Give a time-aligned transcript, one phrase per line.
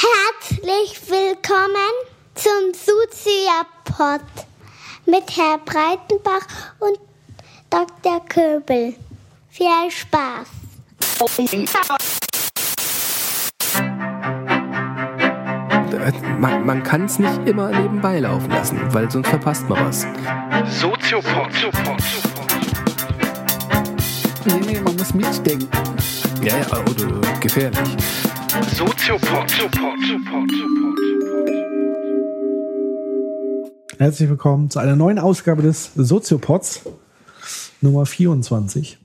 [0.00, 1.90] Herzlich willkommen
[2.36, 4.20] zum Suzia-Pod
[5.06, 6.46] mit Herr Breitenbach
[6.78, 7.00] und
[7.68, 8.24] Dr.
[8.28, 8.94] Köbel.
[9.50, 10.46] Viel Spaß!
[16.38, 20.06] Man, man kann es nicht immer nebenbei laufen lassen, weil sonst verpasst man was.
[20.80, 21.48] Soziopod.
[24.44, 25.68] Nee, nee, man muss mitdenken.
[26.40, 27.96] Ja, ja, oder gefährlich.
[28.48, 29.52] Soziopod.
[33.98, 36.86] Herzlich willkommen zu einer neuen Ausgabe des Soziopods,
[37.82, 38.98] Nummer 24.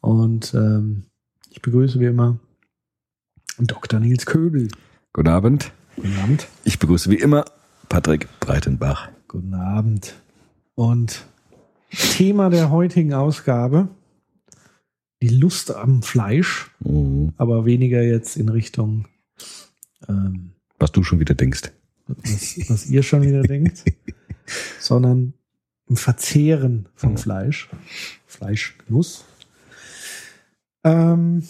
[0.00, 1.04] Und ähm,
[1.50, 2.38] ich begrüße wie immer
[3.58, 4.00] Dr.
[4.00, 4.68] Nils Köbel.
[5.12, 5.70] Guten Abend.
[5.94, 6.48] Guten Abend.
[6.64, 7.44] Ich begrüße wie immer
[7.88, 9.08] Patrick Breitenbach.
[9.28, 10.14] Guten Abend.
[10.74, 11.26] Und
[11.90, 13.88] Thema der heutigen Ausgabe,
[15.22, 17.32] die Lust am Fleisch, Mhm.
[17.36, 19.06] aber weniger jetzt in Richtung,
[20.08, 21.72] ähm, Was du schon wieder denkst.
[22.06, 23.84] was, was ihr schon wieder denkt,
[24.80, 25.34] sondern
[25.88, 27.18] im Verzehren von Mhm.
[27.18, 27.68] Fleisch.
[28.26, 29.24] Fleischgenuss.
[30.84, 31.42] Ähm,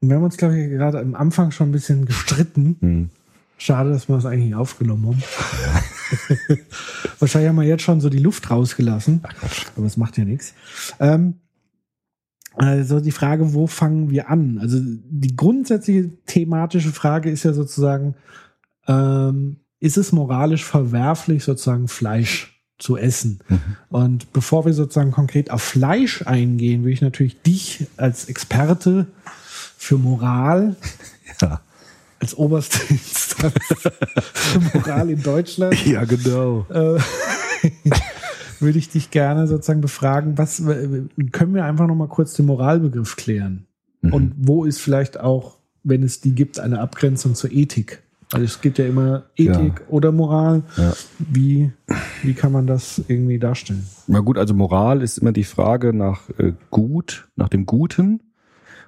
[0.00, 2.76] wir haben uns, glaube ich, gerade am Anfang schon ein bisschen gestritten.
[2.80, 3.10] Mhm.
[3.58, 5.22] Schade, dass wir das eigentlich nicht aufgenommen haben.
[7.20, 9.20] Wahrscheinlich haben wir jetzt schon so die Luft rausgelassen.
[9.76, 10.54] Aber es macht ja nichts.
[10.98, 11.34] Ähm,
[12.54, 14.58] also die Frage, wo fangen wir an?
[14.60, 18.14] Also die grundsätzliche thematische Frage ist ja sozusagen,
[18.86, 23.40] ähm, ist es moralisch verwerflich, sozusagen Fleisch zu essen?
[23.88, 29.06] Und bevor wir sozusagen konkret auf Fleisch eingehen, will ich natürlich dich als Experte
[29.76, 30.76] für Moral
[31.40, 31.60] Ja.
[32.20, 33.54] als oberste Instanz
[34.34, 36.66] für Moral in Deutschland ja, genau.
[36.70, 37.00] äh,
[38.62, 42.46] würde ich dich gerne sozusagen befragen, was äh, können wir einfach noch mal kurz den
[42.46, 43.66] Moralbegriff klären?
[44.00, 44.12] Mhm.
[44.12, 48.02] Und wo ist vielleicht auch, wenn es die gibt, eine Abgrenzung zur Ethik?
[48.32, 50.62] Also es gibt ja immer Ethik oder Moral.
[50.76, 50.94] Ja.
[51.18, 51.70] Wie,
[52.22, 53.86] wie kann man das irgendwie darstellen?
[54.06, 58.22] Na gut, also Moral ist immer die Frage nach äh, Gut, nach dem Guten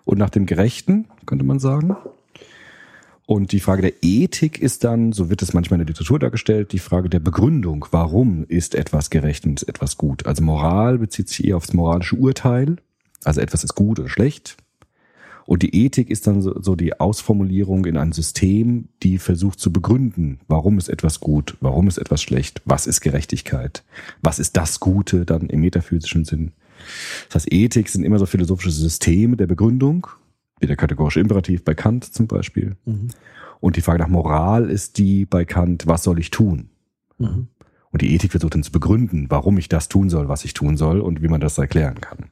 [0.04, 1.96] und nach dem Gerechten, könnte man sagen.
[3.26, 6.72] Und die Frage der Ethik ist dann, so wird es manchmal in der Literatur dargestellt,
[6.72, 7.86] die Frage der Begründung.
[7.90, 10.26] Warum ist etwas gerecht und etwas gut?
[10.26, 12.76] Also Moral bezieht sich eher aufs moralische Urteil.
[13.24, 14.58] Also etwas ist gut oder schlecht.
[15.46, 19.72] Und die Ethik ist dann so, so die Ausformulierung in ein System, die versucht zu
[19.72, 23.84] begründen, warum ist etwas gut, warum ist etwas schlecht, was ist Gerechtigkeit,
[24.22, 26.52] was ist das Gute dann im metaphysischen Sinn.
[27.28, 30.06] Das heißt, Ethik sind immer so philosophische Systeme der Begründung,
[30.64, 32.76] wie der kategorische Imperativ bei Kant zum Beispiel.
[33.60, 36.70] Und die Frage nach Moral ist die bei Kant, was soll ich tun?
[37.18, 37.48] Mhm.
[37.90, 40.78] Und die Ethik versucht dann zu begründen, warum ich das tun soll, was ich tun
[40.78, 42.30] soll und wie man das erklären kann.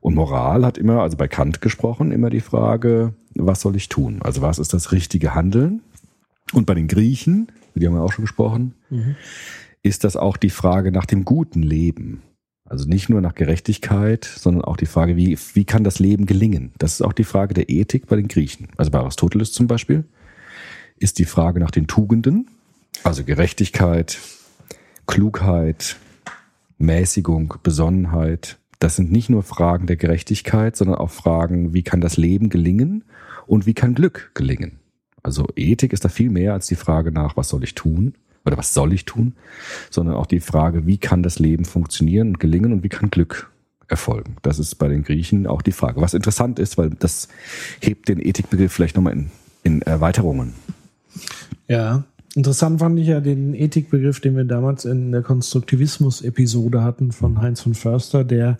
[0.00, 4.18] Und Moral hat immer, also bei Kant gesprochen, immer die Frage, was soll ich tun?
[4.20, 5.80] Also was ist das richtige Handeln?
[6.52, 9.14] Und bei den Griechen, die haben wir auch schon gesprochen, Mhm.
[9.82, 12.22] ist das auch die Frage nach dem guten Leben.
[12.68, 16.72] Also nicht nur nach Gerechtigkeit, sondern auch die Frage, wie, wie kann das Leben gelingen?
[16.76, 18.68] Das ist auch die Frage der Ethik bei den Griechen.
[18.76, 20.04] Also bei Aristoteles zum Beispiel
[20.98, 22.48] ist die Frage nach den Tugenden,
[23.04, 24.18] also Gerechtigkeit,
[25.06, 25.96] Klugheit,
[26.76, 28.58] Mäßigung, Besonnenheit.
[28.80, 33.04] Das sind nicht nur Fragen der Gerechtigkeit, sondern auch Fragen, wie kann das Leben gelingen
[33.46, 34.78] und wie kann Glück gelingen?
[35.22, 38.14] Also Ethik ist da viel mehr als die Frage nach, was soll ich tun
[38.48, 39.34] oder was soll ich tun,
[39.90, 43.50] sondern auch die Frage, wie kann das Leben funktionieren und gelingen und wie kann Glück
[43.86, 44.36] erfolgen.
[44.42, 46.00] Das ist bei den Griechen auch die Frage.
[46.00, 47.28] Was interessant ist, weil das
[47.80, 49.30] hebt den Ethikbegriff vielleicht nochmal in,
[49.62, 50.52] in Erweiterungen.
[51.68, 52.04] Ja,
[52.34, 57.60] interessant fand ich ja den Ethikbegriff, den wir damals in der Konstruktivismus-Episode hatten von Heinz
[57.62, 58.58] von Förster, der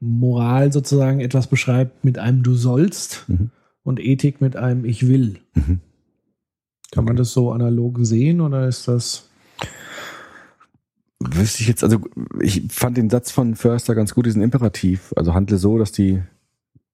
[0.00, 3.50] Moral sozusagen etwas beschreibt mit einem Du sollst Mhm.
[3.82, 5.36] und Ethik mit einem Ich will.
[5.54, 5.80] Mhm.
[6.94, 9.28] Kann man das so analog sehen oder ist das?
[11.18, 11.98] Wüsste ich jetzt, also
[12.40, 15.12] ich fand den Satz von Förster ganz gut, diesen Imperativ.
[15.16, 16.22] Also handle so, dass die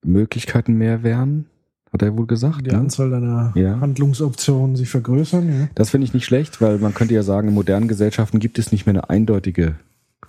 [0.03, 1.47] Möglichkeiten mehr wären,
[1.93, 2.67] hat er wohl gesagt.
[2.67, 2.79] Die ne?
[2.79, 3.81] Anzahl deiner Ja.
[3.81, 5.49] Handlungsoptionen sich vergrößern?
[5.49, 5.69] Ja.
[5.75, 8.73] Das finde ich nicht schlecht, weil man könnte ja sagen, in modernen Gesellschaften gibt es
[8.73, 9.77] nicht mehr eine eindeutige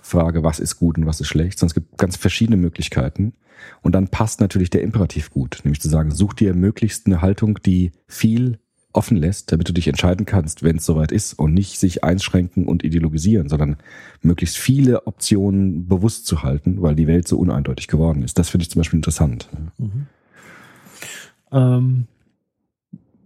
[0.00, 3.34] Frage, was ist gut und was ist schlecht, sondern es gibt ganz verschiedene Möglichkeiten.
[3.80, 7.60] Und dann passt natürlich der Imperativ gut, nämlich zu sagen, such dir möglichst eine Haltung,
[7.64, 8.58] die viel
[8.92, 12.66] offen lässt, damit du dich entscheiden kannst, wenn es soweit ist und nicht sich einschränken
[12.66, 13.76] und ideologisieren, sondern
[14.22, 18.38] möglichst viele Optionen bewusst zu halten, weil die Welt so uneindeutig geworden ist.
[18.38, 19.48] Das finde ich zum Beispiel interessant.
[21.50, 22.06] Ähm,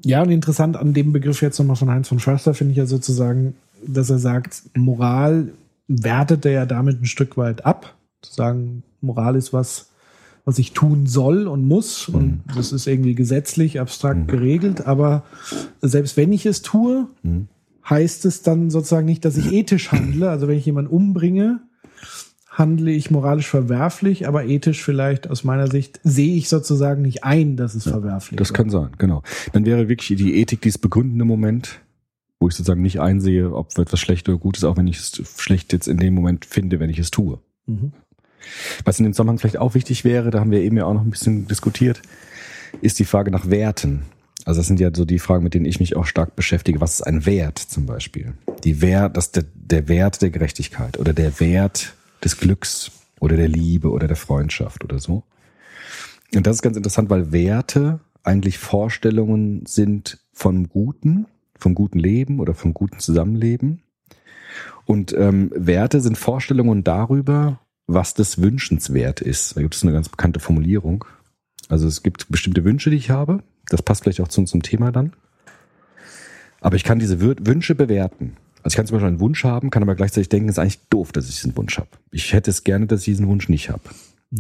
[0.05, 2.87] ja, und interessant an dem Begriff jetzt nochmal von Heinz von Förster finde ich ja
[2.87, 3.55] sozusagen,
[3.87, 5.53] dass er sagt, Moral
[5.89, 7.95] wertet er ja damit ein Stück weit ab.
[8.23, 9.91] Zu sagen, Moral ist was,
[10.47, 12.09] was ich tun soll und muss.
[12.09, 12.15] Mhm.
[12.15, 14.87] Und das ist irgendwie gesetzlich, abstrakt geregelt.
[14.87, 15.25] Aber
[15.83, 17.49] selbst wenn ich es tue, Mhm.
[17.91, 20.31] heißt es dann sozusagen nicht, dass ich ethisch handle.
[20.31, 21.61] Also wenn ich jemanden umbringe,
[22.49, 27.57] handle ich moralisch verwerflich, aber ethisch vielleicht aus meiner Sicht sehe ich sozusagen nicht ein,
[27.57, 28.55] dass es verwerflich Das ist.
[28.55, 29.23] kann sein, genau.
[29.53, 31.81] Dann wäre wirklich die Ethik dieses begründende Moment,
[32.41, 35.21] wo ich sozusagen nicht einsehe, ob etwas schlecht oder gut ist, auch wenn ich es
[35.39, 37.41] schlecht jetzt in dem Moment finde, wenn ich es tue.
[37.67, 37.93] Mhm.
[38.85, 41.03] Was in dem Zusammenhang vielleicht auch wichtig wäre, da haben wir eben ja auch noch
[41.03, 42.03] ein bisschen diskutiert,
[42.81, 44.03] ist die Frage nach Werten.
[44.45, 46.81] Also das sind ja so die Fragen, mit denen ich mich auch stark beschäftige.
[46.81, 48.35] Was ist ein Wert zum Beispiel?
[48.63, 53.49] Die Wert, das der, der Wert der Gerechtigkeit oder der Wert des Glücks oder der
[53.49, 55.25] Liebe oder der Freundschaft oder so.
[56.35, 61.27] Und das ist ganz interessant, weil Werte eigentlich Vorstellungen sind vom Guten,
[61.59, 63.83] vom guten Leben oder vom guten Zusammenleben.
[64.85, 69.57] Und ähm, Werte sind Vorstellungen darüber, was das wünschenswert ist.
[69.57, 71.05] Da gibt es eine ganz bekannte Formulierung.
[71.69, 73.43] Also es gibt bestimmte Wünsche, die ich habe.
[73.69, 75.13] Das passt vielleicht auch zu unserem Thema dann.
[76.61, 78.37] Aber ich kann diese Wünsche bewerten.
[78.63, 80.89] Also ich kann zum Beispiel einen Wunsch haben, kann aber gleichzeitig denken, es ist eigentlich
[80.89, 81.91] doof, dass ich diesen Wunsch habe.
[82.11, 83.83] Ich hätte es gerne, dass ich diesen Wunsch nicht habe.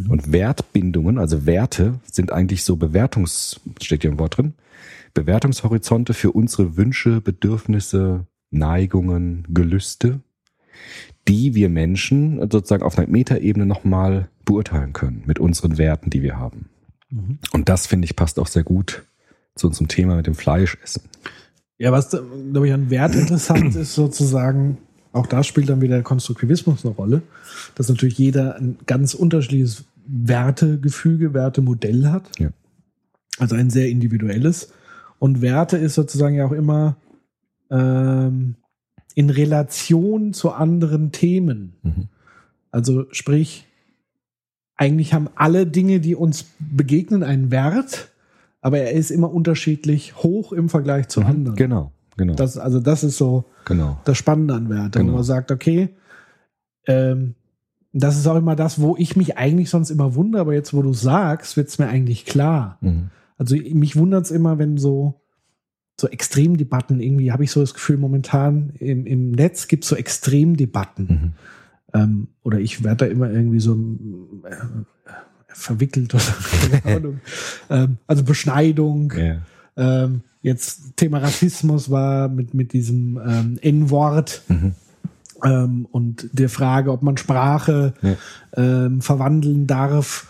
[0.09, 4.55] Und Wertbindungen, also Werte, sind eigentlich so Bewertungs, steht hier im Wort drin,
[5.15, 10.21] Bewertungshorizonte für unsere Wünsche, Bedürfnisse, Neigungen, Gelüste,
[11.29, 16.39] die wir Menschen sozusagen auf einer Metaebene nochmal beurteilen können mit unseren Werten, die wir
[16.39, 16.69] haben.
[17.53, 19.05] Und das, finde ich, passt auch sehr gut
[19.55, 21.03] zu unserem Thema mit dem Fleischessen.
[21.79, 24.79] Ja, was, glaube ich, an Wert interessant ist, sozusagen,
[25.13, 27.23] auch da spielt dann wieder der Konstruktivismus eine Rolle,
[27.75, 32.31] dass natürlich jeder ein ganz unterschiedliches Wertegefüge, Wertemodell hat.
[32.39, 32.51] Ja.
[33.39, 34.73] Also ein sehr individuelles.
[35.19, 36.97] Und Werte ist sozusagen ja auch immer
[37.71, 38.57] ähm,
[39.17, 41.73] in Relation zu anderen Themen.
[41.83, 42.09] Mhm.
[42.71, 43.67] Also sprich,
[44.77, 48.13] eigentlich haben alle Dinge, die uns begegnen, einen Wert,
[48.61, 51.57] aber er ist immer unterschiedlich hoch im Vergleich zu anderen.
[51.57, 53.99] Genau, genau, Das, also das ist so genau.
[54.05, 55.13] das Spannende an Werte, Genau.
[55.13, 55.89] wo man sagt, okay,
[56.87, 57.35] ähm,
[57.95, 60.83] das ist auch immer das, wo ich mich eigentlich sonst immer wundere, aber jetzt, wo
[60.83, 62.77] du sagst, wird es mir eigentlich klar.
[62.83, 63.09] Mhm.
[63.39, 65.23] Also mich wundert es immer, wenn so
[65.99, 69.97] so Extremdebatten irgendwie, habe ich so das Gefühl, momentan im, im Netz gibt es so
[69.97, 71.07] Extremdebatten.
[71.07, 71.33] Mhm.
[71.95, 73.75] Ähm, oder ich werde da immer irgendwie so
[74.45, 74.57] äh,
[75.49, 76.23] verwickelt oder
[76.85, 77.21] keine Ahnung.
[77.71, 79.13] ähm, also Beschneidung.
[79.17, 79.43] Ja.
[79.77, 84.73] Ähm, jetzt Thema Rassismus war mit, mit diesem ähm, N-Wort Mhm.
[85.45, 88.17] ähm, und der Frage, ob man Sprache Ja.
[88.57, 90.29] ähm, verwandeln darf.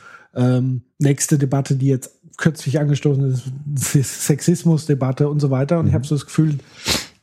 [0.98, 5.78] Nächste Debatte, die jetzt kürzlich angestoßen ist, die Sexismusdebatte und so weiter.
[5.78, 6.58] Und ich habe so das Gefühl,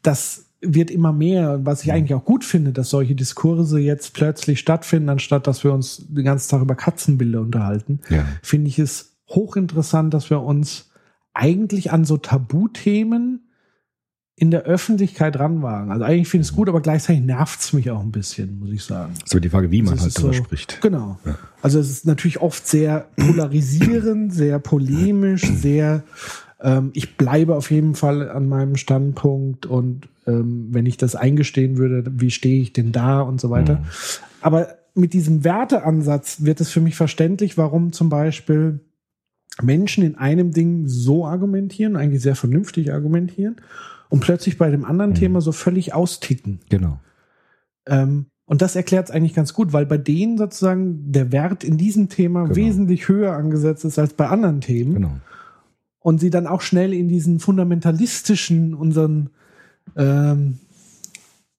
[0.01, 4.59] das wird immer mehr, was ich eigentlich auch gut finde, dass solche Diskurse jetzt plötzlich
[4.59, 8.25] stattfinden, anstatt dass wir uns den ganzen Tag über Katzenbilder unterhalten Ja.
[8.41, 10.89] finde ich es hochinteressant, dass wir uns
[11.33, 13.42] eigentlich an so Tabuthemen
[14.35, 15.91] in der Öffentlichkeit ranwagen.
[15.91, 18.71] Also eigentlich finde ich es gut, aber gleichzeitig nervt es mich auch ein bisschen, muss
[18.71, 19.13] ich sagen.
[19.15, 20.81] Das ist aber die Frage, wie man Das halt darüber so- spricht.
[20.81, 21.19] Genau.
[21.61, 26.03] Also es ist natürlich oft sehr polarisierend, sehr polemisch, sehr
[26.61, 31.77] ähm, ich bleibe auf jeden Fall an meinem Standpunkt und ähm, wenn ich das eingestehen
[31.77, 33.83] würde, wie stehe ich denn da und so weiter.
[34.41, 38.79] Aber mit diesem Werteansatz wird es für mich verständlich, warum zum Beispiel
[39.61, 43.57] Menschen in einem Ding so argumentieren, eigentlich sehr vernünftig argumentieren
[44.13, 46.59] und plötzlich bei dem anderen Thema so völlig austicken.
[46.69, 46.99] Genau.
[47.87, 51.77] Ähm, und das erklärt es eigentlich ganz gut, weil bei denen sozusagen der Wert in
[51.77, 52.55] diesem Thema Genau.
[52.55, 54.93] wesentlich höher angesetzt ist als bei anderen Themen.
[54.93, 55.11] Genau.
[55.99, 59.31] Und sie dann auch schnell in diesen fundamentalistischen, unseren,
[59.97, 60.59] ähm,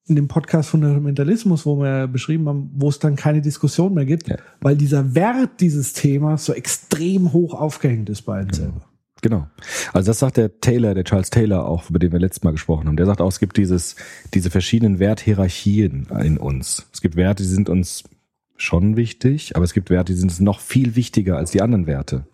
[0.07, 4.28] in dem Podcast Fundamentalismus, wo wir beschrieben haben, wo es dann keine Diskussion mehr gibt,
[4.28, 4.37] Ja.
[4.61, 8.83] weil dieser Wert dieses Themas so extrem hoch aufgehängt ist bei uns selber.
[9.25, 9.47] Genau.
[9.95, 12.87] Also das sagt der Taylor, der Charles Taylor auch, über den wir letztes Mal gesprochen
[12.88, 12.99] haben.
[12.99, 13.97] Der sagt auch, es gibt dieses,
[14.35, 16.87] diese verschiedenen Werthierarchien in uns.
[16.93, 18.04] Es gibt Werte, die sind uns
[18.59, 21.87] schon wichtig, aber es gibt Werte, die sind uns noch viel wichtiger als die anderen
[21.87, 22.26] Werte.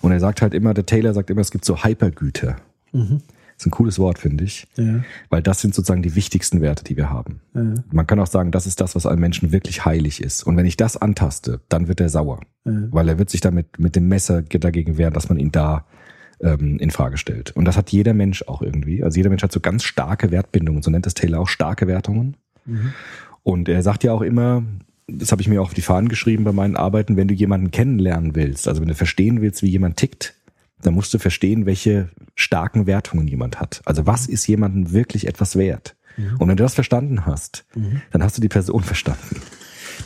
[0.00, 2.56] Und er sagt halt immer, der Taylor sagt immer, es gibt so Hypergüter.
[2.92, 3.20] Mhm.
[3.56, 4.66] Das ist ein cooles Wort, finde ich.
[4.76, 7.40] Ja, Weil das sind sozusagen die wichtigsten Werte, die wir haben.
[7.54, 10.44] ja, Man kann auch sagen, das ist das, was einem Menschen wirklich heilig ist.
[10.44, 12.40] Und wenn ich das antaste, dann wird er sauer.
[12.64, 12.72] ja.
[12.90, 15.84] Weil er wird sich damit mit dem Messer dagegen wehren, dass man ihn da
[16.42, 17.50] ähm, in Frage stellt.
[17.56, 19.02] Und das hat jeder Mensch auch irgendwie.
[19.02, 20.82] Also jeder Mensch hat so ganz starke Wertbindungen.
[20.82, 22.36] So nennt es Taylor auch starke Wertungen.
[22.66, 22.92] Mhm.
[23.42, 24.62] Und er sagt ja auch immer,
[25.08, 27.70] das habe ich mir auch auf die Fahnen geschrieben bei meinen Arbeiten, wenn du jemanden
[27.70, 30.34] kennenlernen willst, also wenn du verstehen willst, wie jemand tickt,
[30.80, 33.82] dann musst du verstehen, welche starken Wertungen jemand hat.
[33.84, 35.96] Also was ist jemandem wirklich etwas wert?
[36.38, 37.64] Und wenn du das verstanden hast,
[38.10, 39.40] dann hast du die Person verstanden.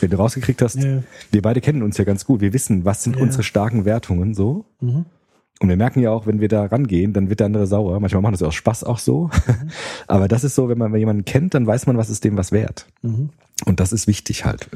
[0.01, 1.03] wenn du rausgekriegt hast, Ja.
[1.33, 2.41] wir beide kennen uns ja ganz gut.
[2.41, 3.23] Wir wissen, was sind Ja.
[3.23, 4.67] unsere starken Wertungen so.
[4.81, 5.05] Mhm.
[5.61, 7.99] Und wir merken ja auch, wenn wir da rangehen, dann wird der andere sauer.
[7.99, 9.25] Manchmal machen das ja aus Spaß auch so.
[9.47, 9.71] Mhm.
[10.07, 12.53] Aber das ist so, wenn man jemanden kennt, dann weiß man, was ist dem was
[12.53, 12.87] wert.
[13.03, 13.31] Mhm.
[13.65, 14.69] Und das ist wichtig halt.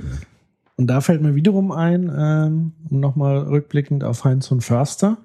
[0.77, 5.19] Und da fällt mir wiederum ein, ähm, nochmal rückblickend auf Heinz von Förster,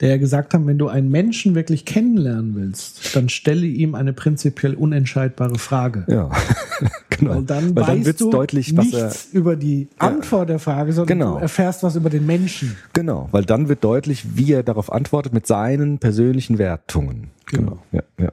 [0.00, 4.12] der ja gesagt hat, wenn du einen Menschen wirklich kennenlernen willst, dann stelle ihm eine
[4.12, 6.04] prinzipiell unentscheidbare Frage.
[6.08, 6.30] Ja,
[7.10, 7.34] genau.
[7.36, 10.92] Weil dann Weil dann weißt du deutlich, was er, nichts über die Antwort der Frage,
[10.92, 11.34] sondern Genau.
[11.36, 12.76] du erfährst was über den Menschen.
[12.92, 17.30] genau, weil dann wird deutlich, wie er darauf antwortet mit seinen persönlichen Wertungen.
[17.46, 17.78] Genau.
[17.90, 18.30] Ja, ja.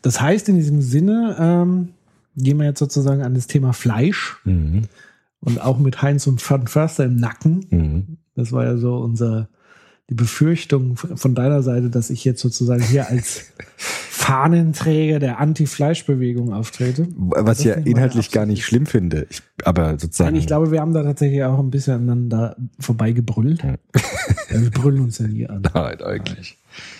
[0.00, 1.88] Das heißt, in diesem Sinne ähm,
[2.36, 4.82] gehen wir jetzt sozusagen an das Thema Fleisch Mhm.
[5.40, 7.66] und auch mit Heinz und von Förster im Nacken.
[7.70, 8.16] Mhm.
[8.36, 9.48] Das war ja so unser
[10.10, 17.06] die Befürchtung von deiner Seite, dass ich jetzt sozusagen hier als Fahnenträger der Anti-Fleischbewegung auftrete.
[17.16, 19.26] Was ich ja inhaltlich gar nicht schlimm finde.
[19.30, 20.32] Ich, aber sozusagen.
[20.32, 23.62] Nein, ich glaube, wir haben da tatsächlich auch ein bisschen aneinander vorbei gebrüllt.
[23.62, 23.76] Ja,
[24.50, 25.62] wir brüllen uns ja nie an.
[25.72, 26.58] Nein, eigentlich.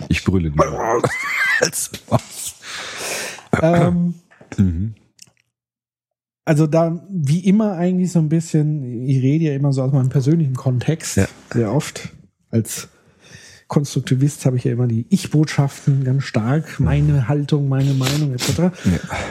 [0.09, 1.03] Ich brülle nur.
[3.63, 4.15] Ähm,
[4.57, 4.95] Mhm.
[6.45, 10.09] also da, wie immer eigentlich so ein bisschen, ich rede ja immer so aus meinem
[10.09, 11.27] persönlichen Kontext, Ja.
[11.53, 12.09] sehr oft.
[12.51, 12.89] Als
[13.71, 18.77] Konstruktivist habe ich ja immer die Ich-Botschaften ganz stark, meine Haltung, meine Meinung etc.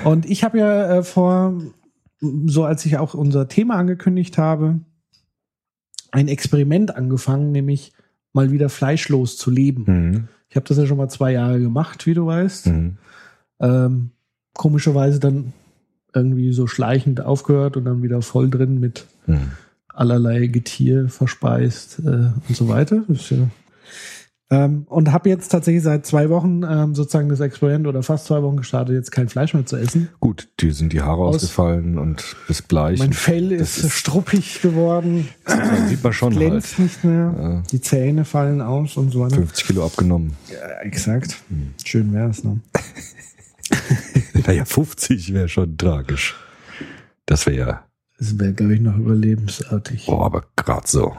[0.05, 1.61] Und ich habe ja äh, vor,
[2.45, 4.79] so als ich auch unser Thema angekündigt habe,
[6.11, 7.91] ein Experiment angefangen, nämlich
[8.31, 9.83] mal wieder fleischlos zu leben.
[9.85, 10.27] Mhm.
[10.47, 12.67] Ich habe das ja schon mal zwei Jahre gemacht, wie du weißt.
[12.67, 12.97] Mhm.
[13.59, 14.11] Ähm,
[14.53, 15.51] komischerweise dann
[16.15, 19.51] irgendwie so schleichend aufgehört und dann wieder voll drin mit Mhm.
[19.89, 23.03] allerlei Getier verspeist äh, und so weiter.
[23.09, 23.49] Das ist ja,
[24.51, 28.41] ähm, und habe jetzt tatsächlich seit zwei Wochen ähm, sozusagen das Experiment oder fast zwei
[28.41, 30.09] Wochen gestartet, jetzt kein Fleisch mehr zu essen.
[30.19, 32.97] Gut, die sind die Haare Aus- ausgefallen und das Bleich.
[32.99, 36.39] Mein Fell das ist, struppig geworden, Das sieht man schon halt.
[36.49, 37.63] glänzt nicht mehr, Ja.
[37.71, 39.35] die Zähne fallen aus und so weiter.
[39.35, 40.35] 50 Kilo abgenommen.
[40.51, 41.37] Ja, exakt.
[41.85, 42.43] Schön wäre es.
[42.43, 42.59] Ne?
[44.47, 46.35] Naja, 50 wäre schon tragisch.
[47.27, 47.83] Das wäre ja,
[48.17, 50.07] Das wäre, glaube ich, noch überlebensartig.
[50.07, 51.15] boah, aber gerade so.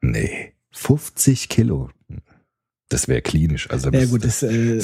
[0.00, 1.90] Nee, 50 Kilo.
[2.90, 3.70] Das wäre klinisch.
[3.70, 4.78] Also Ja das, gut, das, äh,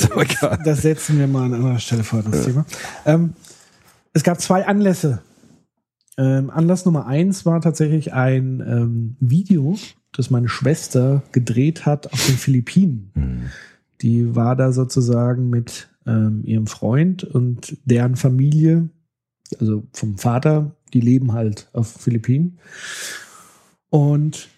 [0.65, 2.65] das setzen wir mal an anderer Stelle vor, das Thema.
[3.05, 3.35] Ähm,
[4.15, 5.21] es gab zwei Anlässe.
[6.17, 9.77] Ähm, Anlass Nummer eins war tatsächlich ein ähm, Video,
[10.13, 13.11] das meine Schwester gedreht hat auf den Philippinen.
[13.15, 13.43] Hm.
[14.01, 18.89] Die war da sozusagen mit ähm, ihrem Freund und deren Familie,
[19.61, 22.59] also vom Vater, die leben halt auf Philippinen.
[23.91, 24.49] Und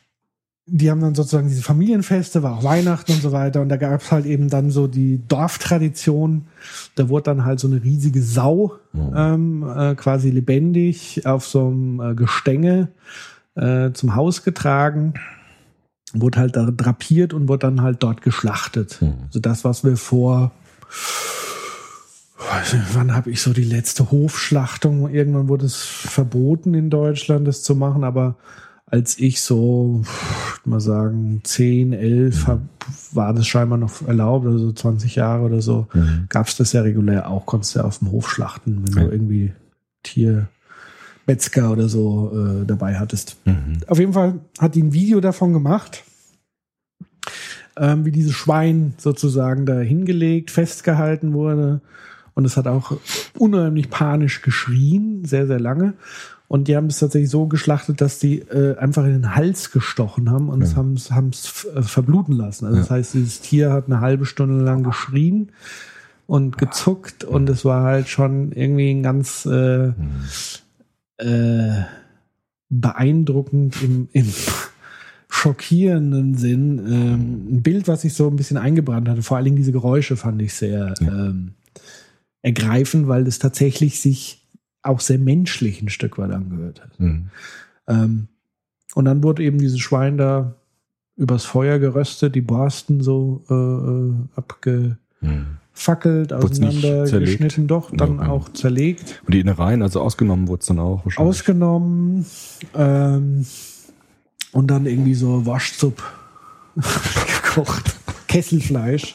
[0.70, 3.60] die haben dann sozusagen diese Familienfeste, war auch Weihnachten und so weiter.
[3.60, 6.46] Und da gab es halt eben dann so die Dorftradition.
[6.94, 9.12] Da wurde dann halt so eine riesige Sau Mhm.
[9.14, 12.88] ähm, äh, quasi lebendig auf so einem äh, Gestänge
[13.54, 15.14] äh, zum Haus getragen.
[16.14, 18.98] Wurde halt da drapiert und wurde dann halt dort geschlachtet.
[19.00, 19.14] Mhm.
[19.26, 20.52] Also das, was wir vor
[22.92, 25.10] wann habe ich so die letzte Hofschlachtung?
[25.12, 28.37] Irgendwann wurde es verboten in Deutschland, das zu machen, aber
[28.90, 30.02] als ich so,
[30.61, 32.61] ich mal sagen, 10, 11, hab,
[33.12, 36.26] war das scheinbar noch erlaubt, also so 20 Jahre oder so, Mhm.
[36.28, 39.11] gab es das ja regulär auch, konntest du ja auf dem Hof schlachten, wenn du
[39.12, 39.52] irgendwie
[40.04, 43.37] Tiermetzger oder so äh, dabei hattest.
[43.45, 43.78] Mhm.
[43.87, 46.04] Auf jeden Fall hat die ein Video davon gemacht,
[47.76, 51.80] ähm, wie dieses Schwein sozusagen da hingelegt, festgehalten wurde.
[52.35, 52.97] Und es hat auch
[53.37, 55.95] unheimlich panisch geschrien, sehr, sehr lange.
[56.48, 60.30] Und die haben es tatsächlich so geschlachtet, dass die äh, einfach in den Hals gestochen
[60.30, 62.64] haben und es haben es haben es äh, verbluten lassen.
[62.64, 62.96] Also das Ja.
[62.96, 65.50] heißt, dieses Tier hat eine halbe Stunde lang geschrien
[66.26, 69.92] und gezuckt und es war halt schon irgendwie ein ganz äh,
[71.18, 71.82] äh,
[72.70, 74.26] beeindruckend im, im
[75.28, 76.78] schockierenden Sinn.
[76.78, 79.22] Ähm, ein Bild, was sich so ein bisschen eingebrannt hatte.
[79.22, 81.52] Vor allen Dingen diese Geräusche fand ich sehr ähm,
[82.42, 84.38] ergreifend, weil es tatsächlich sich
[84.88, 86.99] auch sehr menschlich ein Stück weit angehört hat.
[87.00, 87.28] Mhm.
[87.87, 88.28] Ähm,
[88.95, 90.54] und dann wurde eben dieses Schwein da
[91.16, 96.30] übers Feuer geröstet, die Borsten so äh, äh, abgefackelt.
[96.30, 98.28] Wurd's nicht auseinandergeschnitten, doch, dann Ja.
[98.28, 99.21] auch zerlegt.
[99.26, 101.18] Und die Innereien, also ausgenommen wurde es dann auch wahrscheinlich.
[101.30, 102.25] ausgenommen
[102.75, 103.47] ähm,
[104.52, 106.02] und dann irgendwie so Waschzup
[106.76, 107.97] gekocht,
[108.28, 109.14] Kesselfleisch.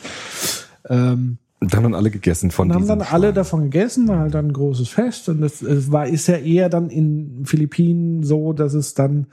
[0.90, 3.36] Ähm, dann haben alle gegessen von und haben dann alle Schwein.
[3.36, 6.70] davon gegessen, war halt dann ein großes Fest und das, es war ist ja eher
[6.70, 9.28] dann in Philippinen so, dass es dann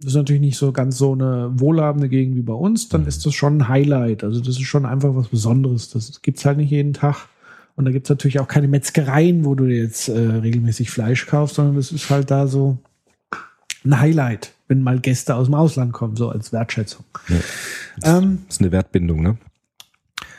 [0.00, 3.08] das ist natürlich nicht so ganz so eine wohlhabende Gegend wie bei uns, dann Mhm.
[3.08, 4.22] ist das schon ein Highlight.
[4.24, 5.88] Also das ist schon einfach was Besonderes.
[5.90, 7.28] Das gibt's halt nicht jeden Tag.
[7.76, 11.76] Und da gibt's natürlich auch keine Metzgereien, wo du jetzt äh, regelmäßig Fleisch kaufst, sondern
[11.76, 12.78] das ist halt da so
[13.84, 17.04] ein Highlight, wenn mal Gäste aus dem Ausland kommen, so als Wertschätzung.
[18.02, 19.36] Ähm, Das ist eine Wertbindung, ne?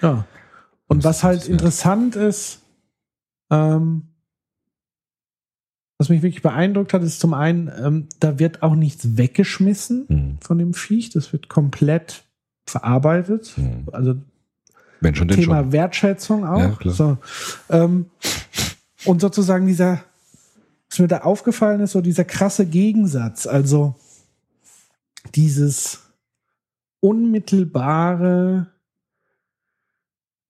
[0.01, 0.25] ja.
[0.87, 2.61] Und was halt interessant ist,
[3.49, 4.03] ähm,
[5.97, 10.37] was mich wirklich beeindruckt hat, ist zum einen, ähm, da wird auch nichts weggeschmissen Hm.
[10.41, 11.09] von dem Viech.
[11.09, 12.23] Das wird komplett
[12.65, 13.53] verarbeitet.
[13.55, 13.87] Hm.
[13.91, 14.15] Also
[14.99, 15.71] Wenn schon, denn Thema schon.
[15.71, 16.81] Wertschätzung auch.
[16.81, 16.91] Ja.
[16.91, 17.17] So,
[17.69, 18.07] ähm,
[19.05, 20.03] und sozusagen dieser,
[20.89, 23.47] was mir da aufgefallen ist, so dieser krasse Gegensatz.
[23.47, 23.95] Also
[25.33, 26.01] dieses
[26.99, 28.67] unmittelbare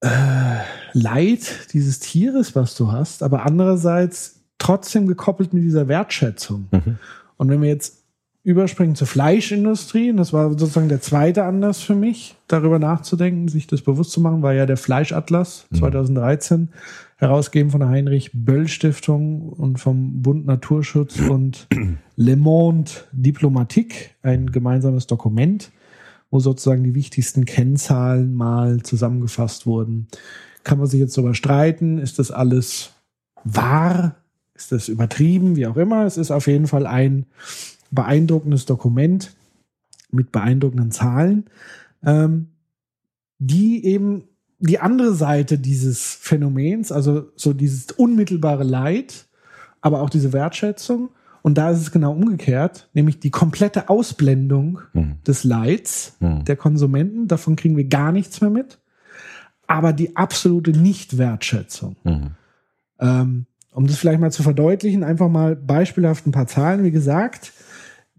[0.06, 6.68] äh, Leid dieses Tieres, was du hast, aber andererseits trotzdem gekoppelt mit dieser Wertschätzung.
[6.72, 6.98] Mhm.
[7.38, 8.04] Und wenn wir jetzt
[8.44, 13.66] überspringen zur Fleischindustrie, und das war sozusagen der zweite Anlass für mich, darüber nachzudenken, sich
[13.66, 16.70] das bewusst zu machen, war ja der Fleischatlas 2013,
[17.18, 21.68] herausgegeben von der Heinrich Böll Stiftung und vom Bund Naturschutz und
[22.16, 25.72] Le Monde Diplomatique, ein gemeinsames Dokument,
[26.32, 30.08] wo sozusagen die wichtigsten Kennzahlen mal zusammengefasst wurden.
[30.64, 32.92] Kann man sich jetzt darüber streiten, ist das alles
[33.44, 34.16] wahr?
[34.56, 35.56] Ist das übertrieben?
[35.56, 36.06] Wie auch immer.
[36.06, 37.26] Es ist auf jeden Fall ein
[37.92, 39.36] beeindruckendes Dokument
[40.12, 41.46] mit beeindruckenden Zahlen,
[42.04, 42.48] ähm,
[43.38, 44.24] die eben
[44.60, 49.28] die andere Seite dieses Phänomens, also so dieses unmittelbare Leid,
[49.82, 51.10] aber auch diese Wertschätzung.
[51.46, 55.18] Und da ist es genau umgekehrt, nämlich die komplette Ausblendung Hm.
[55.28, 56.44] des Leids Hm.
[56.44, 57.28] der Konsumenten.
[57.28, 58.80] Davon kriegen wir gar nichts mehr mit.
[59.68, 61.98] Aber die absolute Nichtwertschätzung.
[62.02, 62.32] Hm.
[63.00, 66.84] Ähm, um das vielleicht mal zu verdeutlichen, einfach mal beispielhaft ein paar Zahlen.
[66.84, 67.54] Wie gesagt,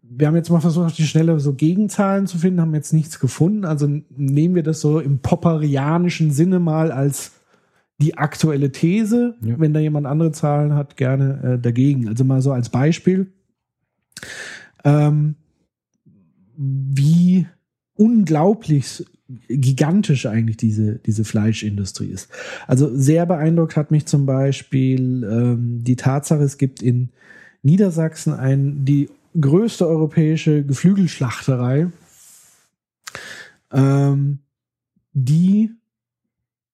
[0.05, 3.19] wir haben jetzt mal versucht, auf die Schnelle so Gegenzahlen zu finden, haben jetzt nichts
[3.19, 3.65] gefunden.
[3.65, 7.33] Also nehmen wir das so im popperianischen Sinne mal als
[7.99, 9.37] die aktuelle These.
[9.41, 9.59] Ja.
[9.59, 12.09] Wenn da jemand andere Zahlen hat, gerne äh, dagegen.
[12.09, 13.33] Also mal so als Beispiel,
[14.85, 15.37] ähm,
[16.57, 17.47] wie
[17.95, 19.05] unglaublich
[19.49, 22.31] gigantisch eigentlich diese, diese Fleischindustrie ist.
[22.67, 27.11] Also sehr beeindruckt hat mich zum Beispiel ähm, die Tatsache, es gibt in
[27.63, 31.89] Niedersachsen ein, die größte europäische Geflügelschlachterei,
[33.73, 34.39] ähm,
[35.13, 35.71] die,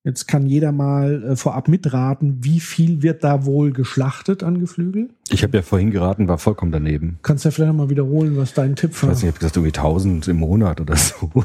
[0.05, 5.11] jetzt kann jeder mal äh, vorab mitraten, wie viel wird da wohl geschlachtet an Geflügel?
[5.31, 7.19] Ich habe ja vorhin geraten, war vollkommen daneben.
[7.23, 9.11] Kannst du ja vielleicht noch mal wiederholen, was dein Tipp Ich war?
[9.11, 11.31] weiß nicht, ich habe gesagt, irgendwie 1000 im Monat oder so.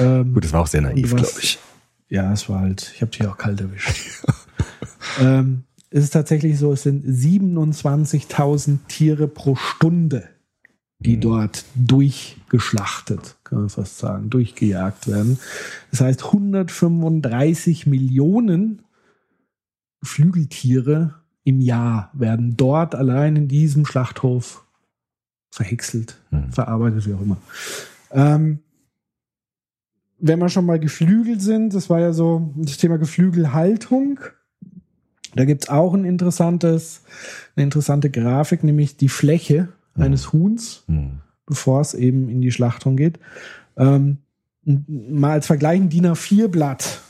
[0.00, 1.58] Ähm, Gut, das war auch sehr naiv, glaube ich.
[2.08, 4.24] Ja, es war halt, ich habe dich auch kalt erwischt.
[5.20, 10.28] ähm, es ist tatsächlich so, es sind 27.000 Tiere pro Stunde,
[11.04, 15.38] die dort durchgeschlachtet, kann man fast sagen, durchgejagt werden.
[15.90, 18.82] Das heißt, 135 Millionen
[20.02, 21.14] Flügeltiere
[21.44, 24.64] im Jahr werden dort allein in diesem Schlachthof
[25.50, 26.50] verhäckselt, Hm.
[26.52, 27.36] verarbeitet, wie auch immer.
[28.10, 28.60] Ähm,
[30.18, 34.20] wenn wir schon mal Geflügel sind, das war ja so das Thema Geflügelhaltung.
[35.34, 37.02] Da gibt's auch ein interessantes,
[37.56, 41.20] eine interessante Grafik, nämlich die Fläche eines Huhns, Hm.
[41.46, 43.18] bevor es eben in die Schlachtung geht.
[43.76, 44.18] Ähm,
[44.64, 47.00] mal als Vergleich, ein DIN A4-Blatt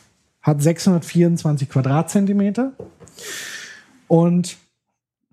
[0.42, 2.72] hat 624 Quadratzentimeter
[4.08, 4.56] und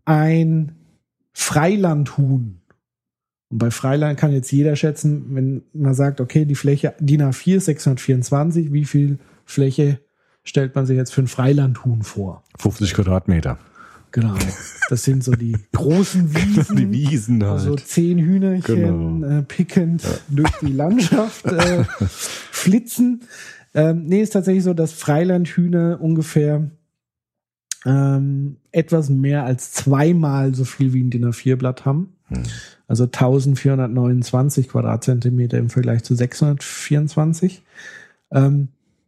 [0.05, 0.75] ein
[1.33, 2.61] Freilandhuhn
[3.51, 7.57] und bei Freiland kann jetzt jeder schätzen, wenn man sagt, okay, die Fläche DIN A4
[7.57, 9.99] ist 624, wie viel Fläche
[10.43, 12.43] stellt man sich jetzt für ein Freilandhuhn vor?
[12.57, 13.59] 50 Quadratmeter.
[14.11, 14.35] Genau.
[14.89, 16.75] Das sind so die großen Wiesen.
[16.75, 17.61] Die Wiesen halt.
[17.61, 19.39] So zehn Hühnerchen Genau.
[19.39, 23.21] äh, pickend durch die Landschaft äh, flitzen.
[23.73, 26.69] Ähm, nee, ist tatsächlich so, dass Freilandhühner ungefähr
[27.85, 32.13] ähm, etwas mehr als zweimal so viel wie ein DIN A4-Blatt haben.
[32.27, 32.43] Hm.
[32.87, 37.63] Also 1429 Quadratzentimeter im Vergleich zu 624.
[38.31, 38.67] Ähm,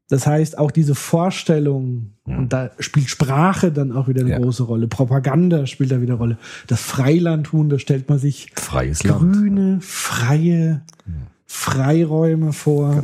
[0.10, 2.38] das heißt, auch diese Vorstellung, Hm.
[2.38, 4.39] und da spielt Sprache dann auch wieder eine Ja.
[4.39, 6.38] große Rolle, Propaganda spielt da wieder eine Rolle.
[6.68, 9.34] Das Freilandhuhn, da stellt man sich Freies Land.
[9.34, 10.82] grüne, freie
[11.46, 13.04] Freiräume vor.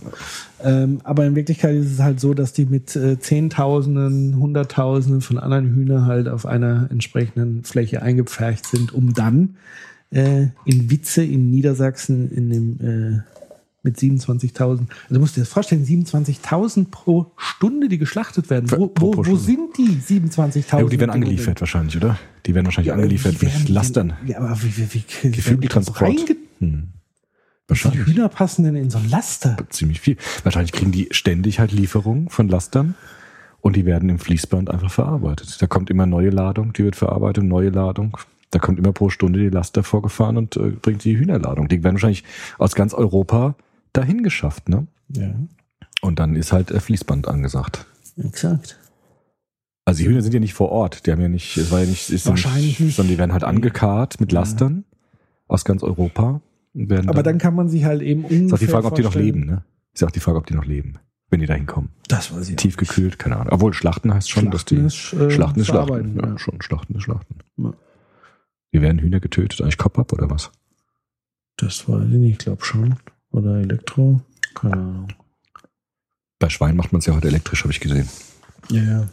[0.64, 5.38] Ähm, aber in Wirklichkeit ist es halt so, dass die mit äh, Zehntausenden, Hunderttausenden von
[5.38, 9.56] anderen Hühnern halt auf einer entsprechenden Fläche eingepfercht sind, um dann
[10.12, 13.39] äh, in Witze in Niedersachsen in dem äh,
[13.82, 18.70] mit 27.000, also du musst dir das vorstellen, 27.000 pro Stunde, die geschlachtet werden.
[18.72, 20.80] Wo, Pro- wo, pro wo sind die 27.000?
[20.80, 22.20] Ja, die werden angeliefert wahrscheinlich, oder?
[22.46, 24.14] Die werden wahrscheinlich angeliefert wie werden mit die Lastern.
[24.26, 26.36] Ja, aber wie, wie, wie, Geflügeltransport.
[26.60, 26.90] Hm.
[27.68, 28.06] Wahrscheinlich.
[28.06, 29.56] Hühner passen denn in so ein Laster?
[29.70, 30.18] Ziemlich viel.
[30.44, 32.96] Wahrscheinlich kriegen die ständig halt Lieferungen von Lastern
[33.62, 35.62] und die werden im Fließband einfach verarbeitet.
[35.62, 38.18] Da kommt immer neue Ladung, die wird verarbeitet, neue Ladung.
[38.52, 41.68] Da kommt immer pro Stunde die Laster vorgefahren und äh, bringt die Hühnerladung.
[41.68, 42.24] Die werden wahrscheinlich
[42.58, 43.56] aus ganz Europa
[43.94, 44.88] dahin geschafft, ne?
[45.10, 45.34] Ja,
[46.02, 47.86] Und dann ist halt äh, Fließband angesagt.
[48.18, 48.80] exakt.
[49.86, 51.08] Also die Hühner sind ja nicht vor Ort.
[51.08, 52.96] Die haben ja nicht, es war ja nicht, ist ja Wahrscheinlich nicht.
[52.96, 54.86] sondern die werden halt angekarrt mit Lastern
[55.48, 56.42] aus ganz Europa.
[57.08, 59.16] Aber dann kann man sich halt eben ungefähr ist auch die Frage, ob die noch
[59.16, 59.64] leben, ne?
[59.94, 61.00] Ist ja auch die Frage, ob die noch leben,
[61.32, 61.90] wenn die da hinkommen.
[62.08, 63.52] Das weiß ich auch Tief gekühlt, keine Ahnung.
[63.52, 66.16] Obwohl Schlachten heißt schon, dass die Schlachten ist, äh, Schlachten ist Schlachten.
[66.18, 66.38] ja, ja.
[66.38, 67.36] schon Schlachten ist Schlachten.
[67.58, 67.74] Ja.
[68.72, 69.60] Wie werden Hühner getötet?
[69.62, 70.52] Eigentlich Kopf ab oder was?
[71.58, 72.96] Das weiß ich nicht, ich glaube schon.
[73.32, 74.22] Oder Elektro.
[74.56, 75.08] Keine Ahnung.
[76.40, 78.08] Bei Schweinen macht man es ja heute elektrisch, habe ich gesehen.
[78.70, 79.08] Ja, ja.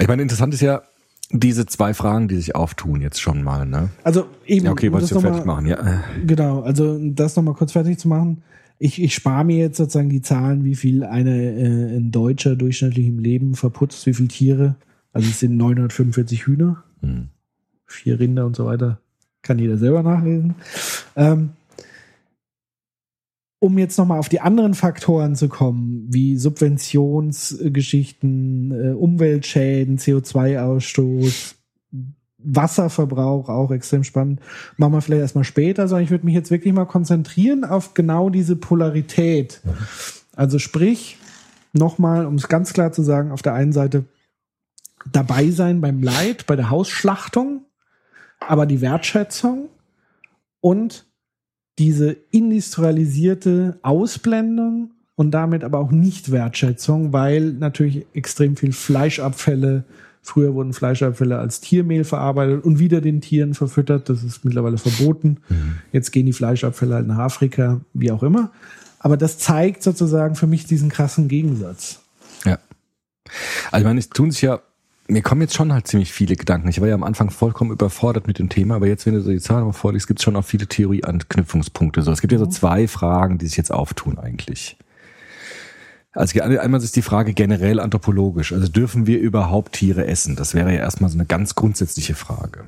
[0.00, 0.82] Ich meine, interessant ist ja
[1.30, 3.90] diese zwei Fragen, die sich auftun jetzt schon mal, ne?
[4.04, 4.66] Also eben.
[4.66, 6.02] Ja, okay, wolltest du fertig mal- machen, ja.
[6.26, 8.42] Genau, also das nochmal kurz fertig zu machen.
[8.78, 13.06] Ich, ich spare mir jetzt sozusagen die Zahlen, wie viel eine, äh, ein Deutscher durchschnittlich
[13.06, 14.76] im Leben verputzt, wie viele Tiere.
[15.12, 17.28] Also es sind 945 Hühner, Hm.
[17.86, 19.00] vier Rinder und so weiter.
[19.42, 20.54] Kann jeder selber nachlesen.
[21.16, 21.50] Ähm,
[23.60, 31.54] um jetzt nochmal auf die anderen Faktoren zu kommen, wie Subventionsgeschichten, äh, Umweltschäden, CO2-Ausstoß,
[32.38, 34.40] Wasserverbrauch, auch extrem spannend.
[34.76, 38.30] Machen wir vielleicht erstmal später, sondern ich würde mich jetzt wirklich mal konzentrieren auf genau
[38.30, 39.60] diese Polarität.
[40.36, 41.18] Also sprich,
[41.72, 44.04] nochmal, um es ganz klar zu sagen, auf der einen Seite
[45.10, 47.64] dabei sein beim Leid, bei der Hausschlachtung,
[48.40, 49.68] aber die Wertschätzung
[50.60, 51.07] und
[51.78, 59.84] diese industrialisierte Ausblendung und damit aber auch nicht Wertschätzung, weil natürlich extrem viel Fleischabfälle,
[60.22, 65.38] früher wurden Fleischabfälle als Tiermehl verarbeitet und wieder den Tieren verfüttert, das ist mittlerweile verboten.
[65.92, 68.50] Jetzt gehen die Fleischabfälle halt nach Afrika, wie auch immer.
[69.00, 72.00] Aber das zeigt sozusagen für mich diesen krassen Gegensatz.
[72.44, 72.58] Ja.
[73.70, 74.60] Also ich meine, es tun sich ja,
[75.08, 76.68] mir kommen jetzt schon halt ziemlich viele Gedanken.
[76.68, 79.30] Ich war ja am Anfang vollkommen überfordert mit dem Thema, aber jetzt, wenn du so
[79.30, 82.02] die Zahlen mal vorliest, gibt es schon auch viele Theorieanknüpfungspunkte.
[82.02, 84.76] So, es gibt ja so zwei Fragen, die sich jetzt auftun eigentlich.
[86.12, 88.52] Also einmal ist die Frage generell anthropologisch.
[88.52, 90.36] Also dürfen wir überhaupt Tiere essen?
[90.36, 92.64] Das wäre ja erstmal so eine ganz grundsätzliche Frage.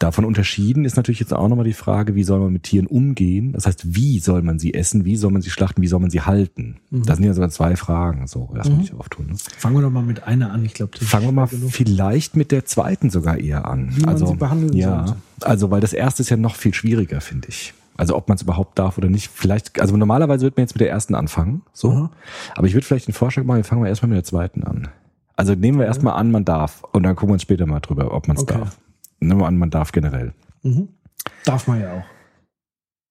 [0.00, 3.52] Davon unterschieden ist natürlich jetzt auch nochmal die Frage, wie soll man mit Tieren umgehen?
[3.52, 5.04] Das heißt, wie soll man sie essen?
[5.04, 5.80] Wie soll man sie schlachten?
[5.80, 6.80] Wie soll man sie halten?
[6.90, 9.26] Das sind ja sogar zwei Fragen, so erstmal nicht auftun.
[9.26, 9.36] Ne?
[9.56, 10.64] Fangen wir doch mal mit einer an.
[10.64, 13.96] Ich glaube, Fangen wir mal vielleicht mit der zweiten sogar eher an.
[13.96, 15.22] Wie man also, sie behandeln ja, sollte.
[15.42, 17.74] Also, weil das erste ist ja noch viel schwieriger, finde ich.
[18.00, 19.28] Also, ob man es überhaupt darf oder nicht.
[19.28, 21.90] Vielleicht, also normalerweise wird man jetzt mit der ersten anfangen, so.
[21.90, 22.10] Aha.
[22.56, 24.88] Aber ich würde vielleicht den Vorschlag machen, wir fangen wir erstmal mit der zweiten an.
[25.36, 26.82] Also nehmen wir erstmal an, man darf.
[26.92, 28.58] Und dann gucken wir uns später mal drüber, ob man es Okay.
[28.58, 28.78] darf.
[29.20, 30.32] Nehmen wir an, man darf generell.
[30.62, 30.88] Mhm.
[31.44, 32.04] Darf man ja auch.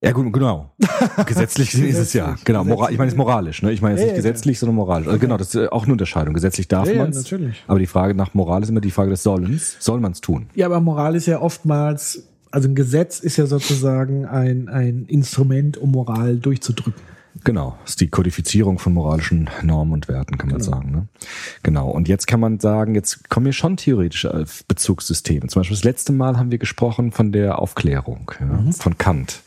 [0.02, 0.72] Ja, gut, genau.
[1.26, 2.36] Gesetzlich ist es ja.
[2.46, 3.62] Genau, moral, ich meine, es ist moralisch.
[3.62, 3.72] Ne?
[3.74, 5.08] Ich meine jetzt Ja, nicht ja, gesetzlich, sondern moralisch.
[5.08, 6.34] Also genau, das ist auch eine Unterscheidung.
[6.34, 7.18] Gesetzlich darf Ja, ja, man es.
[7.18, 7.64] natürlich.
[7.68, 9.76] Aber die Frage nach Moral ist immer die Frage des Sollens.
[9.80, 10.48] Soll man es tun?
[10.56, 15.78] Ja, aber Moral ist ja oftmals, also ein Gesetz ist ja sozusagen ein, ein Instrument,
[15.78, 17.02] um Moral durchzudrücken.
[17.44, 20.92] Genau, ist die Kodifizierung von moralischen Normen und Werten, kann man sagen.
[20.92, 21.08] Ne?
[21.64, 25.48] Genau, und jetzt kann man sagen, jetzt kommen wir schon theoretische äh, Bezugssysteme.
[25.48, 29.42] Zum Beispiel das letzte Mal haben wir gesprochen von der Aufklärung, ja, von Kant.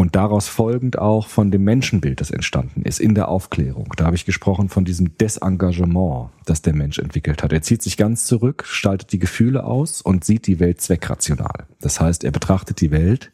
[0.00, 3.92] Und daraus folgend auch von dem Menschenbild, das entstanden ist in der Aufklärung.
[3.96, 7.52] Da habe ich gesprochen von diesem Desengagement, das der Mensch entwickelt hat.
[7.52, 11.66] Er zieht sich ganz zurück, staltet die Gefühle aus und sieht die Welt zweckrational.
[11.80, 13.32] Das heißt, er betrachtet die Welt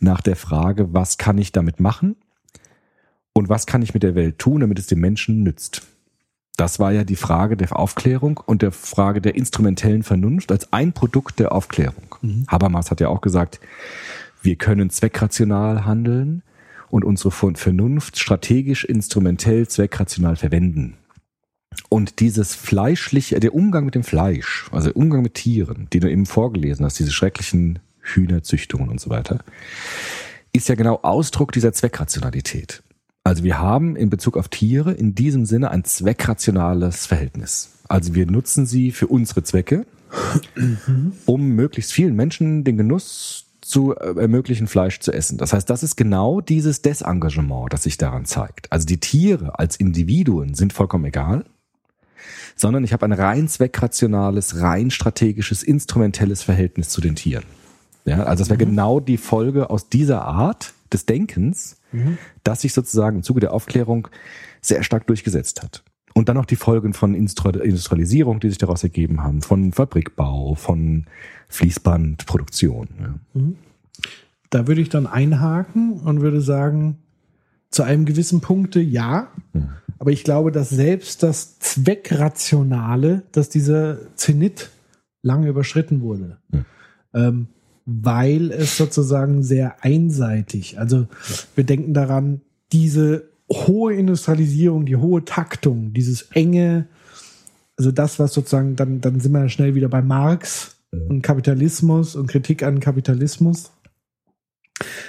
[0.00, 2.16] nach der Frage, was kann ich damit machen?
[3.32, 5.82] Und was kann ich mit der Welt tun, damit es dem Menschen nützt?
[6.56, 10.92] Das war ja die Frage der Aufklärung und der Frage der instrumentellen Vernunft als ein
[10.92, 12.16] Produkt der Aufklärung.
[12.48, 13.60] Habermas hat ja auch gesagt,
[14.42, 16.42] wir können zweckrational handeln
[16.88, 20.96] und unsere Vernunft strategisch, instrumentell, zweckrational verwenden.
[21.88, 26.10] Und dieses fleischliche, der Umgang mit dem Fleisch, also der Umgang mit Tieren, die du
[26.10, 29.40] eben vorgelesen hast, diese schrecklichen Hühnerzüchtungen und so weiter,
[30.52, 32.82] ist ja genau Ausdruck dieser Zweckrationalität.
[33.22, 37.72] Also wir haben in Bezug auf Tiere in diesem Sinne ein zweckrationales Verhältnis.
[37.86, 39.86] Also wir nutzen sie für unsere Zwecke,
[41.26, 45.38] um möglichst vielen Menschen den Genuss zu äh, ermöglichen, Fleisch zu essen.
[45.38, 48.70] Das heißt, das ist genau dieses Desengagement, das sich daran zeigt.
[48.70, 51.44] Also die Tiere als Individuen sind vollkommen egal,
[52.56, 57.44] sondern ich habe ein rein zweckrationales, rein strategisches, instrumentelles Verhältnis zu den Tieren.
[58.04, 61.76] Ja, also das wäre genau die Folge aus dieser Art des Denkens,
[62.44, 64.08] das sich sozusagen im Zuge der Aufklärung
[64.60, 65.82] sehr stark durchgesetzt hat.
[66.14, 71.06] Und dann noch die Folgen von Industrialisierung, die sich daraus ergeben haben, von Fabrikbau, von
[71.50, 72.88] Fließbandproduktion.
[73.00, 73.40] Ja.
[74.48, 76.98] Da würde ich dann einhaken und würde sagen,
[77.70, 79.28] zu einem gewissen Punkte ja,
[79.98, 84.70] aber ich glaube, dass selbst das Zweckrationale, dass dieser Zenit
[85.22, 86.38] lange überschritten wurde.
[86.50, 86.64] Hm.
[87.14, 87.48] ähm,
[87.86, 91.08] weil es sozusagen sehr einseitig, also
[91.54, 92.40] wir denken daran,
[92.72, 96.86] diese hohe Industrialisierung, die hohe Taktung, dieses enge,
[97.76, 102.26] also das, was sozusagen, dann, dann sind wir schnell wieder bei Marx und Kapitalismus und
[102.28, 103.70] Kritik an Kapitalismus,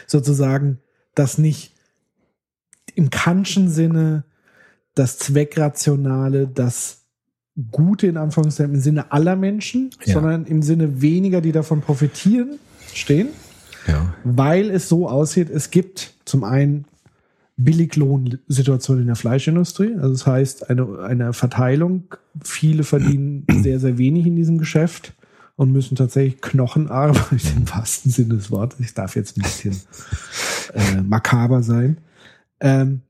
[0.08, 0.80] sozusagen,
[1.16, 1.74] dass nicht
[2.96, 4.24] im Kantschen Sinne
[4.96, 7.06] das Zweckrationale, das
[7.72, 10.14] Gute in Anführungszeichen im Sinne aller Menschen, Ja.
[10.16, 12.60] sondern im Sinne weniger, die davon profitieren,
[12.94, 13.30] stehen,
[13.88, 14.14] Ja.
[14.24, 16.86] weil es so aussieht, es gibt zum einen
[17.58, 22.04] Billiglohnsituation in der Fleischindustrie, also das heißt eine, eine Verteilung,
[22.44, 25.14] viele verdienen sehr, sehr wenig in diesem Geschäft
[25.62, 28.80] und müssen tatsächlich Knochen arbeiten, im wahrsten Sinne des Wortes.
[28.80, 29.80] Ich darf jetzt ein bisschen
[30.74, 31.98] äh, makaber sein.
[32.60, 33.02] Ähm,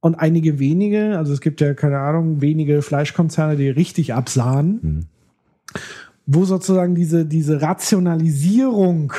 [0.00, 5.06] und einige wenige, also es gibt ja keine Ahnung, wenige Fleischkonzerne, die richtig absahen, Mhm.
[6.24, 9.12] wo sozusagen diese, diese Rationalisierung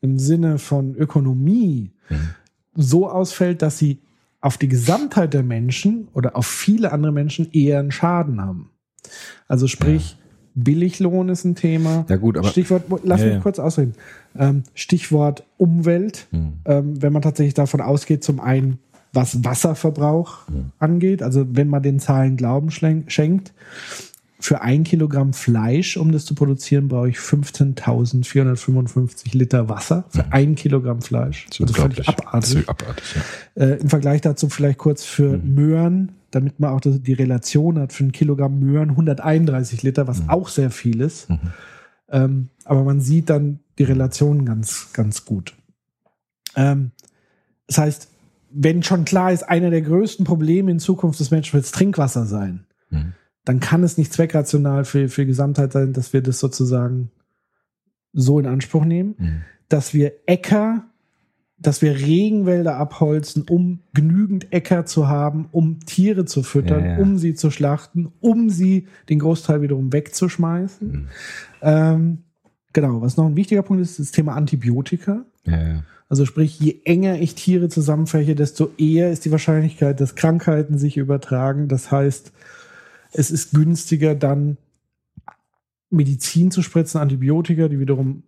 [0.00, 1.90] im Sinne von Ökonomie
[2.76, 4.02] so ausfällt, dass sie
[4.40, 8.70] auf die Gesamtheit der Menschen oder auf viele andere Menschen eher einen Schaden haben.
[9.48, 10.16] Also sprich,
[10.54, 12.04] Billiglohn ist ein Thema.
[12.08, 13.40] Ja, gut, aber- Stichwort, lass Ja, mich ja.
[13.40, 13.94] kurz ausreden.
[14.38, 16.26] Ähm, Stichwort Umwelt.
[16.30, 16.52] Mhm.
[16.64, 18.78] Ähm, wenn man tatsächlich davon ausgeht, zum einen,
[19.12, 20.72] was Wasserverbrauch Mhm.
[20.78, 23.52] angeht, also wenn man den Zahlen Glauben schenkt,
[24.40, 30.54] für ein Kilogramm Fleisch, um das zu produzieren, brauche ich 15.455 Liter Wasser für ein
[30.54, 31.46] Kilogramm Fleisch.
[31.46, 31.50] Mhm.
[31.50, 32.54] Das ist Also völlig abartig.
[32.56, 33.04] ist abartig,
[33.56, 33.62] ja.
[33.64, 35.54] Äh, Im Vergleich dazu vielleicht kurz für Mhm.
[35.54, 40.08] Möhren, damit man auch die Relation hat, für ein Kilogramm Möhren 131 Liter, Mhm.
[40.08, 41.28] was auch sehr viel ist.
[42.08, 45.54] Ähm, aber man sieht dann die Relation ganz, ganz gut.
[46.56, 46.90] Ähm,
[47.66, 48.08] das heißt,
[48.52, 52.64] wenn schon klar ist, einer der größten Probleme in Zukunft des Menschen wird Trinkwasser sein,
[52.90, 53.12] Mhm.
[53.50, 57.10] Dann kann es nicht zweckrational für, für die Gesamtheit sein, dass wir das sozusagen
[58.12, 59.42] so in Anspruch nehmen Mhm.
[59.68, 60.84] dass wir Äcker,
[61.58, 66.98] dass wir Regenwälder abholzen, um genügend Äcker zu haben, um Tiere zu füttern, Ja, ja.
[66.98, 70.88] um sie zu schlachten, um sie den Großteil wiederum wegzuschmeißen.
[70.88, 71.08] Mhm.
[71.62, 72.18] Ähm,
[72.72, 75.24] genau, was noch ein wichtiger Punkt ist, ist das Thema Antibiotika.
[75.44, 75.82] Ja.
[76.08, 80.96] Also sprich, je enger ich Tiere zusammenfäche, desto eher ist die Wahrscheinlichkeit, dass Krankheiten sich
[80.96, 81.66] übertragen.
[81.66, 82.32] Das heißt,
[83.12, 84.56] es ist günstiger dann
[85.90, 88.22] Medizin zu spritzen, Antibiotika, die wiederum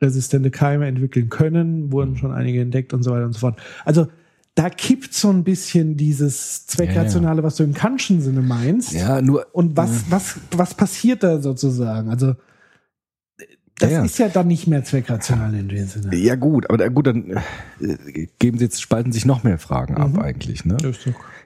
[0.00, 3.58] resistente Keime entwickeln können, wurden schon einige entdeckt und so weiter und so fort.
[3.84, 4.08] Also
[4.54, 8.92] da kippt so ein bisschen dieses Zweckrationale, was du im Kantschen Sinne meinst.
[8.92, 9.46] Ja, nur.
[9.52, 12.10] Und was, was, was passiert da sozusagen?
[12.10, 12.34] Also
[13.78, 14.04] das Ja, ja.
[14.04, 16.14] ist ja dann nicht mehr zweckrational in dem Sinne.
[16.16, 17.30] Ja, gut, aber gut, dann
[17.80, 20.18] äh, geben sie jetzt, spalten sich noch mehr Fragen ab Mhm.
[20.20, 20.76] eigentlich, ne?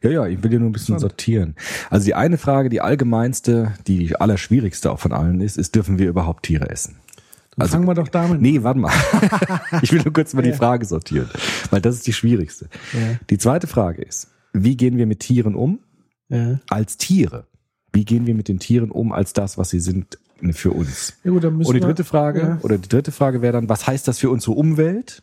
[0.03, 1.55] Ja, ja, ich will hier nur ein bisschen sortieren.
[1.91, 6.09] Also die eine Frage, die allgemeinste, die allerschwierigste auch von allen ist, ist, dürfen wir
[6.09, 6.97] überhaupt Tiere essen?
[7.57, 8.93] Dann fangen wir doch damit Nee, warte mal.
[9.83, 10.51] ich will nur kurz mal Ja.
[10.53, 11.29] die Frage sortieren,
[11.71, 12.69] weil das ist die schwierigste.
[12.95, 13.17] Ja.
[13.29, 15.79] Die zweite Frage ist, wie gehen wir mit Tieren um
[16.31, 16.61] Ja.
[16.71, 17.47] als Tiere?
[17.93, 20.19] Wie gehen wir mit den Tieren um als das, was sie sind
[20.53, 21.15] für uns?
[21.25, 22.59] Ja, gut, Und die dritte Frage, Ja.
[22.63, 25.23] oder die dritte Frage wäre dann, was heißt das für unsere Umwelt?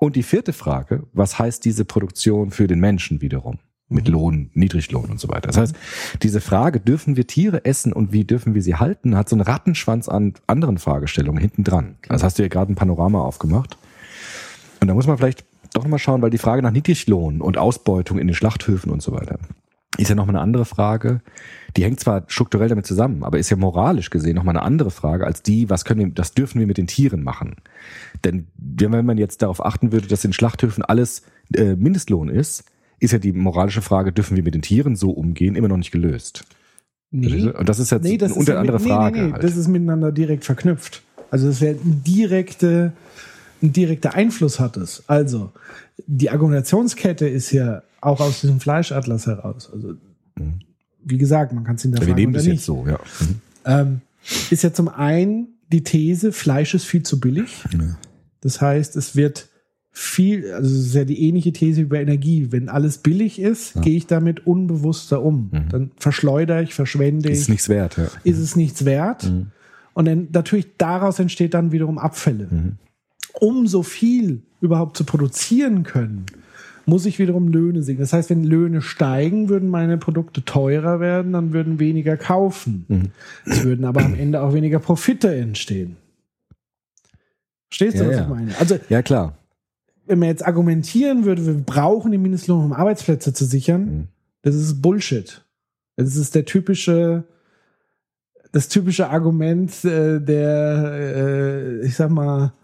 [0.00, 3.58] Und die vierte Frage, was heißt diese Produktion für den Menschen wiederum?
[3.88, 4.12] Mit Mhm.
[4.12, 5.48] Lohn, Niedriglohn und so weiter.
[5.48, 5.74] Das heißt,
[6.22, 9.40] diese Frage, dürfen wir Tiere essen und wie dürfen wir sie halten, hat so einen
[9.40, 11.96] Rattenschwanz an anderen Fragestellungen hinten dran.
[12.06, 13.76] Das hast du ja gerade ein Panorama aufgemacht.
[14.80, 18.18] Und da muss man vielleicht doch nochmal schauen, weil die Frage nach Niedriglohn und Ausbeutung
[18.18, 19.38] in den Schlachthöfen und so weiter
[19.96, 21.22] ist ja nochmal eine andere Frage.
[21.76, 25.26] Die hängt zwar strukturell damit zusammen, aber ist ja moralisch gesehen nochmal eine andere Frage
[25.26, 27.56] als die, was können wir, das dürfen wir mit den Tieren machen.
[28.24, 31.22] Denn wenn man jetzt darauf achten würde, dass in Schlachthöfen alles
[31.54, 32.64] äh, Mindestlohn ist,
[33.00, 35.92] ist ja die moralische Frage, dürfen wir mit den Tieren so umgehen, immer noch nicht
[35.92, 36.44] gelöst.
[37.10, 37.48] Nee.
[37.50, 39.18] Und das ist jetzt Nee, das eine ist unter ja andere mit- nee, Frage.
[39.20, 39.44] Nee, nee, halt.
[39.44, 41.02] Das ist miteinander direkt verknüpft.
[41.30, 42.92] Also das wäre ein direkte,
[43.62, 45.04] ein direkter Einfluss hat es.
[45.08, 45.52] Also
[46.06, 49.70] die Argumentationskette ist ja auch aus diesem Fleischatlas heraus.
[49.72, 49.94] Also
[51.04, 52.56] wie gesagt, man kann es wir hinterfragen nehmen oder das nicht.
[52.56, 52.98] jetzt so, ja.
[53.20, 53.40] Mhm.
[53.64, 54.00] Ähm,
[54.50, 57.64] ist ja zum einen die These, Fleisch ist viel zu billig.
[58.40, 59.48] Das heißt, es wird
[59.90, 62.48] viel, also es ist ja die ähnliche These über Energie.
[62.50, 65.50] Wenn alles billig ist, gehe ich damit unbewusster um.
[65.70, 68.06] Dann verschleudere ich, verschwende ich Ist nichts wert, ja.
[68.24, 69.30] ist es nichts wert.
[69.94, 72.76] Und dann natürlich daraus entsteht dann wiederum Abfälle.
[73.40, 76.26] Um so viel überhaupt zu produzieren können,
[76.86, 78.00] muss ich wiederum Löhne sinken.
[78.00, 83.12] Das heißt, wenn Löhne steigen, würden meine Produkte teurer werden, dann würden weniger kaufen.
[83.44, 85.96] Es würden aber am Ende auch weniger Profite entstehen.
[87.68, 88.22] Verstehst du, Ja, was ja.
[88.22, 88.58] ich meine?
[88.58, 89.36] Also, Ja, klar.
[90.06, 94.08] wenn man jetzt argumentieren würde, wir brauchen den Mindestlohn, um Arbeitsplätze zu sichern, Mhm.
[94.42, 95.44] das ist Bullshit.
[95.96, 97.24] Das ist der typische,
[98.52, 100.92] das typische Argument äh, der,
[101.82, 102.54] äh, ich sag mal,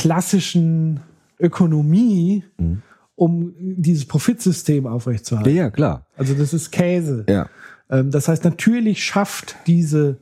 [0.00, 1.00] klassischen
[1.38, 2.82] Ökonomie, Mhm.
[3.16, 5.54] um dieses Profitsystem Ja, aufrechtzuerhalten.
[5.54, 6.06] ja, klar.
[6.16, 7.24] Also das ist Käse.
[7.28, 7.48] Ja.
[7.90, 10.18] Ähm, das heißt, natürlich schafft diese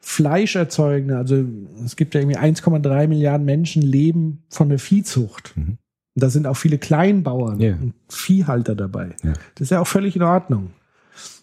[0.00, 1.44] Fleischerzeugende, also
[1.84, 5.52] es gibt ja irgendwie 1,3 Milliarden Menschen leben von der Viehzucht.
[5.56, 5.78] Mhm.
[6.14, 7.74] Und da sind auch viele Kleinbauern Ja.
[7.74, 9.10] und Viehhalter dabei.
[9.22, 9.32] Ja.
[9.54, 10.70] Das ist ja auch völlig in Ordnung.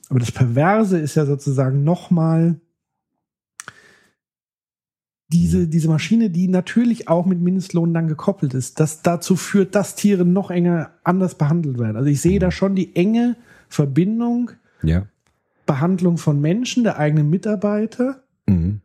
[0.09, 2.59] Aber das Perverse ist ja sozusagen nochmal
[5.31, 5.69] diese, Mhm.
[5.69, 10.25] diese Maschine, die natürlich auch mit Mindestlohn dann gekoppelt ist, das dazu führt, dass Tiere
[10.25, 11.97] noch enger anders behandelt werden.
[11.97, 12.39] Also ich sehe Mhm.
[12.41, 13.35] da schon die enge
[13.67, 15.05] Verbindung Ja.
[15.65, 18.81] Behandlung von Menschen, der eigenen Mitarbeiter, Mhm.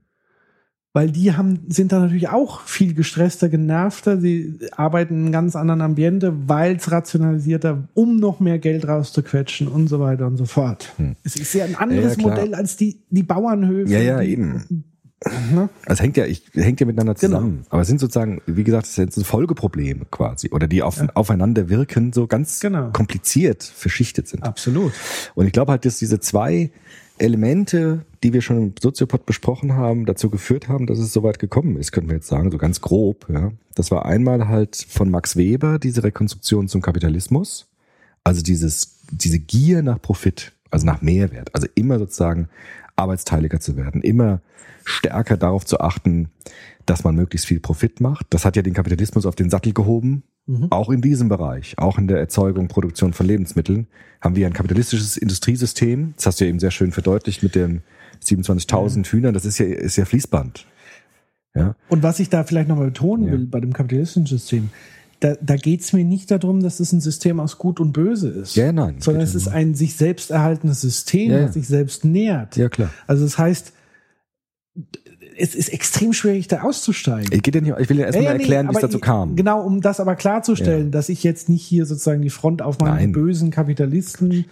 [0.93, 5.57] weil die haben, sind da natürlich auch viel gestresster, genervter, sie arbeiten in einem ganz
[5.57, 10.45] anderen Ambiente, weil es rationalisierter, um noch mehr Geld rauszuquetschen und so weiter und so
[10.45, 10.93] fort.
[11.25, 12.17] Es ist ja ein anderes.
[12.17, 12.29] Ja, ja.
[12.29, 13.91] Modell als die, die Bauernhöfe.
[13.91, 14.85] Ja, ja, die, eben.
[15.87, 17.37] Also hängt ja, ich, hängt ja miteinander Genau.
[17.39, 17.67] zusammen.
[17.71, 20.51] Aber es sind sozusagen, wie gesagt, es sind Folgeprobleme quasi.
[20.51, 22.91] Oder die auf, aufeinander wirken, so ganz Genau.
[22.93, 24.43] kompliziert verschichtet sind.
[24.45, 24.93] Absolut.
[25.35, 26.71] Und ich glaube halt, dass diese zwei
[27.19, 31.39] Elemente, die wir schon im Soziopod besprochen haben, dazu geführt haben, dass es so weit
[31.39, 33.27] gekommen ist, könnten wir jetzt sagen, so ganz grob.
[33.29, 33.53] Ja.
[33.75, 37.67] Das war einmal halt von Max Weber diese Rekonstruktion zum Kapitalismus,
[38.25, 42.49] also dieses, diese Gier nach Profit, also nach Mehrwert, also immer sozusagen
[42.97, 44.41] arbeitsteiliger zu werden, immer
[44.85, 46.29] stärker darauf zu achten,
[46.87, 48.27] dass man möglichst viel Profit macht.
[48.31, 50.23] Das hat ja den Kapitalismus auf den Sattel gehoben.
[50.69, 53.87] Auch in diesem Bereich, auch in der Erzeugung, Produktion von Lebensmitteln,
[54.21, 56.13] haben wir ein kapitalistisches Industriesystem.
[56.17, 57.81] Das hast du ja eben sehr schön verdeutlicht mit den
[58.23, 59.33] 27.000 Hühnern.
[59.33, 60.67] Das ist ja, ist ja Fließband.
[61.55, 63.33] Ja, Und was ich da vielleicht nochmal betonen Ja.
[63.33, 64.69] will bei dem kapitalistischen System,
[65.21, 68.29] da, da geht es mir nicht darum, dass es ein System aus Gut und Böse
[68.29, 68.57] ist.
[68.57, 68.97] Ja, nein.
[69.01, 71.45] Sondern es ist ein sich selbst erhaltenes System, Ja, ja.
[71.47, 72.57] das sich selbst nährt.
[72.57, 72.91] ja klar.
[73.07, 73.73] Also das heißt,
[75.37, 77.31] es ist extrem schwierig, da auszusteigen.
[77.33, 78.99] Ich, geht ja nicht, ich will ja erstmal Ja, ja, nee, erklären, wie es dazu
[78.99, 79.35] kam.
[79.37, 83.13] Genau, um das aber klarzustellen, dass ich jetzt nicht hier sozusagen die Front aufmache Nein.
[83.13, 84.45] bösen Kapitalisten.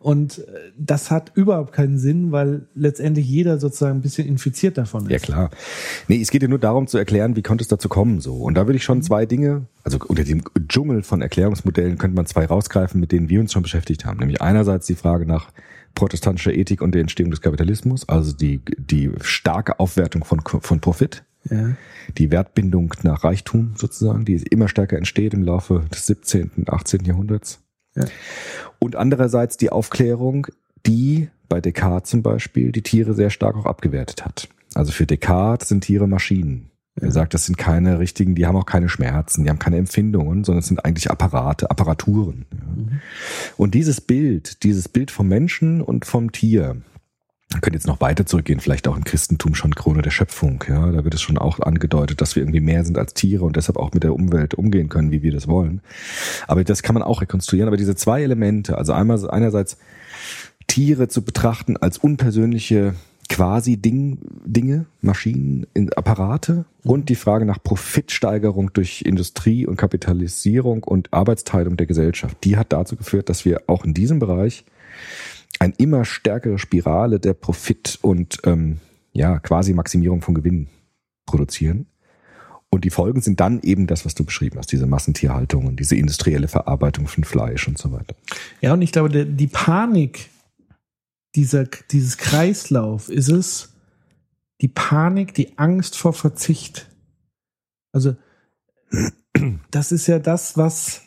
[0.00, 0.42] Und äh,
[0.78, 5.10] das hat überhaupt keinen Sinn, weil letztendlich jeder sozusagen ein bisschen infiziert davon ist.
[5.12, 5.50] Ja, klar.
[6.08, 8.36] Nee, es geht ja nur darum zu erklären, wie konnte es dazu kommen so.
[8.36, 12.24] Und da würde ich schon zwei Dinge, also unter dem Dschungel von Erklärungsmodellen könnte man
[12.24, 14.18] zwei rausgreifen, mit denen wir uns schon beschäftigt haben.
[14.18, 15.50] Nämlich einerseits die Frage nach
[15.94, 21.24] protestantischer Ethik und der Entstehung des Kapitalismus, also die, die starke Aufwertung von, von Profit,
[21.50, 21.72] Ja.
[22.16, 27.04] die Wertbindung nach Reichtum sozusagen, die immer stärker entsteht im Laufe des 17., 18.
[27.04, 27.60] Jahrhunderts.
[28.00, 28.08] Ja.
[28.78, 30.46] Und andererseits die Aufklärung,
[30.86, 34.48] die bei Descartes zum Beispiel die Tiere sehr stark auch abgewertet hat.
[34.74, 36.70] Also für Descartes sind Tiere Maschinen.
[36.96, 40.44] Er sagt, das sind keine richtigen, die haben auch keine Schmerzen, die haben keine Empfindungen,
[40.44, 42.46] sondern es sind eigentlich Apparate, Apparaturen.
[42.52, 42.98] Ja.
[43.56, 46.76] Und dieses Bild, dieses Bild vom Menschen und vom Tier,
[47.52, 50.62] man könnte jetzt noch weiter zurückgehen, vielleicht auch im Christentum schon Krone der Schöpfung.
[50.68, 53.56] Ja, da wird es schon auch angedeutet, dass wir irgendwie mehr sind als Tiere und
[53.56, 55.80] deshalb auch mit der Umwelt umgehen können, wie wir das wollen.
[56.46, 57.68] Aber das kann man auch rekonstruieren.
[57.68, 59.78] Aber diese zwei Elemente, also einmal einerseits
[60.68, 62.94] Tiere zu betrachten als unpersönliche
[63.28, 70.84] quasi Ding, Dinge, Maschinen, in- Apparate und die Frage nach Profitsteigerung durch Industrie und Kapitalisierung
[70.84, 74.64] und Arbeitsteilung der Gesellschaft, die hat dazu geführt, dass wir auch in diesem Bereich
[75.60, 78.80] eine immer stärkere Spirale der Profit- und ähm,
[79.12, 80.68] ja, quasi Maximierung von Gewinn
[81.26, 81.86] produzieren.
[82.70, 85.96] Und die Folgen sind dann eben das, was du beschrieben hast, diese Massentierhaltung und diese
[85.96, 88.14] industrielle Verarbeitung von Fleisch und so weiter.
[88.60, 90.30] Ja, und ich glaube, der, die Panik
[91.34, 93.74] dieser, dieses Kreislauf ist es,
[94.60, 96.88] die Panik, die Angst vor Verzicht.
[97.92, 98.16] Also,
[99.70, 101.02] das ist ja das, was,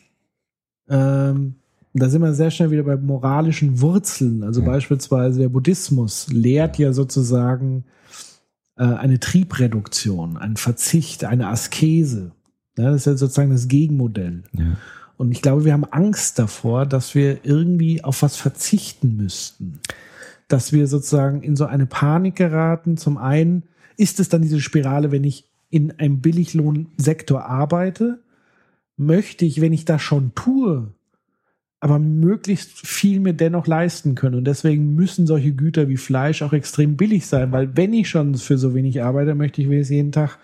[0.90, 1.56] ähm,
[1.94, 4.44] da sind wir sehr schnell wieder bei moralischen Wurzeln.
[4.44, 4.68] Also Ja.
[4.68, 7.86] beispielsweise der Buddhismus lehrt ja sozusagen
[8.78, 12.32] äh, eine Triebreduktion, einen Verzicht, eine Askese.
[12.78, 14.44] Ja, das ist ja sozusagen das Gegenmodell.
[15.18, 19.80] Und ich glaube, wir haben Angst davor, dass wir irgendwie auf was verzichten müssten.
[20.48, 22.98] Dass wir sozusagen in so eine Panik geraten.
[22.98, 23.64] Zum einen
[23.96, 28.20] ist es dann diese Spirale, wenn ich in einem Billiglohnsektor arbeite,
[28.98, 30.88] möchte ich, wenn ich das schon tue,
[31.84, 34.36] aber möglichst viel mir dennoch leisten können.
[34.36, 38.36] Und deswegen müssen solche Güter wie Fleisch auch extrem billig sein, weil wenn ich schon
[38.36, 40.38] für so wenig arbeite, möchte ich wenigstens jeden Tag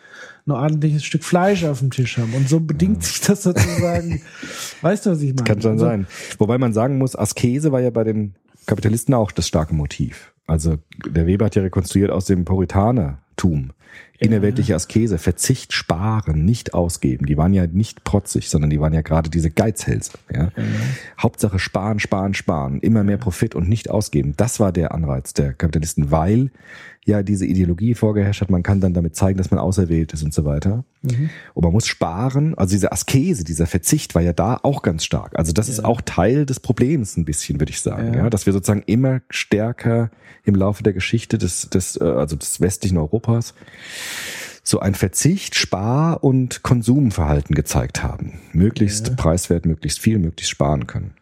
[0.45, 2.33] ein ordentliches Stück Fleisch auf dem Tisch haben.
[2.33, 4.21] Und so bedingt sich das sozusagen.
[4.81, 5.45] weißt du, was ich meine?
[5.45, 6.07] Kann schon Also, sein.
[6.39, 8.33] Wobei man sagen muss, Askese war ja bei den
[8.65, 10.33] Kapitalisten auch das starke Motiv.
[10.45, 10.75] Also
[11.05, 13.69] der Weber hat ja rekonstruiert aus dem Puritanertum,
[14.21, 17.25] Innerweltliche Askese, Verzicht, Sparen, nicht ausgeben.
[17.25, 20.11] Die waren ja nicht protzig, sondern die waren ja gerade diese Geizhälse.
[20.29, 20.51] Ja?
[21.17, 24.33] Hauptsache sparen, sparen, sparen, immer mehr Profit und nicht ausgeben.
[24.35, 26.51] Das war der Anreiz der Kapitalisten, weil
[27.09, 30.33] ja diese Ideologie vorgeherrscht hat, man kann dann damit zeigen, dass man auserwählt ist und
[30.33, 30.85] so weiter.
[31.53, 35.37] Und man muss sparen, also diese Askese, dieser Verzicht war ja da auch ganz stark.
[35.37, 38.29] Also das ist auch Teil des Problems ein bisschen, würde ich sagen, ja.
[38.29, 40.11] dass wir sozusagen immer stärker
[40.43, 43.53] im Laufe der Geschichte des, des äh, also des westlichen Europas
[44.63, 48.39] so ein Verzicht, Spar- und Konsumverhalten gezeigt haben.
[48.53, 51.13] Möglichst preiswert, möglichst viel, möglichst sparen können.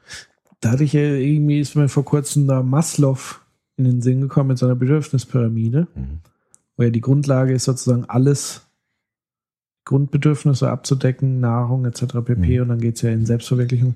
[0.59, 3.39] Dadurch äh, irgendwie ist mir vor kurzem da Maslow
[3.77, 5.87] in den Sinn gekommen mit seiner Bedürfnispyramide,
[6.75, 8.63] wo ja die Grundlage ist sozusagen alles
[9.85, 12.17] Grundbedürfnisse abzudecken, Nahrung etc.
[12.25, 12.59] pp.
[12.59, 13.95] Und dann geht's ja in Selbstverwirklichung.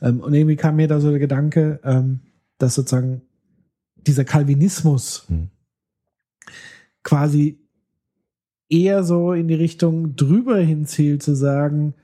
[0.00, 2.20] Ähm, und irgendwie kam mir da so der Gedanke, ähm,
[2.58, 3.20] dass sozusagen
[3.96, 5.50] dieser Calvinismus Mhm.
[7.02, 7.58] quasi
[8.68, 11.94] eher so in die Richtung drüber hinzielt, zu sagen,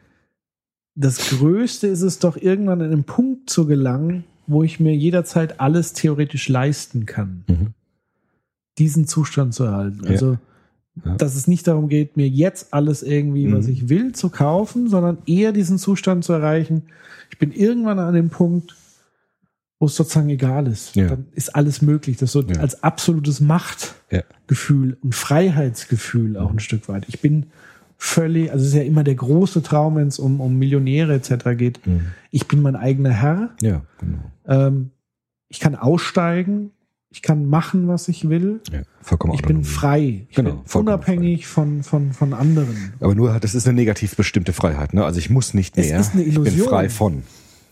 [0.94, 5.60] das Größte ist es doch irgendwann an einen Punkt zu gelangen, wo ich mir jederzeit
[5.60, 7.66] alles theoretisch leisten kann, Mhm.
[8.78, 10.00] diesen Zustand zu erhalten.
[10.04, 10.10] Ja.
[10.10, 10.38] Also,
[11.04, 11.14] Ja.
[11.16, 13.72] dass es nicht darum geht, mir jetzt alles irgendwie, was Mhm.
[13.72, 16.82] ich will, zu kaufen, sondern eher diesen Zustand zu erreichen.
[17.30, 18.76] Ich bin irgendwann an dem Punkt,
[19.78, 20.94] wo es sozusagen egal ist.
[20.94, 21.08] Ja.
[21.08, 22.16] Dann ist alles möglich.
[22.18, 27.04] Das so als absolutes Machtgefühl und Freiheitsgefühl auch ein Stück weit.
[27.08, 27.46] Ich bin
[28.04, 31.56] völlig, also es ist ja immer der große Traum, wenn es um, um Millionäre etc.
[31.56, 31.86] geht.
[31.86, 32.06] Mhm.
[32.32, 33.50] Ich bin mein eigener Herr.
[33.62, 34.18] Ja, genau.
[34.46, 34.90] Ähm,
[35.48, 36.72] ich kann aussteigen.
[37.10, 38.60] Ich kann machen, was ich will.
[38.72, 40.26] Ja, vollkommen Ich bin frei.
[40.30, 42.94] Ich Genau, bin unabhängig von, von, von anderen.
[43.00, 44.94] Aber nur, das ist eine negativ bestimmte Freiheit.
[44.94, 45.04] Ne?
[45.04, 46.00] Also ich muss nicht Es mehr.
[46.00, 46.68] ist eine Ich bin Illusion.
[46.68, 47.22] frei von.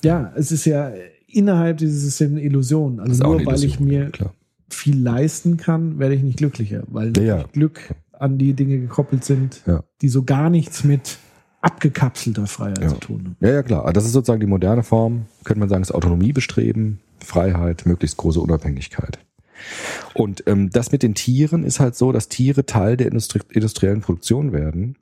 [0.05, 0.93] Ja, es ist ja
[1.27, 3.01] innerhalb dieses Systems eine Illusion.
[3.01, 4.35] Also nur eine weil ich Illusion, mir klar.
[4.69, 7.45] viel leisten kann, werde ich nicht glücklicher, weil Ja, ja.
[7.53, 7.81] Glück
[8.21, 9.83] an die Dinge gekoppelt sind, Ja.
[10.03, 11.19] die so gar nichts mit
[11.63, 12.89] abgekapselter Freiheit Ja.
[12.89, 13.37] zu tun haben.
[13.41, 13.93] Ja, ja, klar.
[13.93, 18.41] Das ist sozusagen die moderne Form, könnte man sagen, ist Autonomie bestreben, Freiheit, möglichst große
[18.41, 19.19] Unabhängigkeit.
[20.15, 24.01] Und ähm, das mit den Tieren ist halt so, dass Tiere Teil der Industri industriellen
[24.01, 24.97] Produktion werden,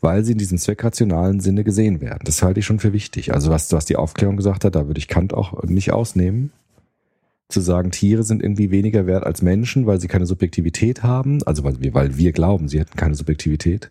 [0.00, 2.20] weil sie in diesem zweckrationalen Sinne gesehen werden.
[2.24, 3.34] Das halte ich schon für wichtig.
[3.34, 6.52] Also was, was die Aufklärung gesagt hat, da würde ich Kant auch nicht ausnehmen.
[7.50, 11.64] Zu sagen, Tiere sind irgendwie weniger wert als Menschen, weil sie keine Subjektivität haben, also
[11.64, 13.90] weil wir, weil wir glauben, sie hätten keine Subjektivität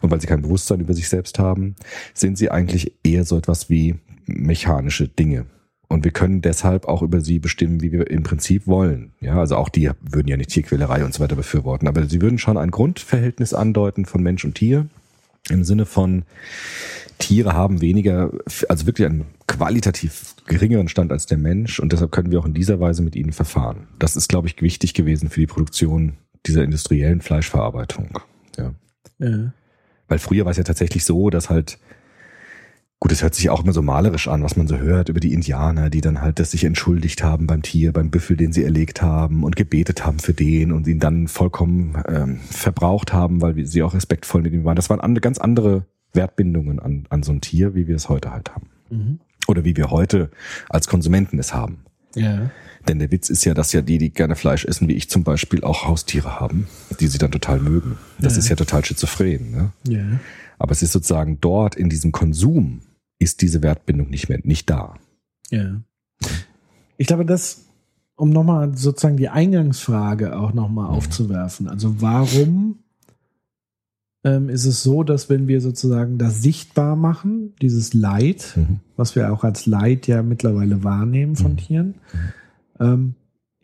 [0.00, 1.76] und weil sie kein Bewusstsein über sich selbst haben,
[2.12, 5.46] sind sie eigentlich eher so etwas wie mechanische Dinge.
[5.88, 9.12] Und wir können deshalb auch über sie bestimmen, wie wir im Prinzip wollen.
[9.20, 12.38] Ja, also auch die würden ja nicht Tierquälerei und so weiter befürworten, aber sie würden
[12.38, 14.86] schon ein Grundverhältnis andeuten von Mensch und Tier
[15.48, 16.24] im Sinne von
[17.18, 18.32] Tiere haben weniger,
[18.68, 22.54] also wirklich einen qualitativ geringeren Stand als der Mensch und deshalb können wir auch in
[22.54, 23.86] dieser Weise mit ihnen verfahren.
[23.98, 26.14] Das ist, glaube ich, wichtig gewesen für die Produktion
[26.46, 28.18] dieser industriellen Fleischverarbeitung.
[28.58, 28.74] Ja.
[29.18, 29.52] Ja.
[30.08, 31.78] Weil früher war es ja tatsächlich so, dass halt,
[33.00, 35.32] gut, es hört sich auch immer so malerisch an, was man so hört über die
[35.34, 39.02] Indianer, die dann halt das sich entschuldigt haben beim Tier, beim Büffel, den sie erlegt
[39.02, 43.66] haben und gebetet haben für den und ihn dann vollkommen ähm, verbraucht haben, weil wir-
[43.66, 44.76] sie auch respektvoll mit ihm waren.
[44.76, 45.84] Das waren andere, ganz andere
[46.14, 48.68] Wertbindungen an, an so ein Tier, wie wir es heute halt haben.
[48.90, 49.18] Mhm.
[49.48, 50.30] Oder wie wir heute
[50.70, 51.78] als Konsumenten es haben.
[52.14, 52.50] Ja.
[52.88, 55.24] Denn der Witz ist ja, dass ja die, die gerne Fleisch essen, wie ich zum
[55.24, 56.68] Beispiel, auch Haustiere haben,
[57.00, 57.98] die sie dann total mögen.
[58.18, 58.38] Das Ja.
[58.38, 59.50] ist ja total schizophren.
[59.50, 59.70] Ne?
[59.88, 60.04] Ja.
[60.64, 62.80] Aber es ist sozusagen dort in diesem Konsum
[63.18, 64.94] ist diese Wertbindung nicht mehr, nicht da.
[65.50, 65.82] Ja.
[66.96, 67.66] Ich glaube, das,
[68.16, 70.94] um nochmal sozusagen die Eingangsfrage auch nochmal Mhm.
[70.94, 71.68] aufzuwerfen.
[71.68, 72.78] Also warum
[74.24, 78.80] ähm, ist es so, dass wenn wir sozusagen das sichtbar machen, dieses Leid, Mhm.
[78.96, 81.56] was wir auch als Leid ja mittlerweile wahrnehmen von Mhm.
[81.58, 81.94] Tieren,
[82.80, 83.16] ähm,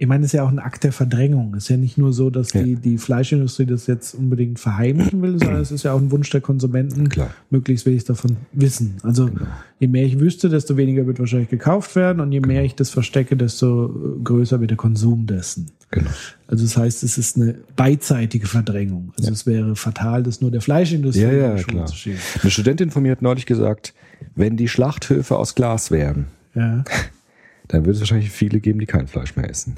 [0.02, 1.54] ich meine, es ist ja auch ein Akt der Verdrängung.
[1.54, 2.62] Es ist ja nicht nur so, dass Ja.
[2.62, 6.30] die, die Fleischindustrie das jetzt unbedingt verheimlichen will, sondern es ist ja auch ein Wunsch
[6.30, 7.28] der Konsumenten, Klar.
[7.50, 8.96] möglichst wenig davon wissen.
[9.02, 9.44] Also Genau.
[9.78, 12.88] je mehr ich wüsste, desto weniger wird wahrscheinlich gekauft werden und je mehr ich das
[12.88, 13.86] verstecke, desto
[14.18, 15.70] äh, größer wird der Konsum dessen.
[15.90, 16.08] Genau.
[16.46, 19.12] Also das heißt, es ist eine beidseitige Verdrängung.
[19.18, 21.86] Also es wäre fatal, das nur der Fleischindustrie Ja, ja, in die Schuhe klar.
[21.86, 22.18] zu schieben.
[22.40, 23.92] Eine Studentin von mir hat neulich gesagt,
[24.34, 26.24] wenn die Schlachthöfe aus Glas wären,
[26.54, 26.84] Ja,
[27.68, 29.76] dann würde es wahrscheinlich viele geben, die kein Fleisch mehr essen.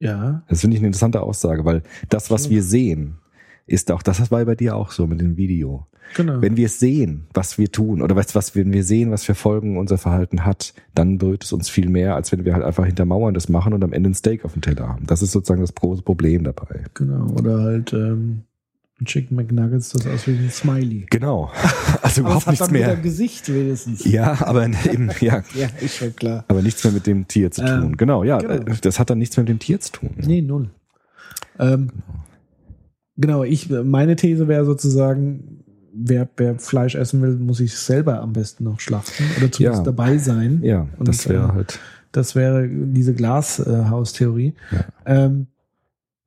[0.00, 3.18] Ja, Das finde ich eine interessante Aussage, weil das, was wir sehen,
[3.66, 5.86] ist auch, das war bei dir auch so mit dem Video.
[6.16, 6.40] genau.
[6.40, 9.22] Wenn wir es sehen, was wir tun, oder weißt du was, wenn wir sehen, was
[9.24, 12.64] für Folgen unser Verhalten hat, dann berührt es uns viel mehr, als wenn wir halt
[12.64, 15.06] einfach hinter Mauern das machen und am Ende ein Steak auf dem Teller haben.
[15.06, 16.84] Das ist sozusagen das große Problem dabei.
[16.94, 17.26] genau.
[17.34, 18.42] Oder halt ähm,
[19.04, 21.06] Chicken McNuggets, das aussieht wie ein Smiley.
[21.10, 21.50] Genau.
[22.02, 22.90] Also überhaupt hat nichts dann mehr.
[22.92, 24.04] ein Gesicht wenigstens.
[24.04, 26.44] Ja, aber eben, ja, Ja, ist schon klar.
[26.48, 27.82] aber nichts mehr mit dem Tier zu tun.
[27.82, 28.74] Ähm, genau, ja, genau.
[28.80, 30.10] das hat dann nichts mehr mit dem Tier zu tun.
[30.16, 30.70] Nee, null.
[31.58, 31.90] Ähm,
[33.16, 38.32] Genau, ich, meine These wäre sozusagen, wer, wer Fleisch essen will, muss sich selber am
[38.32, 39.84] besten noch schlachten oder zumindest Ja.
[39.84, 40.60] dabei sein.
[40.62, 41.78] Ja, Und, das wäre äh, halt.
[42.12, 44.54] Das wäre diese Glashaustheorie.
[44.72, 44.84] Ja.
[45.04, 45.48] Ähm,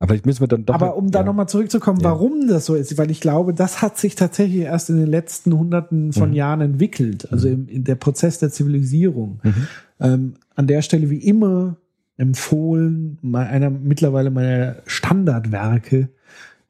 [0.04, 0.74] Aber vielleicht müssen wir dann doch.
[0.74, 1.24] aber um da ja.
[1.24, 2.10] nochmal zurückzukommen, Ja.
[2.10, 5.56] warum das so ist, weil ich glaube, das hat sich tatsächlich erst in den letzten
[5.58, 6.34] Hunderten von Mhm.
[6.36, 7.26] Jahren entwickelt.
[7.32, 9.40] Also im, in der Prozess der Zivilisierung.
[9.42, 9.54] Mhm.
[10.00, 11.76] Ähm, an der Stelle wie immer
[12.18, 16.10] empfohlen, einer mittlerweile meiner Standardwerke,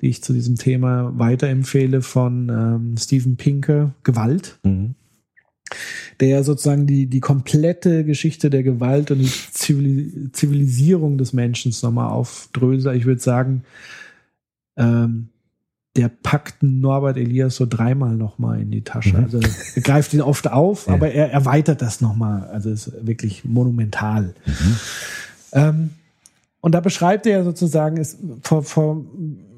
[0.01, 4.95] die ich zu diesem Thema weiterempfehle, von ähm, Steven Pinker, Gewalt, Mhm.
[6.21, 12.11] Der sozusagen die, die komplette Geschichte der Gewalt und die Zivili Zivilisierung des Menschen nochmal
[12.11, 12.97] aufdröselt.
[12.97, 13.65] Ich würde sagen,
[14.77, 15.29] ähm,
[15.97, 19.17] der packt Norbert Elias so dreimal nochmal in die Tasche.
[19.17, 19.25] Mhm.
[19.25, 19.41] Also
[19.75, 20.95] er greift ihn oft auf, Ja.
[20.95, 22.49] aber er erweitert das nochmal.
[22.49, 24.35] Also ist wirklich monumental.
[25.53, 25.91] Ähm,
[26.61, 29.05] und da beschreibt er sozusagen, es, vor, vor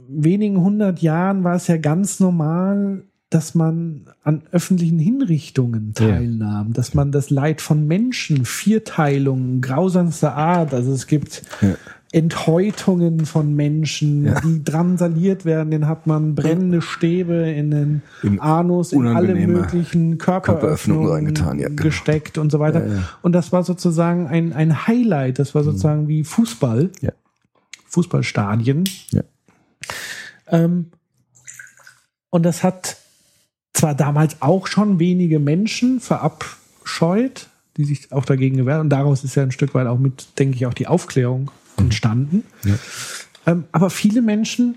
[0.09, 6.07] wenigen hundert Jahren war es ja ganz normal, dass man an öffentlichen Hinrichtungen Ja.
[6.09, 11.74] teilnahm, dass man das Leid von Menschen, Vierteilungen, grausamster Art, also es gibt Ja.
[12.12, 14.41] Enthäutungen von Menschen, Ja.
[14.41, 20.16] die drangsaliert werden, den hat man brennende Stäbe in den In Anus, in alle möglichen
[20.18, 21.83] Körperöffnungen reingetan, ja, genau.
[21.83, 22.87] gesteckt und so weiter.
[22.87, 23.09] Ja, ja.
[23.22, 27.11] Und das war sozusagen ein, ein Highlight, das war sozusagen wie Fußball, Ja.
[27.89, 28.85] Fußballstadien.
[29.11, 29.22] Ja.
[30.49, 30.87] Ähm,
[32.31, 32.99] und das hat
[33.77, 38.81] zwar damals auch schon wenige Menschen verabscheut, die sich auch dagegen gewehrt.
[38.81, 42.45] Und daraus ist ja ein Stück weit auch mit, denke ich, auch die Aufklärung entstanden.
[42.64, 42.74] Ja.
[43.47, 44.77] Ähm, aber viele Menschen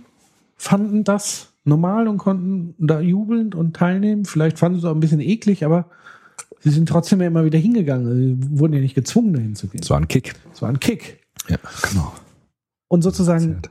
[0.57, 4.25] fanden das normal und konnten da jubelnd und teilnehmen.
[4.25, 5.85] Vielleicht fanden sie es auch ein bisschen eklig, aber
[6.59, 8.37] sie sind trotzdem ja immer wieder hingegangen.
[8.39, 9.79] Sie wurden ja nicht gezwungen, dahin zu gehen.
[9.79, 10.35] Das war ein Kick.
[10.53, 11.21] Es war ein Kick.
[11.47, 11.57] Ja,
[11.89, 12.13] genau.
[12.89, 13.61] Und sozusagen,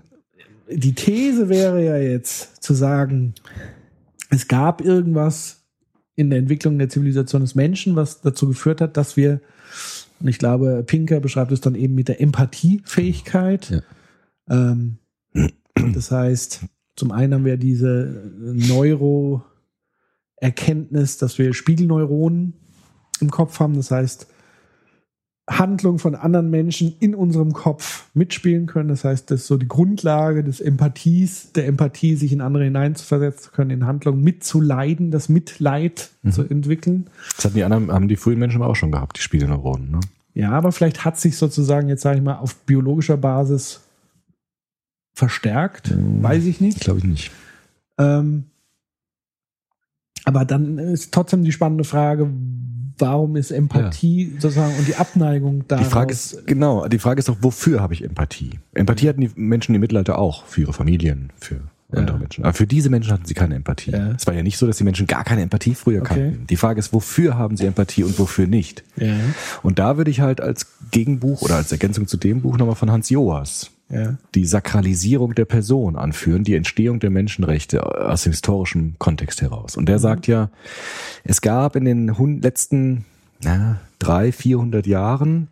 [0.70, 3.35] die These wäre ja jetzt zu sagen,
[4.31, 5.64] es gab irgendwas
[6.14, 9.41] in der Entwicklung der Zivilisation des Menschen, was dazu geführt hat, dass wir,
[10.20, 13.70] und ich glaube, Pinker beschreibt es dann eben mit der Empathiefähigkeit.
[13.70, 13.83] Ja.
[14.51, 14.99] Ähm,
[15.95, 16.64] das heißt,
[16.97, 22.55] zum einen haben wir diese Neuroerkenntnis, dass wir Spiegelneuronen
[23.20, 23.76] im Kopf haben.
[23.76, 24.26] Das heißt,
[25.49, 28.88] Handlungen von anderen Menschen in unserem Kopf mitspielen können.
[28.88, 33.44] Das heißt, das ist so die Grundlage des Empathies, der Empathie, sich in andere hineinzuversetzen
[33.44, 37.09] zu können, in Handlungen mitzuleiden, das Mitleid zu entwickeln.
[37.36, 40.01] Das hatten die anderen, haben die frühen Menschen aber auch schon gehabt, die Spiegelneuronen, ne?
[40.34, 43.80] Ja, aber vielleicht hat sich sozusagen jetzt, sage ich mal, auf biologischer Basis
[45.12, 45.90] verstärkt.
[45.90, 46.22] Mhm.
[46.22, 46.80] Weiß ich nicht.
[46.80, 47.30] Glaube ich nicht.
[47.99, 48.44] Ähm,
[50.24, 52.30] aber dann ist trotzdem die spannende Frage,
[52.99, 55.76] warum ist Empathie sozusagen und die Abneigung da?
[55.78, 58.59] Die Frage ist, genau, die Frage ist doch, wofür habe ich Empathie?
[58.74, 61.57] Empathie hatten die Menschen im Mittelalter auch, für ihre Familien, für
[61.90, 62.01] Ja.
[62.01, 62.44] andere Menschen.
[62.44, 63.92] Aber für diese Menschen hatten sie keine Empathie.
[63.92, 64.11] Ja.
[64.12, 66.14] Es war ja nicht so, dass die Menschen gar keine Empathie früher Okay.
[66.32, 66.46] kannten.
[66.46, 68.84] Die Frage ist, wofür haben sie Empathie und wofür nicht?
[68.96, 69.14] ja,
[69.62, 72.90] Und da würde ich halt als Gegenbuch oder als Ergänzung zu dem Buch nochmal von
[72.90, 78.97] Hans Joas ja, die Sakralisierung der Person anführen, die Entstehung der Menschenrechte aus dem historischen
[78.99, 79.76] Kontext heraus.
[79.76, 80.51] Und der sagt ja,
[81.24, 83.05] es gab in den letzten
[83.41, 85.49] na, drei, vierhundert Jahren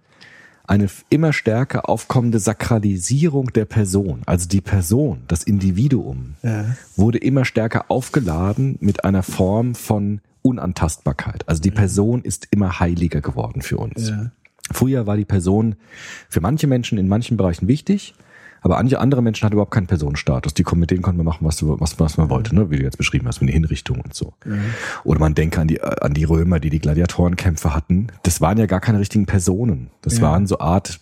[0.66, 4.22] eine immer stärker aufkommende Sakralisierung der Person.
[4.26, 6.64] Also die Person, das Individuum, ja,
[6.96, 11.48] wurde immer stärker aufgeladen mit einer Form von Unantastbarkeit.
[11.48, 14.08] Also die Person ist immer heiliger geworden für uns.
[14.08, 14.30] ja.
[14.72, 15.76] Früher war die Person
[16.28, 18.14] für manche Menschen in manchen Bereichen wichtig,
[18.66, 20.54] aber manche andere Menschen hatten überhaupt keinen Personenstatus.
[20.54, 22.70] Die konnten, mit denen konnte man machen, was, was, was man wollte, ne?
[22.70, 24.34] wie du jetzt beschrieben hast, mit der Hinrichtung und so.
[25.04, 28.08] Oder man denke an die, an die Römer, die die Gladiatorenkämpfe hatten.
[28.24, 29.90] Das waren ja gar keine richtigen Personen.
[30.02, 30.22] Das Ja.
[30.22, 31.00] waren so Art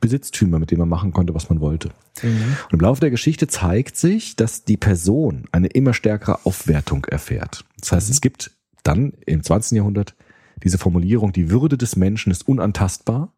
[0.00, 1.90] Besitztümer, mit denen man machen konnte, was man wollte.
[2.22, 7.64] Und im Laufe der Geschichte zeigt sich, dass die Person eine immer stärkere Aufwertung erfährt.
[7.78, 8.50] Das heißt, es gibt
[8.82, 9.76] dann im 20.
[9.76, 10.14] Jahrhundert
[10.62, 13.32] diese Formulierung, die Würde des Menschen ist unantastbar.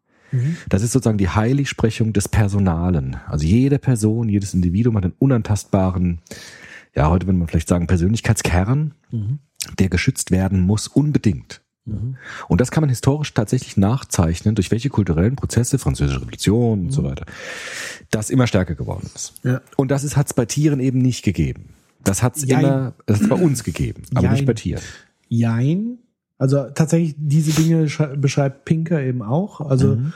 [0.69, 3.17] Das ist sozusagen die Heiligsprechung des Personalen.
[3.27, 6.19] Also jede Person, jedes Individuum hat einen unantastbaren,
[6.95, 8.93] ja, heute würde man vielleicht sagen, Persönlichkeitskern,
[9.79, 11.61] der geschützt werden muss, unbedingt.
[12.47, 17.03] Und das kann man historisch tatsächlich nachzeichnen, durch welche kulturellen Prozesse, Französische Revolution und so
[17.03, 17.25] weiter,
[18.09, 19.33] das immer stärker geworden ist.
[19.43, 19.61] Ja.
[19.75, 21.73] Und das hat es bei Tieren eben nicht gegeben.
[22.03, 24.33] Das hat es immer, das hat's bei uns gegeben, aber Jein.
[24.33, 24.81] nicht bei Tieren.
[25.27, 25.97] Jein.
[26.43, 29.61] Also tatsächlich, diese Dinge schrei- beschreibt Pinker eben auch.
[29.61, 30.11] Also Mhm.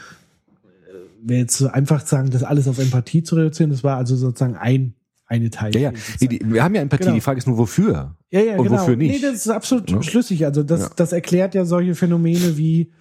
[0.66, 3.96] äh, wäre jetzt so einfach zu sagen, das alles auf Empathie zu reduzieren, das war
[3.96, 4.94] also sozusagen ein,
[5.26, 5.74] eine Teil.
[5.74, 5.94] Ja, ja.
[6.20, 7.04] Die, wir haben ja Empathie.
[7.06, 7.16] Genau.
[7.16, 8.16] Die Frage ist nur, wofür?
[8.30, 8.82] Ja, ja, Und genau.
[8.82, 9.12] wofür nicht?
[9.16, 10.04] Nee, das ist absolut Ne?
[10.04, 10.46] schlüssig.
[10.46, 10.90] Also das, Ja.
[10.98, 12.92] das erklärt ja solche Phänomene wie,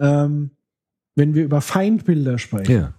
[0.00, 0.50] ähm,
[1.14, 2.72] wenn wir über Feindbilder sprechen.
[2.72, 2.92] Ja.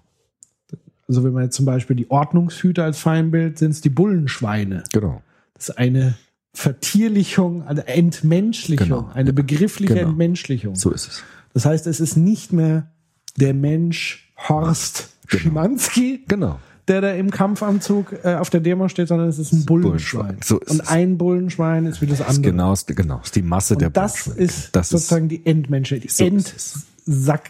[1.09, 4.83] also wenn man jetzt zum Beispiel die Ordnungshüter als Feindbild sind es die Bullenschweine.
[4.93, 5.21] Genau.
[5.55, 6.15] Das ist eine
[6.57, 9.09] Vertierlichung, eine Entmenschlichung, Genau.
[9.13, 10.09] eine begriffliche Genau.
[10.09, 10.75] Entmenschlichung.
[10.75, 11.23] So ist es.
[11.53, 12.87] Das heißt, es ist nicht mehr
[13.37, 16.59] der Mensch Horst Schimanski, Genau.
[16.87, 20.21] der da im Kampfanzug äh, auf der Demo steht, sondern es ist ein Bullenschwein.
[20.37, 20.37] Bullenschwein.
[20.43, 20.87] So ist Und es.
[20.87, 22.51] ein Bullenschwein ist wie das ist andere.
[22.51, 24.45] genau, ist- genau, ist die Masse der Und das Bullenschweine.
[24.47, 26.87] ist das sozusagen die Endmenschheit, die So ist es.
[27.07, 27.49] Entsak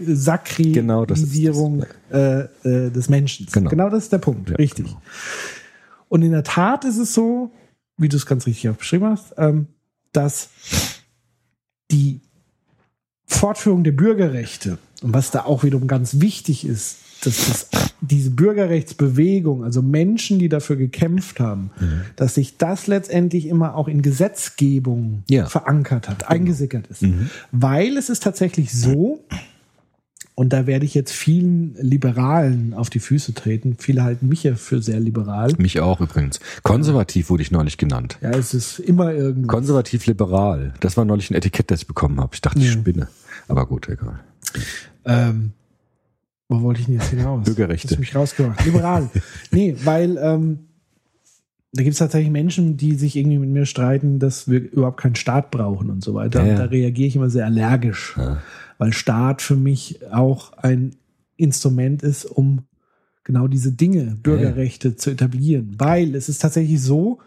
[0.58, 1.34] Genau ist
[2.12, 3.48] äh, äh, des Menschen.
[3.52, 3.70] Genau.
[3.70, 4.86] Genau das ist der Punkt, Ja, richtig.
[4.86, 5.02] genau.
[6.10, 7.52] Und in der Tat ist es so,
[7.98, 9.68] wie du es ganz richtig auch beschrieben hast, ähm,
[10.14, 10.50] dass
[11.92, 12.20] die
[13.26, 17.70] Fortführung der Bürgerrechte und was da auch wiederum ganz wichtig ist, dass das,
[18.02, 22.02] diese Bürgerrechtsbewegung, also Menschen, die dafür gekämpft haben, Mhm.
[22.16, 25.46] dass sich das letztendlich immer auch in Gesetzgebung Ja.
[25.46, 25.50] Mhm.
[25.50, 27.04] verankert hat, eingesickert ist.
[27.52, 29.24] Weil es ist tatsächlich so,
[30.40, 33.76] und da werde ich jetzt vielen Liberalen auf die Füße treten.
[33.80, 35.52] Viele halten mich ja für sehr liberal.
[35.58, 36.40] Mich auch übrigens.
[36.62, 38.20] Konservativ wurde ich neulich genannt.
[38.22, 39.48] Ja, es ist immer irgendwie.
[39.48, 40.76] Konservativ-liberal.
[40.80, 42.36] Das war neulich ein Etikett, das ich bekommen habe.
[42.36, 42.72] Ich dachte, ich Ja.
[42.74, 43.08] spinne.
[43.48, 44.20] Aber gut, egal.
[45.06, 45.54] Ähm,
[46.50, 47.44] wo wollte ich denn jetzt hinaus?
[47.46, 47.90] Bürgerrechte.
[47.90, 48.64] Hast mich rausgemacht.
[48.64, 49.10] Liberal.
[49.52, 50.60] nee, weil ähm,
[51.74, 55.16] da gibt es tatsächlich Menschen, die sich irgendwie mit mir streiten, dass wir überhaupt keinen
[55.16, 56.40] Staat brauchen und so weiter.
[56.40, 56.58] Ja, Und ja.
[56.58, 58.38] da reagiere ich immer sehr allergisch, Ja.
[58.78, 60.96] Weil Staat für mich auch ein
[61.36, 62.64] Instrument ist, um
[63.24, 65.76] genau diese Dinge, Bürgerrechte zu etablieren.
[65.78, 67.20] Weil es ist tatsächlich so,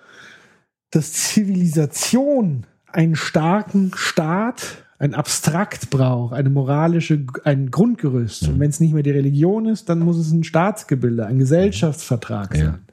[0.91, 8.49] dass Zivilisation einen starken Staat, ein Abstrakt braucht, eine moralische, ein Grundgerüst.
[8.49, 12.55] Und wenn es nicht mehr die Religion ist, dann muss es ein Staatsgebilde, ein Gesellschaftsvertrag
[12.55, 12.65] Ja.
[12.65, 12.85] sein,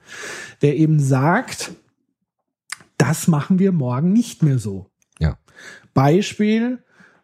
[0.61, 1.71] der eben sagt,
[2.97, 4.89] das machen wir morgen nicht mehr so.
[5.19, 5.37] Ja.
[5.93, 6.79] Beispiel,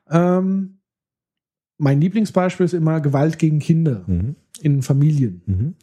[0.10, 0.73] ähm,
[1.78, 4.36] mein Lieblingsbeispiel ist immer Gewalt gegen Kinder Mhm.
[4.62, 5.74] in Familien Mhm.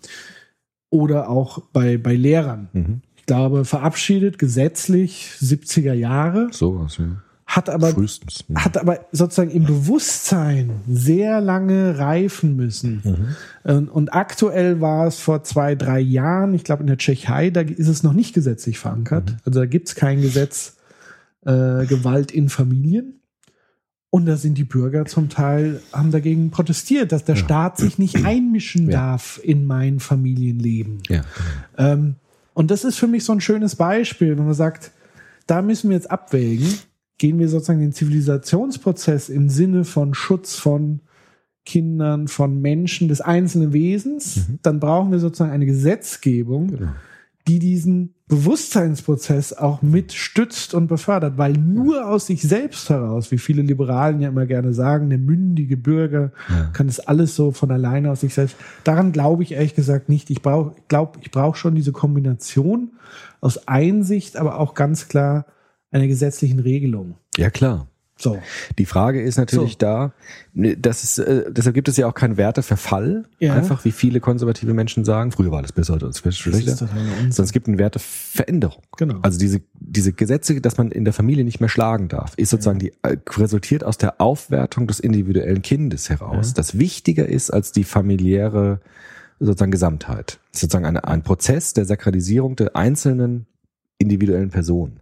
[0.90, 2.68] oder auch bei, bei Lehrern.
[2.72, 3.00] Mhm.
[3.16, 7.04] Ich glaube, verabschiedet gesetzlich 70er Jahre, Sowas, ja.
[7.46, 8.44] hat aber, Frühestens.
[8.48, 8.56] Mhm.
[8.64, 13.02] hat aber sozusagen im Bewusstsein sehr lange reifen müssen.
[13.04, 13.72] Mhm.
[13.72, 17.60] Und, und aktuell war es vor zwei, drei Jahren, ich glaube in der Tschechei, da
[17.60, 19.30] ist es noch nicht gesetzlich verankert.
[19.30, 19.36] Mhm.
[19.44, 20.76] Also da gibt es kein Gesetz
[21.42, 23.19] äh, Gewalt in Familien.
[24.12, 28.24] Und da sind die Bürger zum Teil, haben dagegen protestiert, dass der Staat sich nicht
[28.24, 28.98] einmischen Ja.
[29.10, 30.98] darf in mein Familienleben.
[31.08, 31.22] Ja.
[31.78, 32.16] Ähm,
[32.52, 34.90] und das ist für mich so ein schönes Beispiel, wenn man sagt,
[35.46, 36.66] da müssen wir jetzt abwägen,
[37.18, 41.00] gehen wir sozusagen den Zivilisationsprozess im Sinne von Schutz von
[41.64, 46.90] Kindern, von Menschen, des einzelnen Wesens, dann brauchen wir sozusagen eine Gesetzgebung, Genau.
[47.50, 53.38] Die diesen Bewusstseinsprozess auch mit stützt und befördert, weil nur aus sich selbst heraus, wie
[53.38, 56.70] viele Liberalen ja immer gerne sagen, der mündige Bürger Ja.
[56.72, 58.54] kann das alles so von alleine aus sich selbst.
[58.84, 60.30] Daran glaube ich ehrlich gesagt nicht.
[60.30, 62.92] Ich brauche, glaube, ich brauche schon diese Kombination
[63.40, 65.46] aus Einsicht, aber auch ganz klar
[65.90, 67.16] einer gesetzlichen Regelung.
[67.36, 67.88] ja, klar.
[68.20, 68.38] So.
[68.78, 69.78] Die Frage ist natürlich So.
[69.78, 70.12] da,
[70.52, 73.24] ne, das ist, äh, deshalb gibt es ja auch keinen Werteverfall.
[73.38, 73.54] Ja.
[73.54, 76.76] Einfach wie viele konservative Menschen sagen, früher war alles besser, heute ist es Das schlechter.
[76.76, 78.82] Sondern es gibt eine Werteveränderung.
[78.98, 79.18] Genau.
[79.22, 82.78] Also diese, diese Gesetze, dass man in der Familie nicht mehr schlagen darf, ist sozusagen
[82.78, 86.54] die, äh, resultiert aus der Aufwertung des individuellen Kindes heraus, Ja.
[86.54, 88.80] das wichtiger ist als die familiäre
[89.38, 90.38] sozusagen Gesamtheit.
[90.52, 93.46] Das ist sozusagen eine, ein Prozess der Sakralisierung der einzelnen
[93.98, 95.00] individuellen Person.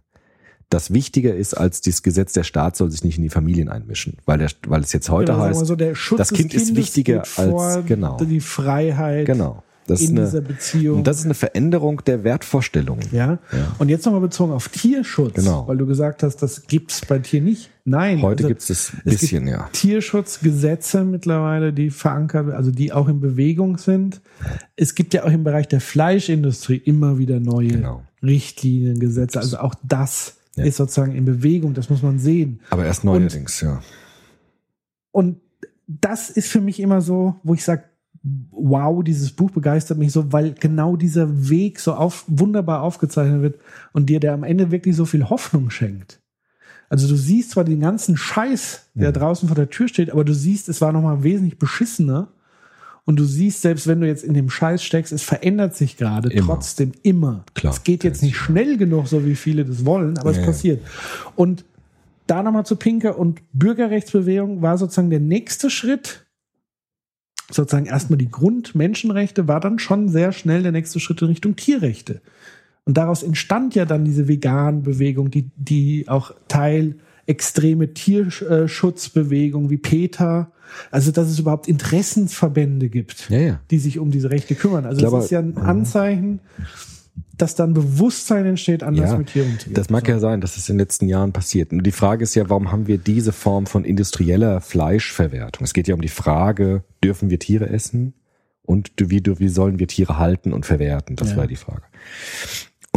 [0.69, 4.17] Das wichtiger ist als das Gesetz, der Staat soll sich nicht in die Familien einmischen,
[4.25, 7.23] weil, der, weil es jetzt heute Genau, heißt, so, der Schutz das Kind ist wichtiger
[7.37, 8.17] als- genau.
[8.23, 9.63] die Freiheit genau.
[9.87, 10.99] Das in eine, dieser Beziehung.
[10.99, 13.07] und das ist eine Veränderung der Wertvorstellungen.
[13.11, 13.39] Ja.
[13.51, 13.75] Ja.
[13.79, 15.67] Und jetzt nochmal bezogen auf Tierschutz, Genau.
[15.67, 17.71] weil du gesagt hast, das gibt's bei Tier nicht.
[17.85, 18.21] Nein.
[18.21, 19.67] Heute also gibt's das es bisschen, gibt ja.
[19.73, 24.21] Tierschutzgesetze mittlerweile, die verankert, also die auch in Bewegung sind.
[24.75, 28.03] Es gibt ja auch im Bereich der Fleischindustrie immer wieder neue Genau.
[28.21, 29.39] Richtlinien, Gesetze.
[29.39, 30.65] Also auch das Ja.
[30.65, 31.73] ist sozusagen in Bewegung.
[31.73, 32.59] Das muss man sehen.
[32.69, 33.81] Aber erst neuerdings, ja.
[35.11, 35.37] Und
[35.87, 37.83] das ist für mich immer so, wo ich sage,
[38.51, 43.59] wow, dieses Buch begeistert mich so, weil genau dieser Weg so auf, wunderbar aufgezeichnet wird
[43.93, 46.19] und dir der am Ende wirklich so viel Hoffnung schenkt.
[46.89, 49.11] Also du siehst zwar den ganzen Scheiß, der Ja.
[49.11, 52.29] draußen vor der Tür steht, aber du siehst, es war nochmal wesentlich beschissener.
[53.09, 56.29] Und du siehst, selbst wenn du jetzt in dem Scheiß steckst, es verändert sich gerade
[56.29, 57.43] trotzdem immer.
[57.55, 57.73] Klar.
[57.73, 60.85] Es geht jetzt nicht schnell genug, so wie viele das wollen, aber Ja, es passiert.
[61.35, 61.65] Und
[62.27, 66.27] da nochmal zu Pinker und Bürgerrechtsbewegung war sozusagen der nächste Schritt.
[67.49, 72.21] Sozusagen erstmal die Grundmenschenrechte war dann schon sehr schnell der nächste Schritt in Richtung Tierrechte.
[72.85, 80.51] Und daraus entstand ja dann diese Vegan-Bewegung, die, die auch Teil extreme Tierschutzbewegung wie PETA,
[80.91, 83.59] Also, dass es überhaupt Interessensverbände gibt, Ja, ja.
[83.71, 84.85] die sich um diese Rechte kümmern.
[84.85, 86.39] Also, glaube, das ist ja ein Anzeichen,
[87.37, 89.73] dass dann Bewusstsein entsteht, anders Ja, mit Tieren umzugehen.
[89.75, 91.71] Das mag ja sein, dass es in den letzten Jahren passiert.
[91.71, 95.63] Nur die Frage ist ja, warum haben wir diese Form von industrieller Fleischverwertung?
[95.65, 98.13] Es geht ja um die Frage, dürfen wir Tiere essen
[98.63, 101.15] und wie, wie sollen wir Tiere halten und verwerten?
[101.15, 101.37] Das Ja.
[101.37, 101.83] war die Frage.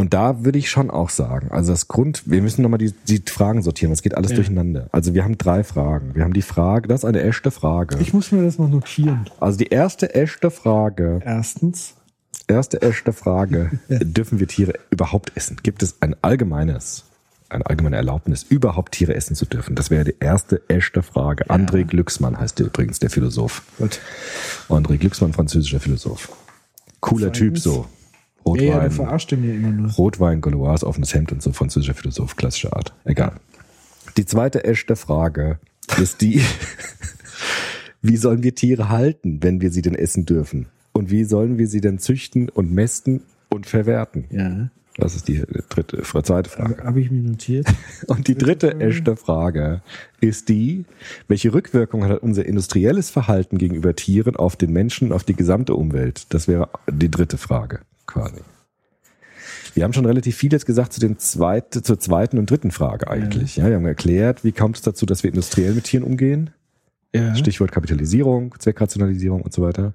[0.03, 3.23] Und da würde ich schon auch sagen, also das Grund, wir müssen nochmal die, die
[3.25, 4.37] Fragen sortieren, es geht alles Ja.
[4.39, 4.89] durcheinander.
[4.91, 6.17] Also wir haben drei Fragen.
[6.17, 7.99] Wir haben die Frage, das ist eine echte Frage.
[8.01, 9.31] Ich muss mir das mal notieren.
[9.39, 11.95] also die erste echte Frage, Erstens,
[12.49, 15.59] erste echte Frage, dürfen wir Tiere überhaupt essen?
[15.63, 17.05] Gibt es ein allgemeines,
[17.49, 19.77] eine allgemeine Erlaubnis, überhaupt Tiere essen zu dürfen?
[19.77, 21.45] Das wäre die erste echte Frage.
[21.49, 23.63] André Glücksmann heißt der übrigens, der Philosoph.
[23.79, 24.01] gut.
[24.69, 26.29] André Glücksmann, französischer Philosoph.
[26.99, 27.87] Cooler Typ Zweitens.
[28.45, 28.57] So.
[28.57, 29.91] Ja, ja, Rotwein, verarscht den ja immer nur.
[29.93, 32.93] Rotwein, Gauloise, offenes Hemd und so, französischer Philosoph, klassische Art.
[33.05, 33.33] Egal.
[34.17, 35.59] Die zweite echte Frage
[36.01, 36.43] ist die,
[38.03, 40.67] wie sollen wir Tiere halten, wenn wir sie denn essen dürfen?
[40.93, 44.27] Und wie sollen wir sie denn züchten und mästen und verwerten?
[44.31, 44.69] Ja,
[44.99, 46.85] Das ist die dritte, zweite Frage.
[46.85, 47.67] habe ich mir notiert.
[48.09, 49.81] Und die dritte echte Frage
[50.21, 50.85] ist die,
[51.29, 56.27] welche Wirkung hat unser industrielles Verhalten gegenüber Tieren auf den Menschen auf die gesamte Umwelt?
[56.35, 58.41] Das wäre die dritte Frage quasi.
[59.75, 63.09] Wir haben schon relativ viel jetzt gesagt zu den zweite, zur zweiten und dritten Frage
[63.09, 63.57] eigentlich.
[63.57, 63.69] Ja.
[63.69, 66.51] wir haben erklärt, wie kommt es dazu, dass wir industriell mit Tieren umgehen?
[67.15, 67.35] Ja.
[67.35, 69.95] Stichwort Kapitalisierung, Zweckrationalisierung und so weiter.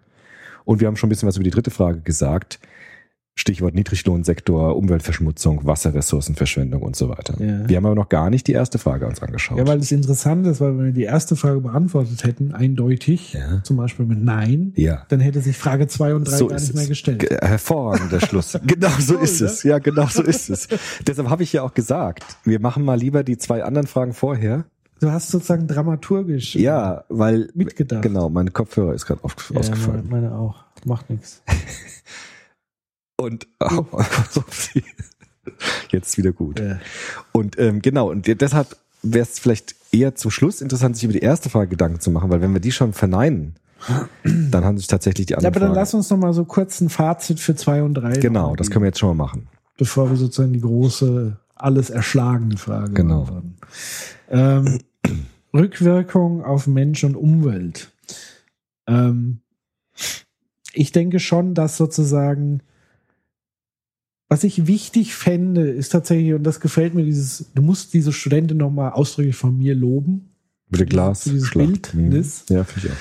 [0.66, 2.60] Und wir haben schon ein bisschen was über die dritte Frage gesagt.
[3.40, 7.36] Stichwort Niedriglohnsektor, Umweltverschmutzung, Wasserressourcenverschwendung und so weiter.
[7.40, 7.70] Ja.
[7.70, 9.60] Wir haben aber noch gar nicht die erste Frage uns angeschaut.
[9.60, 13.62] Ja, weil das Interessante ist, weil wenn wir die erste Frage beantwortet hätten, eindeutig, Ja.
[13.64, 15.04] zum Beispiel mit Nein, Ja.
[15.10, 16.90] dann hätte sich Frage 2 und 3 so gar nicht mehr es.
[16.90, 17.20] gestellt.
[17.20, 18.58] Ge- Hervorragender Schluss.
[18.66, 19.48] Genau so Cool, ist ne?
[19.48, 19.64] es.
[19.64, 20.68] Ja, genau so ist es.
[21.08, 24.66] Deshalb habe ich ja auch gesagt, wir machen mal lieber die zwei anderen Fragen vorher.
[25.00, 28.02] Du hast sozusagen dramaturgisch Ja, weil mitgedacht.
[28.02, 30.08] genau, mein Kopfhörer ist gerade Ja, meine, ausgefallen.
[30.10, 30.56] meine auch.
[30.86, 31.44] Macht nichts.
[33.18, 33.86] Und oh,
[35.90, 36.60] jetzt wieder gut.
[36.60, 36.80] Ja.
[37.32, 41.20] Und ähm, genau, und deshalb wäre es vielleicht eher zum Schluss interessant, sich über die
[41.20, 43.56] erste Frage Gedanken zu machen, weil wenn wir die schon verneinen,
[44.24, 45.80] dann haben sich tatsächlich die Ja, anderen aber dann Fragen.
[45.80, 48.18] lass uns noch mal so kurz ein Fazit für 2 und 3.
[48.20, 49.48] Genau, das können wir jetzt schon mal machen.
[49.78, 53.24] Bevor wir sozusagen die große, alles erschlagende Frage Genau.
[53.24, 53.56] beantworten.
[54.30, 54.80] Ähm,
[55.54, 57.92] Rückwirkung auf Mensch und Umwelt.
[58.88, 59.40] Ähm,
[60.74, 62.62] ich denke schon, dass sozusagen,
[64.30, 68.58] was ich wichtig fände, ist tatsächlich, und das gefällt mir, dieses, du musst diese Studentin
[68.58, 70.30] nochmal ausdrücklich von mir loben.
[70.70, 71.24] Bitte Glas.
[71.24, 71.94] Dieses Schlacht.
[71.94, 72.46] Bildnis.
[72.50, 72.56] Mhm.
[72.58, 72.98] Ja, finde ich auch.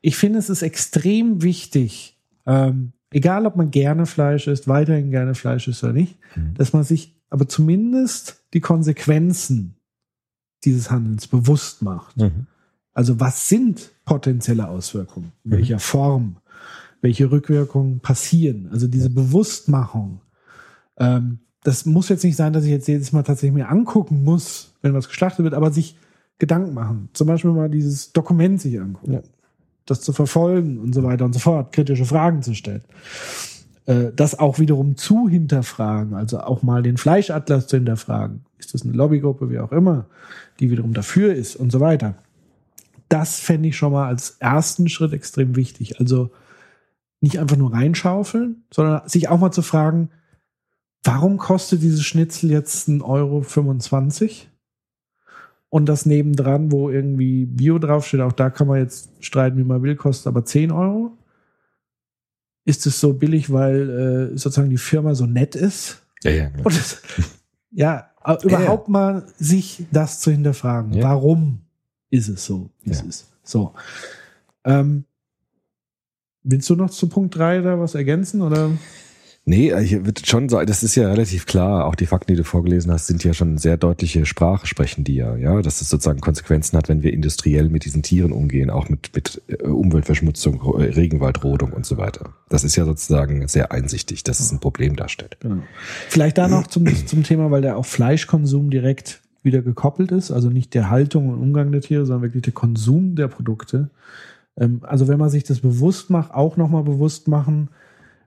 [0.00, 5.34] Ich finde, es ist extrem wichtig, ähm, egal ob man gerne Fleisch isst, weiterhin gerne
[5.34, 6.54] Fleisch isst oder nicht, Mhm.
[6.54, 9.76] dass man sich aber zumindest die Konsequenzen
[10.64, 12.16] dieses Handelns bewusst macht.
[12.16, 12.46] Mhm.
[12.92, 15.32] Also was sind potenzielle Auswirkungen?
[15.44, 16.36] In welcher Form?
[17.00, 18.68] Welche Rückwirkungen passieren?
[18.70, 20.20] Also diese Bewusstmachung.
[20.98, 24.74] Ähm, das muss jetzt nicht sein, dass ich jetzt jedes Mal tatsächlich mir angucken muss,
[24.82, 25.96] wenn was geschlachtet wird, aber sich
[26.38, 27.08] Gedanken machen.
[27.12, 29.22] Zum Beispiel mal dieses Dokument sich angucken.
[29.86, 31.72] Das zu verfolgen und so weiter und so fort.
[31.72, 32.84] Kritische Fragen zu stellen.
[33.86, 36.14] Äh, das auch wiederum zu hinterfragen.
[36.14, 38.44] Also auch mal den Fleischatlas zu hinterfragen.
[38.58, 40.06] Ist das eine Lobbygruppe, wie auch immer,
[40.60, 42.16] die wiederum dafür ist und so weiter
[43.14, 46.00] das fände ich schon mal als ersten Schritt extrem wichtig.
[46.00, 46.30] Also
[47.20, 50.10] nicht einfach nur reinschaufeln, sondern sich auch mal zu fragen,
[51.04, 53.02] warum kostet dieses Schnitzel jetzt 1,25
[54.22, 54.30] Euro?
[55.68, 59.82] Und das nebendran, wo irgendwie Bio draufsteht, auch da kann man jetzt streiten, wie man
[59.82, 61.16] will, kostet aber 10 Euro.
[62.64, 66.02] Ist es so billig, weil äh, sozusagen die Firma so nett ist?
[66.22, 66.50] Ja, ja.
[66.58, 67.02] Und das,
[67.72, 70.92] ja, aber überhaupt mal sich das zu hinterfragen.
[70.94, 71.02] Ja.
[71.04, 71.58] Warum
[72.08, 73.06] ist es so, wie es Ja.
[73.08, 73.32] ist?
[73.42, 73.74] So.
[74.64, 75.04] Ähm,
[76.44, 78.40] willst du noch zu Punkt 3 da was ergänzen?
[78.42, 78.70] Oder?
[79.46, 81.84] Nee, ich würde schon sagen, das ist ja relativ klar.
[81.84, 85.16] Auch die Fakten, die du vorgelesen hast, sind ja schon sehr deutliche Sprache, sprechen die
[85.16, 85.36] ja.
[85.36, 89.10] Ja, dass es sozusagen Konsequenzen hat, wenn wir industriell mit diesen Tieren umgehen, auch mit,
[89.14, 92.30] mit äh, Umweltverschmutzung, äh, Regenwaldrodung und so weiter.
[92.48, 95.36] Das ist ja sozusagen sehr einsichtig, dass es ein Problem darstellt.
[96.08, 100.30] Vielleicht da noch zum, zum Thema, weil der auch Fleischkonsum direkt wieder gekoppelt ist.
[100.30, 103.90] Also nicht der Haltung und Umgang der Tiere, sondern wirklich der Konsum der Produkte.
[104.56, 107.68] Ähm, also wenn man sich das bewusst macht, auch nochmal bewusst machen,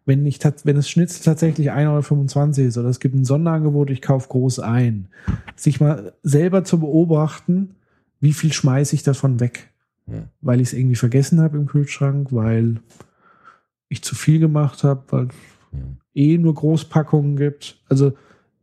[0.07, 4.01] wenn ich wenn das Schnitzel tatsächlich 1,25 Euro ist oder es gibt ein Sonderangebot, ich
[4.01, 5.09] kaufe groß ein,
[5.55, 7.75] sich mal selber zu beobachten,
[8.19, 9.69] wie viel schmeiße ich davon weg,
[10.07, 10.23] Ja.
[10.41, 12.77] weil ich es irgendwie vergessen habe im Kühlschrank, weil
[13.89, 15.27] ich zu viel gemacht habe, weil
[15.73, 15.79] Ja.
[16.15, 17.79] eh nur Großpackungen gibt.
[17.89, 18.13] Also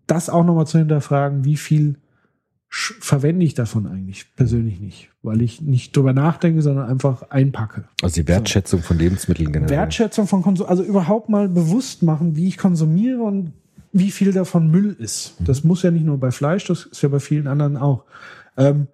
[0.07, 1.97] das auch nochmal zu hinterfragen, wie viel
[2.75, 7.85] verwende ich davon eigentlich persönlich nicht, weil ich nicht drüber nachdenke, sondern einfach einpacke.
[8.03, 9.77] Also die Wertschätzung von Lebensmitteln generell.
[9.77, 13.53] Wertschätzung von Konsum, also überhaupt mal bewusst machen, wie ich konsumiere und
[13.93, 15.35] wie viel davon Müll ist.
[15.39, 18.05] Das muss ja nicht nur bei Fleisch, das ist ja bei vielen anderen auch.
[18.57, 18.89] Ähm,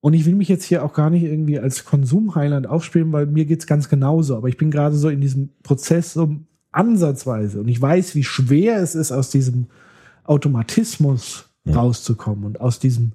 [0.00, 3.44] und ich will mich jetzt hier auch gar nicht irgendwie als Konsumheiland aufspielen, weil mir
[3.44, 4.36] geht's ganz genauso.
[4.36, 6.36] Aber ich bin gerade so in diesem Prozess so
[6.72, 9.66] ansatzweise und ich weiß, wie schwer es ist, aus diesem
[10.24, 13.12] Automatismus rauszukommen und aus diesem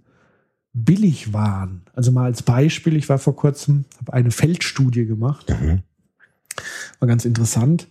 [0.73, 1.81] Billigwahn.
[1.93, 5.49] Also mal als Beispiel, ich war vor kurzem, habe eine Feldstudie gemacht.
[6.99, 7.87] War ganz interessant.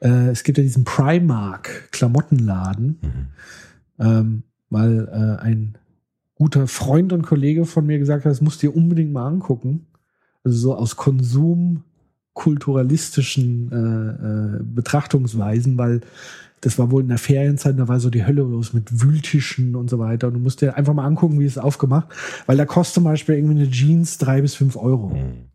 [0.00, 2.98] Äh, es gibt ja diesen Primark Klamottenladen,
[3.98, 5.78] ähm, weil äh, ein
[6.34, 9.86] guter Freund und Kollege von mir gesagt hat, das musst du dir unbedingt mal angucken.
[10.44, 11.84] Also so aus Konsum
[12.34, 16.00] kulturalistischen äh, äh, Betrachtungsweisen, weil
[16.62, 19.90] das war wohl in der Ferienzeit, da war so die Hölle los mit Wühltischen und
[19.90, 20.28] so weiter.
[20.28, 22.08] Und du musst dir einfach mal angucken, wie es aufgemacht,
[22.46, 25.08] weil da kostet zum Beispiel irgendwie eine Jeans drei bis fünf Euro.
[25.10, 25.48] Mhm.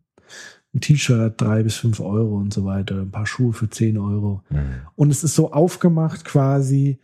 [0.75, 3.01] Ein T-Shirt drei bis fünf Euro und so weiter.
[3.01, 4.43] Ein paar Schuhe für zehn Euro.
[4.49, 4.59] Mhm.
[4.95, 6.99] Und es ist so aufgemacht quasi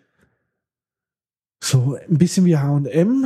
[1.63, 3.25] so ein bisschen wie H&M.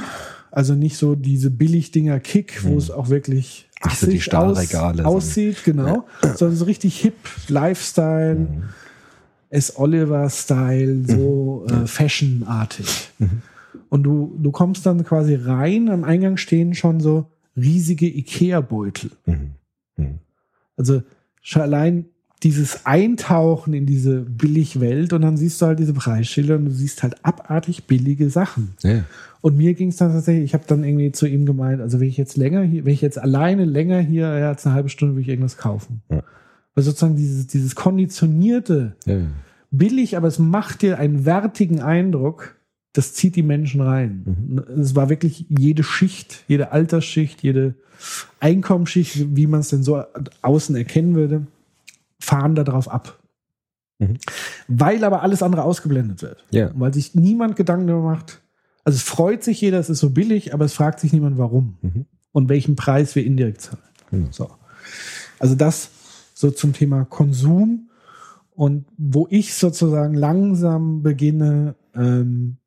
[0.51, 2.77] Also nicht so diese Billigdinger Kick, wo Mhm.
[2.77, 6.05] es auch wirklich Nicht so die assig Stahlregale, aus, aussieht, genau.
[6.35, 7.15] Sondern so richtig hip,
[7.47, 8.63] Lifestyle, Mhm.
[9.49, 9.77] S.
[9.77, 13.09] Oliver-Style, so äh, Fashion-artig.
[13.19, 13.41] Mhm.
[13.89, 19.11] Und du, du kommst dann quasi rein, am Eingang stehen schon so riesige Ikea-Beutel.
[19.25, 19.51] Mhm.
[19.95, 20.19] Mhm.
[20.75, 21.01] Also
[21.41, 22.05] schon allein
[22.43, 27.01] dieses Eintauchen in diese Billigwelt und dann siehst du halt diese Preisschilder und du siehst
[27.01, 28.75] halt abartig billige Sachen.
[28.83, 29.05] Ja.
[29.41, 32.07] Und mir ging es dann tatsächlich, ich habe dann irgendwie zu ihm gemeint, also wenn
[32.07, 35.15] ich jetzt länger hier, wenn ich jetzt alleine länger hier ja, als eine halbe Stunde
[35.15, 36.01] will ich irgendwas kaufen.
[36.11, 36.21] Ja.
[36.77, 39.17] Weil sozusagen dieses, dieses konditionierte, Ja.
[39.71, 42.55] billig, aber es macht dir einen wertigen Eindruck,
[42.93, 44.63] das zieht die Menschen rein.
[44.79, 47.73] Es war wirklich jede Schicht, jede Altersschicht, jede
[48.39, 50.03] Einkommensschicht, wie man es denn so
[50.43, 51.47] außen erkennen würde,
[52.19, 53.17] fahren da drauf ab.
[53.97, 54.19] Mhm.
[54.67, 56.45] Weil aber alles andere ausgeblendet wird.
[56.51, 56.69] Ja.
[56.75, 58.43] Weil sich niemand Gedanken darüber macht.
[58.83, 61.79] Also es freut sich jeder, es ist so billig, aber es fragt sich niemand, warum.
[61.81, 62.05] Mhm.
[62.33, 63.81] Und welchen Preis wir indirekt zahlen.
[64.11, 64.27] Mhm.
[64.29, 64.51] So.
[65.39, 65.89] Also das
[66.37, 67.89] so zum Thema Konsum
[68.51, 72.57] und wo ich sozusagen langsam beginne, ähm,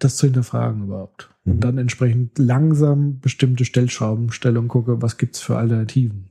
[0.00, 1.30] das zu hinterfragen überhaupt.
[1.44, 1.52] Mhm.
[1.52, 6.30] Und dann entsprechend langsam bestimmte Stellschrauben stelle und gucke, was gibt's für Alternativen.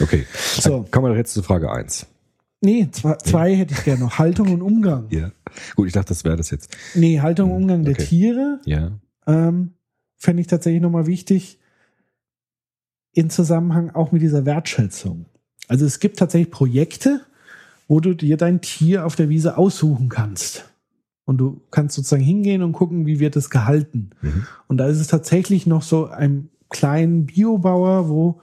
[0.00, 0.26] Okay.
[0.34, 0.82] So.
[0.82, 2.06] Dann kommen wir doch jetzt zu Frage 1.
[2.60, 4.18] Nee, zwei, zwei hätte ich gerne noch.
[4.18, 5.06] Haltung und Umgang.
[5.08, 5.30] Ja.
[5.76, 6.76] Gut, ich dachte, das wäre das jetzt.
[6.94, 8.04] Nee, Haltung und Umgang der Okay.
[8.04, 8.90] Tiere Ja.
[9.26, 9.72] ähm,
[10.16, 11.58] fände ich tatsächlich nochmal wichtig
[13.12, 15.24] in Zusammenhang auch mit dieser Wertschätzung.
[15.68, 17.20] Also es gibt tatsächlich Projekte,
[17.86, 20.64] wo du dir dein Tier auf der Wiese aussuchen kannst.
[21.24, 24.10] Und du kannst sozusagen hingehen und gucken, wie wird es gehalten.
[24.22, 24.46] Mhm.
[24.66, 28.40] Und da ist es tatsächlich noch so ein kleinen Biobauer, wo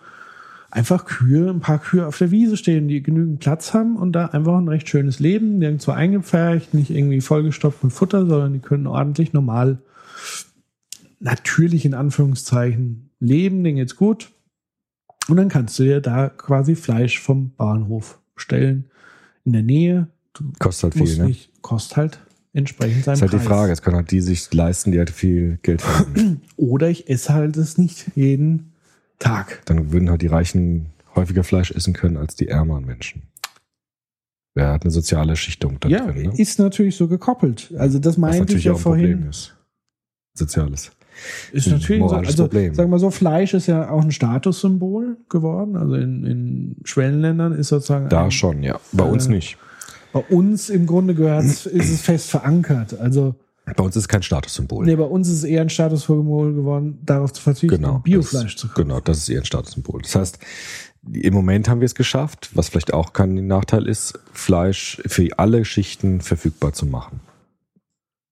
[0.69, 4.28] einfach Kühe, ein paar Kühe auf der Wiese stehen, die genügend Platz haben und da
[4.28, 8.86] einfach ein recht schönes Leben, nirgendwo eingepfercht, nicht irgendwie vollgestopft mit Futter, sondern die können
[8.86, 9.80] ordentlich normal,
[11.19, 14.32] natürlich in Anführungszeichen leben, denen geht's gut.
[15.28, 18.86] Und dann kannst du dir da quasi Fleisch vom Bauernhof stellen.
[19.43, 20.07] In der Nähe.
[20.59, 21.28] Kostet halt viel, ne?
[21.28, 22.19] nicht, kostet halt
[22.53, 23.47] entsprechend seinen Das ist halt die.
[23.47, 23.71] Frage.
[23.71, 26.41] Es können halt die sich leisten, die halt viel Geld haben.
[26.57, 28.73] Oder ich esse halt es nicht jeden
[29.19, 29.61] Tag.
[29.65, 33.23] Dann würden halt die Reichen häufiger Fleisch essen können als die ärmeren Menschen.
[34.55, 36.34] Wer hat eine soziale Schichtung da ja, drin, ne?
[36.38, 37.73] ist natürlich so gekoppelt.
[37.78, 39.11] Also das meinte ich natürlich ja auch ein vorhin.
[39.11, 39.55] Problem ist.
[40.34, 40.91] Soziales.
[41.51, 42.05] Ist Ein natürlich so.
[42.07, 42.74] moralisches Also Problem.
[42.76, 45.76] sagen wir so, Fleisch ist ja auch ein Statussymbol geworden.
[45.76, 48.80] Also in, in Schwellenländern ist sozusagen Da ein, schon, ja.
[48.91, 49.57] Bei uns Äh, nicht.
[50.13, 52.99] bei uns im Grunde gehört ist es fest verankert.
[52.99, 53.36] Also
[53.76, 54.86] Bei uns ist es kein Statussymbol.
[54.86, 57.99] nee, bei uns ist es eher ein Statussymbol geworden, darauf zu verzichten, Genau.
[57.99, 58.84] Biofleisch das, zu kaufen.
[58.84, 60.01] Genau, das ist eher ein Statussymbol.
[60.03, 60.39] Das heißt,
[61.11, 65.63] im Moment haben wir es geschafft, was vielleicht auch kein Nachteil ist, Fleisch für alle
[65.63, 67.20] Schichten verfügbar zu machen.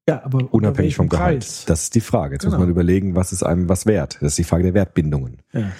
[0.07, 1.39] Ja, aber Unabhängig vom Gehalt.
[1.39, 1.63] Preis?
[1.65, 2.35] Das ist die Frage.
[2.35, 2.63] Jetzt muss Genau.
[2.65, 4.17] man überlegen, was ist einem was wert.
[4.21, 5.37] Das ist die Frage der Wertbindungen.
[5.53, 5.71] Ja.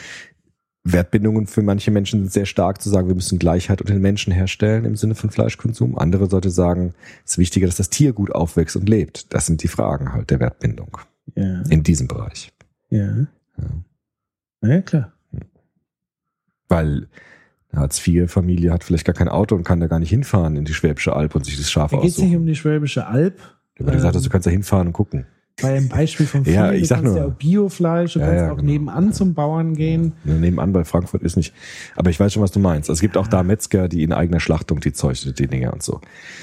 [0.86, 4.34] Wertbindungen für manche Menschen sind sehr stark zu sagen, wir müssen Gleichheit unter den Menschen
[4.34, 5.98] herstellen im Sinne von Fleischkonsum.
[5.98, 6.94] Andere sollte sagen,
[7.26, 9.34] es ist wichtiger, dass das Tier gut aufwächst und lebt.
[9.34, 10.98] Das sind die Fragen halt der Wertbindung
[11.36, 11.62] Ja.
[11.70, 12.52] in diesem Bereich.
[12.90, 13.28] Ja.
[14.62, 15.14] Ja, klar.
[16.70, 17.08] Weil
[17.72, 20.74] eine Hartz-IV-Familie hat vielleicht gar kein Auto und kann da gar nicht hinfahren in die
[20.74, 22.40] Schwäbische Alb und sich das Schaf Da geht es nicht aussuchen.
[22.42, 23.40] um die Schwäbische Alb.
[23.80, 25.26] Aber du gesagt hast, ähm, du kannst da hinfahren und gucken.
[25.62, 27.16] Bei einem Beispiel von Ja, vielen, ich du sag nur.
[27.16, 28.72] ja auch Biofleisch, du Ja, kannst ja, auch genau.
[28.72, 30.14] nebenan zum Bauern gehen.
[30.26, 31.54] Ja, Nebenan bei Frankfurt ist nicht.
[31.96, 32.90] Aber ich weiß schon, was du meinst.
[32.90, 35.84] Also Es gibt auch da Metzger, die in eigener Schlachtung die Zeug, die Dinger und
[35.84, 36.02] so.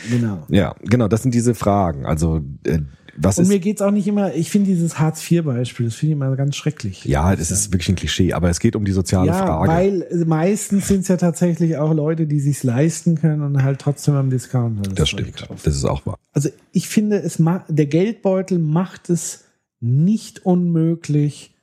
[0.08, 0.44] Genau.
[0.48, 2.06] Ja, genau, das sind diese Fragen.
[2.06, 2.78] Also äh,
[3.22, 6.16] was Und ist, mir geht's auch nicht immer, ich finde dieses Hartz-IV-Beispiel, das finde ich
[6.16, 7.04] immer ganz schrecklich.
[7.04, 9.68] ja, das ist wirklich ein Klischee, aber es geht um die soziale Ja, Frage.
[9.72, 14.14] weil meistens sind es ja tatsächlich auch Leute, die sich's leisten können und halt trotzdem
[14.14, 14.82] am Discounter.
[14.90, 15.46] das Zeug stimmt.
[15.64, 16.18] Das ist auch wahr.
[16.32, 19.44] Also ich finde, es der Geldbeutel macht es
[19.80, 21.54] nicht unmöglich,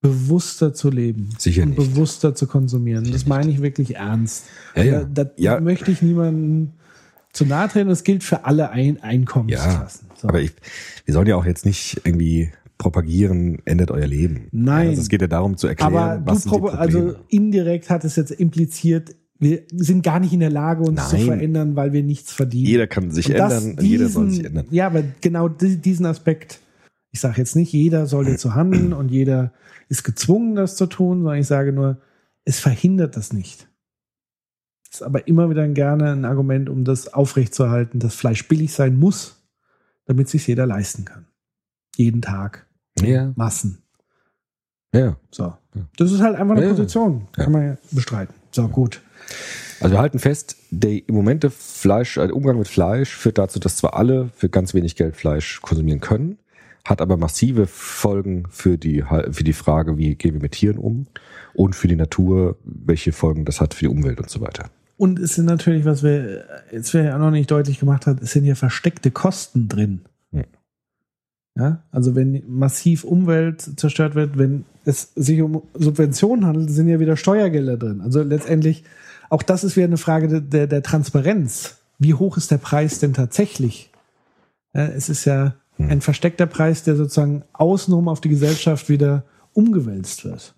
[0.00, 1.30] bewusster zu leben.
[1.38, 1.76] Sicher und nicht.
[1.78, 3.04] bewusster zu konsumieren.
[3.04, 4.44] Sicher das meine ich wirklich ernst.
[4.74, 5.04] Ja, ja.
[5.04, 5.60] Da, da Ja.
[5.60, 6.72] möchte ich niemanden
[7.32, 7.88] zu nahe treten.
[7.88, 10.08] Das gilt für alle Ein Einkommensklassen.
[10.22, 10.28] So.
[10.28, 10.52] Aber ich,
[11.04, 14.48] wir sollen ja auch jetzt nicht irgendwie propagieren, ändert euer Leben.
[14.50, 14.88] Nein.
[14.88, 16.78] Also es geht ja darum zu erklären, Aber du was sind die Probleme.
[16.78, 21.16] also indirekt hat es jetzt impliziert, wir sind gar nicht in der Lage, uns zu
[21.16, 21.26] Nein.
[21.26, 22.66] verändern, weil wir nichts verdienen.
[22.66, 24.66] jeder kann sich Und ändern, jeder soll sich diesen- ändern.
[24.70, 26.60] Ja, aber genau di- diesen Aspekt,
[27.12, 29.52] ich sage jetzt nicht, jeder sollte zu handeln und jeder
[29.88, 31.98] ist gezwungen, das zu tun, sondern ich sage nur,
[32.44, 33.68] es verhindert das nicht.
[34.90, 38.96] Das ist aber immer wieder gerne ein Argument, um das aufrechtzuerhalten, dass Fleisch billig sein
[38.96, 39.41] muss,
[40.12, 41.26] damit sich jeder leisten kann.
[41.96, 42.66] Jeden Tag.
[43.00, 43.82] Ja, Massen.
[44.94, 45.16] ja.
[45.30, 45.54] So.
[45.96, 46.70] Das ist halt einfach eine Ja.
[46.70, 47.28] Position.
[47.32, 48.34] Kann man ja bestreiten.
[48.50, 49.00] So, gut.
[49.80, 53.38] Also wir halten fest, der im Moment der Fleisch, äh, der Umgang mit Fleisch führt
[53.38, 56.38] dazu, dass zwar alle für ganz wenig Geld Fleisch konsumieren können,
[56.84, 61.06] hat aber massive Folgen für die, für die Frage, wie gehen wir mit Tieren um
[61.54, 64.70] und für die Natur, welche Folgen das hat für die Umwelt und so weiter.
[65.02, 68.30] Und es sind natürlich, was wir jetzt ja auch noch nicht deutlich gemacht hat, es
[68.30, 70.02] sind ja versteckte Kosten drin.
[70.30, 70.44] Ja.
[71.56, 77.00] Ja, also wenn massiv Umwelt zerstört wird, wenn es sich um Subventionen handelt, sind ja
[77.00, 78.00] wieder Steuergelder drin.
[78.00, 78.84] Also letztendlich,
[79.28, 81.78] auch das ist wieder eine Frage der, der, Transparenz.
[81.98, 83.90] Wie hoch ist der Preis denn tatsächlich?
[84.72, 90.24] Ja, es ist ja ein versteckter Preis, der sozusagen außenrum auf die Gesellschaft wieder umgewälzt
[90.24, 90.54] wird.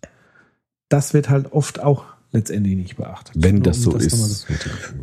[0.91, 3.35] Das wird halt oft auch letztendlich nicht beachtet.
[3.39, 4.47] Wenn Nur das um so nochmal ist.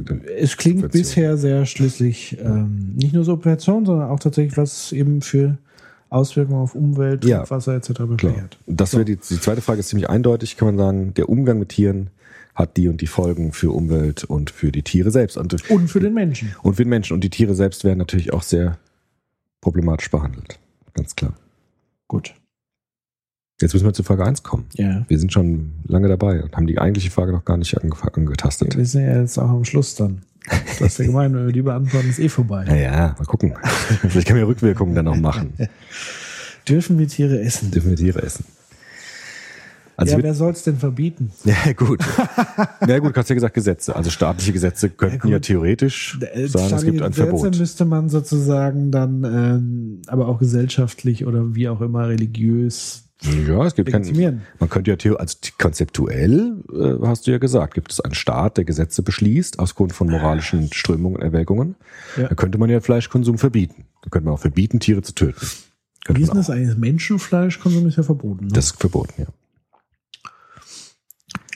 [0.10, 1.02] dem- es klingt Subvention.
[1.02, 5.58] bisher sehr schlüssig, ähm, nicht nur Subvention, sondern auch tatsächlich, was eben für
[6.10, 7.50] Auswirkungen auf Umwelt, Ja.
[7.50, 8.06] Wasser etc.
[8.06, 8.58] Beschert.
[8.68, 11.70] Das wäre die, die zweite Frage ist ziemlich eindeutig, kann man sagen, der Umgang mit
[11.70, 12.10] Tieren
[12.54, 15.38] hat die und die Folgen für Umwelt und für die Tiere selbst.
[15.38, 16.54] Und, Und für den Menschen.
[16.64, 17.14] und für den Menschen.
[17.14, 18.78] Und die Tiere selbst werden natürlich auch sehr
[19.62, 20.60] problematisch behandelt.
[20.94, 21.34] Ganz klar.
[22.10, 22.34] Gut.
[23.62, 24.66] Jetzt müssen wir zu Frage 1 kommen.
[24.76, 25.06] Ja.
[25.08, 28.76] Wir sind schon lange dabei und haben die eigentliche Frage noch gar nicht angetastet.
[28.78, 30.22] Wir sind ja jetzt auch am Schluss dann.
[30.80, 32.66] Das ist ja gemein, wenn wir die beantworten, ist eh vorbei.
[32.66, 33.54] Naja, mal gucken.
[34.08, 35.54] Vielleicht können wir Rückwirkungen dann noch machen.
[36.68, 37.70] Dürfen wir Tiere essen?
[37.72, 38.46] Dürfen wir Tiere essen?
[39.98, 41.32] Also ja, wer soll es denn verbieten?
[41.44, 42.04] Ja, gut.
[42.88, 43.96] Ja, gut, du hast ja gesagt Gesetze.
[43.96, 47.60] Also staatliche Gesetze könnten Ja, ja, theoretisch Äh, sagen, es gibt ein Gesetze Verbot.
[47.60, 53.76] müsste man sozusagen dann, ähm, aber auch gesellschaftlich oder wie auch immer religiös Ja, es
[53.76, 54.42] gibt kein, legitimieren.
[54.60, 58.64] man könnte ja also konzeptuell, äh, hast du ja gesagt, gibt es einen Staat, der
[58.64, 61.76] Gesetze beschließt, aufgrund von moralischen Strömungen und Erwägungen.
[62.18, 62.30] Ja.
[62.30, 63.86] Da könnte man ja Fleischkonsum verbieten.
[64.02, 65.46] Da könnte man auch verbieten, Tiere zu töten.
[66.04, 66.76] Könnte Wie ist das eigentlich?
[66.78, 68.46] Menschenfleischkonsum ist ja verboten.
[68.46, 68.54] Ne?
[68.54, 69.28] Das ist verboten, ja.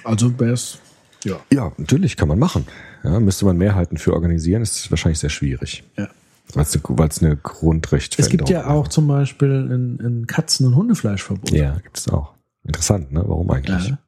[0.04, 0.78] also wäre es,
[1.24, 1.40] ja.
[1.52, 2.68] Ja, natürlich kann man machen.
[3.04, 5.84] Ja, müsste man Mehrheiten für organisieren, ist wahrscheinlich sehr schwierig.
[5.98, 6.10] Ja.
[6.54, 10.68] Weil es eine, weil's eine Grundrecht Es gibt ja auch zum Beispiel ein, ein Katzen-
[10.68, 11.52] und Hundefleischverbot.
[11.52, 12.34] Ja, gibt es auch.
[12.64, 13.24] Interessant, ne?
[13.26, 13.90] Warum eigentlich?
[13.90, 14.00] Ja.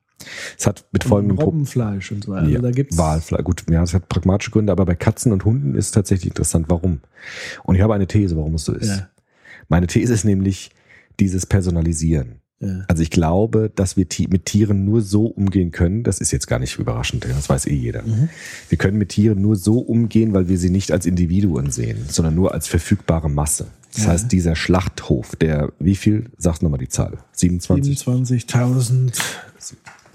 [0.57, 2.47] Es hat mit Und folgendem Robbenfleisch und so weiter.
[2.47, 3.43] ja, Also da gibt's Walfleisch.
[3.43, 6.65] Gut, ja, es hat pragmatische Gründe, aber bei Katzen und Hunden ist es tatsächlich interessant,
[6.69, 7.01] warum.
[7.63, 8.89] Und ich habe eine These, warum es so ist.
[8.89, 9.09] Ja.
[9.69, 10.71] Meine These ist nämlich
[11.19, 12.41] dieses Personalisieren.
[12.59, 12.85] Ja.
[12.87, 16.57] Also ich glaube, dass wir mit Tieren nur so umgehen können, das ist jetzt gar
[16.57, 18.01] nicht überraschend, das weiß eh jeder.
[18.01, 18.29] Mhm.
[18.69, 22.33] Wir können mit Tieren nur so umgehen, weil wir sie nicht als Individuen sehen, sondern
[22.33, 23.67] nur als verfügbare Masse.
[23.93, 24.09] Das Ja.
[24.11, 27.19] heißt, dieser Schlachthof, der, wie viel, sagt nochmal die Zahl?
[27.33, 27.99] 27?
[27.99, 29.13] 27.000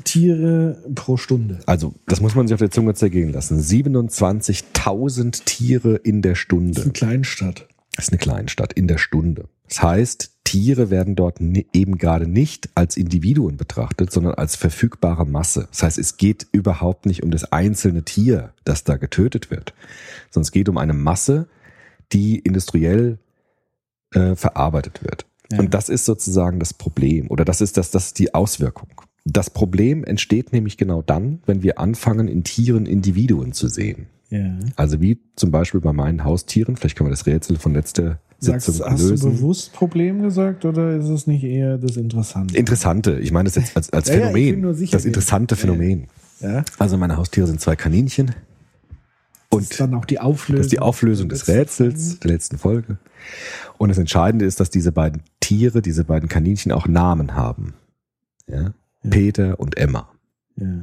[0.04, 1.60] Tiere pro Stunde.
[1.66, 3.60] Also, das muss man sich auf der Zunge zergehen lassen.
[3.60, 6.82] 27.000 Tiere in der Das ist Stunde.
[6.82, 7.68] eine Kleinstadt.
[7.94, 9.44] Das ist eine Kleinstadt in der Stunde.
[9.72, 15.66] Das heißt, Tiere werden dort eben gerade nicht als Individuen betrachtet, sondern als verfügbare Masse.
[15.70, 19.72] Das heißt, es geht überhaupt nicht um das einzelne Tier, das da getötet wird,
[20.30, 21.48] sondern es geht um eine Masse,
[22.12, 23.18] die industriell
[24.12, 25.24] äh, verarbeitet wird.
[25.50, 25.58] Ja.
[25.58, 28.90] Und das ist sozusagen das Problem oder das ist das, das ist die Auswirkung.
[29.24, 34.08] Das Problem entsteht nämlich genau dann, wenn wir anfangen, in Tieren Individuen zu sehen.
[34.28, 34.54] Ja.
[34.76, 36.76] Also wie zum Beispiel bei meinen Haustieren.
[36.76, 39.32] Vielleicht können wir das Rätsel von letzter Sagst, hast du lösen.
[39.32, 42.56] bewusst Problem gesagt oder ist es nicht eher das Interessante?
[42.56, 44.60] Interessante, ich meine das jetzt als, als Ja, ja, Phänomen.
[44.60, 45.60] nur sicher das interessante Ja, ja.
[45.60, 46.06] Phänomen.
[46.40, 46.64] Ja.
[46.78, 48.26] Also meine Haustiere sind zwei Kaninchen.
[48.28, 48.34] Das
[49.50, 50.56] Und ist dann auch die Auflösung.
[50.56, 52.98] das ist die Auflösung des Rätsels der letzten Folge.
[53.78, 57.74] Und das Entscheidende ist, dass diese beiden Tiere, diese beiden Kaninchen auch Namen haben.
[58.48, 58.60] Ja?
[59.04, 59.10] Ja.
[59.10, 60.08] Peter und Emma.
[60.56, 60.82] Ja.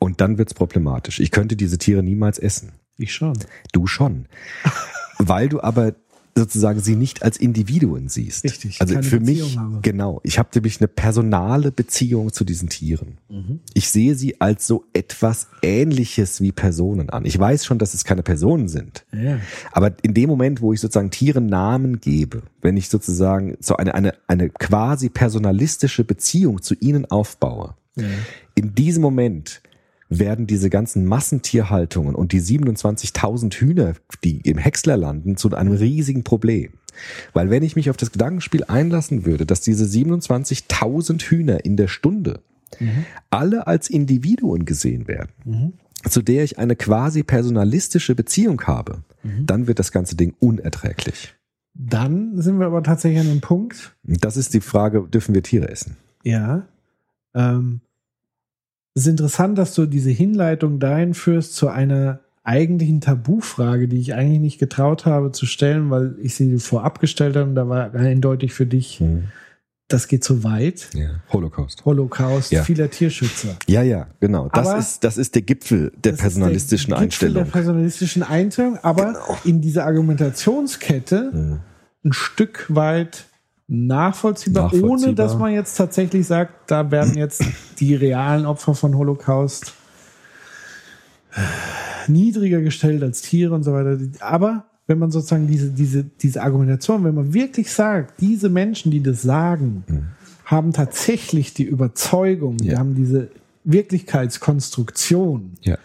[0.00, 1.20] Und dann wird's problematisch.
[1.20, 2.72] Ich könnte diese Tiere niemals essen.
[2.96, 3.38] Ich schon.
[3.72, 4.26] Du schon.
[5.18, 5.94] Weil du aber
[6.38, 8.44] sozusagen sie nicht als Individuen siehst.
[8.44, 9.78] Richtig, Also für mich, Beziehung habe.
[9.82, 13.18] genau, ich habe nämlich eine personale Beziehung zu diesen Tieren.
[13.74, 17.24] Ich sehe sie als so etwas Ähnliches wie Personen an.
[17.24, 19.04] Ich weiß schon, dass es keine Personen sind.
[19.12, 19.38] Ja.
[19.72, 23.94] Aber in dem Moment, wo ich sozusagen Tieren Namen gebe, wenn ich sozusagen so eine,
[23.94, 27.74] eine, eine quasi personalistische Beziehung zu ihnen aufbaue,
[28.54, 29.60] in diesem Moment
[30.08, 33.94] werden diese ganzen Massentierhaltungen und die 27.000 Hühner,
[34.24, 36.72] die im Häcksler landen, zu einem riesigen Problem.
[37.32, 41.88] Weil wenn ich mich auf das Gedankenspiel einlassen würde, dass diese 27.000 Hühner in der
[41.88, 42.40] Stunde
[43.30, 45.74] alle als Individuen gesehen werden,
[46.08, 51.34] zu der ich eine quasi personalistische Beziehung habe, dann wird das ganze Ding unerträglich.
[51.74, 55.68] Dann sind wir aber tatsächlich an dem Punkt, Das ist die Frage, dürfen wir Tiere
[55.68, 55.96] essen?
[56.24, 56.66] ja,
[57.34, 57.80] ähm,
[58.98, 64.14] es ist interessant, dass du diese Hinleitung dahin führst zu einer eigentlichen Tabufrage, die ich
[64.14, 67.94] eigentlich nicht getraut habe zu stellen, weil ich sie vorab gestellt habe und da war
[67.94, 69.02] eindeutig für dich,
[69.88, 70.88] das geht zu weit.
[70.94, 71.10] Ja.
[71.32, 71.84] Holocaust.
[71.84, 72.62] Holocaust Ja.
[72.64, 73.56] vieler Tierschützer.
[73.68, 74.48] Ja, ja, genau.
[74.52, 77.44] Das Aber- ist, das ist der Gipfel der personalistischen der Gipfel Einstellung.
[77.44, 81.60] Der personalistischen Einstellung, aber in dieser Argumentationskette Mhm.
[82.04, 83.26] ein Stück weit
[83.68, 84.90] nachvollziehbar, Nachvollziehbar.
[84.90, 87.42] ohne dass man jetzt tatsächlich sagt, da werden jetzt
[87.78, 89.72] die realen Opfer von Holocaust
[92.08, 93.98] niedriger gestellt als Tiere und so weiter.
[94.20, 99.02] Aber wenn man sozusagen diese, diese, diese Argumentation, wenn man wirklich sagt, diese Menschen, die
[99.02, 99.84] das sagen,
[100.46, 102.70] haben tatsächlich die Überzeugung, die Mhm.
[102.72, 102.78] Ja.
[102.78, 103.28] haben diese
[103.64, 105.76] Wirklichkeitskonstruktion, Ja,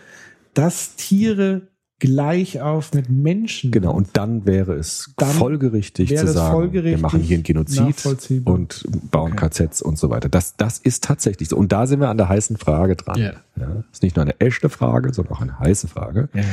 [0.54, 1.64] dass Tiere
[2.04, 3.94] gleich auf mit Menschen genau.
[3.94, 8.06] Und dann wäre es Dann folgerichtig wäre zu sagen, folgerichtig, wir machen hier einen Genozid
[8.46, 9.50] und bauen Okay.
[9.50, 10.28] KZs und so weiter.
[10.28, 11.56] Das, das ist tatsächlich so.
[11.56, 13.18] Und da sind wir an der heißen Frage dran.
[13.18, 13.34] Ja.
[13.56, 16.28] Ja, ist nicht nur eine echte Frage, sondern auch eine heiße Frage.
[16.34, 16.44] Ja.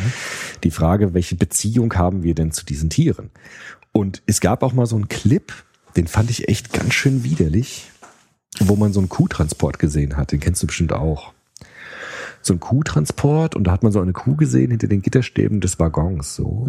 [0.63, 3.31] Die Frage, welche Beziehung haben wir denn zu diesen Tieren?
[3.93, 5.53] Und es gab auch mal so einen Clip,
[5.97, 7.91] den fand ich echt ganz schön widerlich,
[8.61, 10.31] wo man so einen Kuhtransport gesehen hat.
[10.31, 11.33] Den kennst du bestimmt auch.
[12.43, 15.78] So ein Kuhtransport und da hat man so eine Kuh gesehen hinter den Gitterstäben des
[15.78, 16.68] Waggons so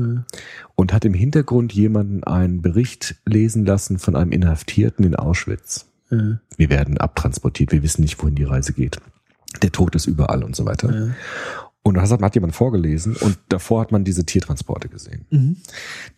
[0.76, 5.86] und hat im Hintergrund jemanden einen Bericht lesen lassen von einem Inhaftierten in Auschwitz.
[6.10, 6.40] Ja.
[6.58, 9.00] Wir werden abtransportiert, wir wissen nicht, wohin die Reise geht.
[9.62, 11.14] Der Tod ist überall und so weiter.
[11.84, 15.26] Und das hat, hat jemand vorgelesen und davor hat man diese Tiertransporte gesehen.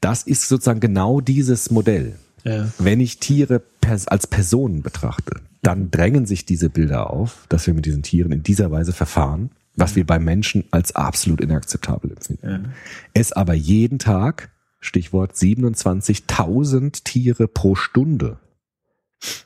[0.01, 2.15] Das ist sozusagen genau dieses Modell.
[2.43, 2.69] Ja.
[2.79, 3.61] Wenn ich Tiere
[4.07, 8.43] als Personen betrachte, dann drängen sich diese Bilder auf, dass wir mit diesen Tieren in
[8.43, 12.73] dieser Weise verfahren, was wir beim Menschen als absolut inakzeptabel empfinden.
[13.13, 18.37] Es aber jeden Tag, Stichwort 27.000 Tiere pro Stunde,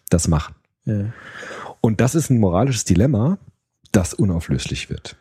[0.10, 0.56] das machen.
[0.86, 1.14] Ja.
[1.82, 3.38] Und das ist ein moralisches Dilemma,
[3.92, 5.16] das unauflöslich wird.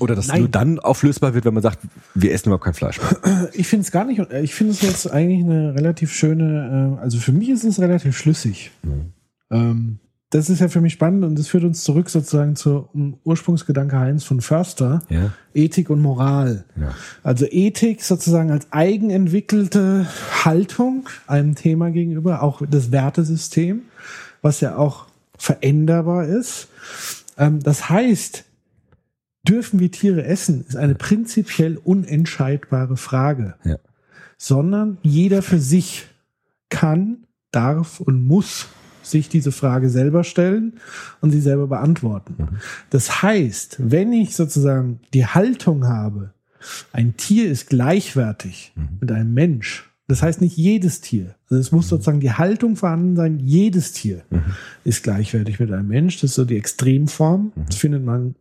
[0.00, 0.40] Oder das Nein.
[0.40, 1.78] nur dann auflösbar wird, wenn man sagt,
[2.14, 3.48] wir essen überhaupt kein Fleisch mehr.
[3.54, 7.18] Ich finde es gar nicht, ich finde es jetzt eigentlich eine relativ schöne, äh, also
[7.18, 8.72] für mich ist es relativ schlüssig.
[9.50, 9.98] Ähm,
[10.30, 14.24] das ist ja für mich spannend und das führt uns zurück sozusagen zum Ursprungsgedanke Heinz
[14.24, 15.30] von Förster, Ja.
[15.54, 16.64] Ethik und Moral.
[16.78, 16.94] Ja.
[17.22, 20.06] Also Ethik sozusagen als eigenentwickelte
[20.44, 23.82] Haltung einem Thema gegenüber, auch das Wertesystem,
[24.42, 25.06] was ja auch
[25.38, 26.68] veränderbar ist.
[27.38, 28.44] Ähm, das heißt,
[29.46, 33.76] dürfen wir Tiere essen, ist eine prinzipiell unentscheidbare Frage, Ja.
[34.38, 36.06] sondern jeder für sich
[36.68, 37.18] kann,
[37.52, 38.66] darf und muss
[39.10, 40.74] sich diese Frage selber stellen
[41.20, 42.58] und sie selber beantworten.
[42.90, 46.32] Das heißt, wenn ich sozusagen die Haltung habe,
[46.92, 51.34] ein Tier ist gleichwertig mit einem Mensch, das heißt nicht jedes Tier.
[51.48, 54.22] Also es muss sozusagen die Haltung vorhanden sein, jedes Tier
[54.84, 56.20] ist gleichwertig mit einem Mensch.
[56.20, 57.52] Das ist so die Extremform.
[57.66, 58.36] Das findet man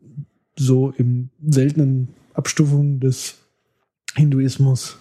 [0.57, 3.39] so im seltenen Abstufungen des
[4.15, 4.97] Hinduismus,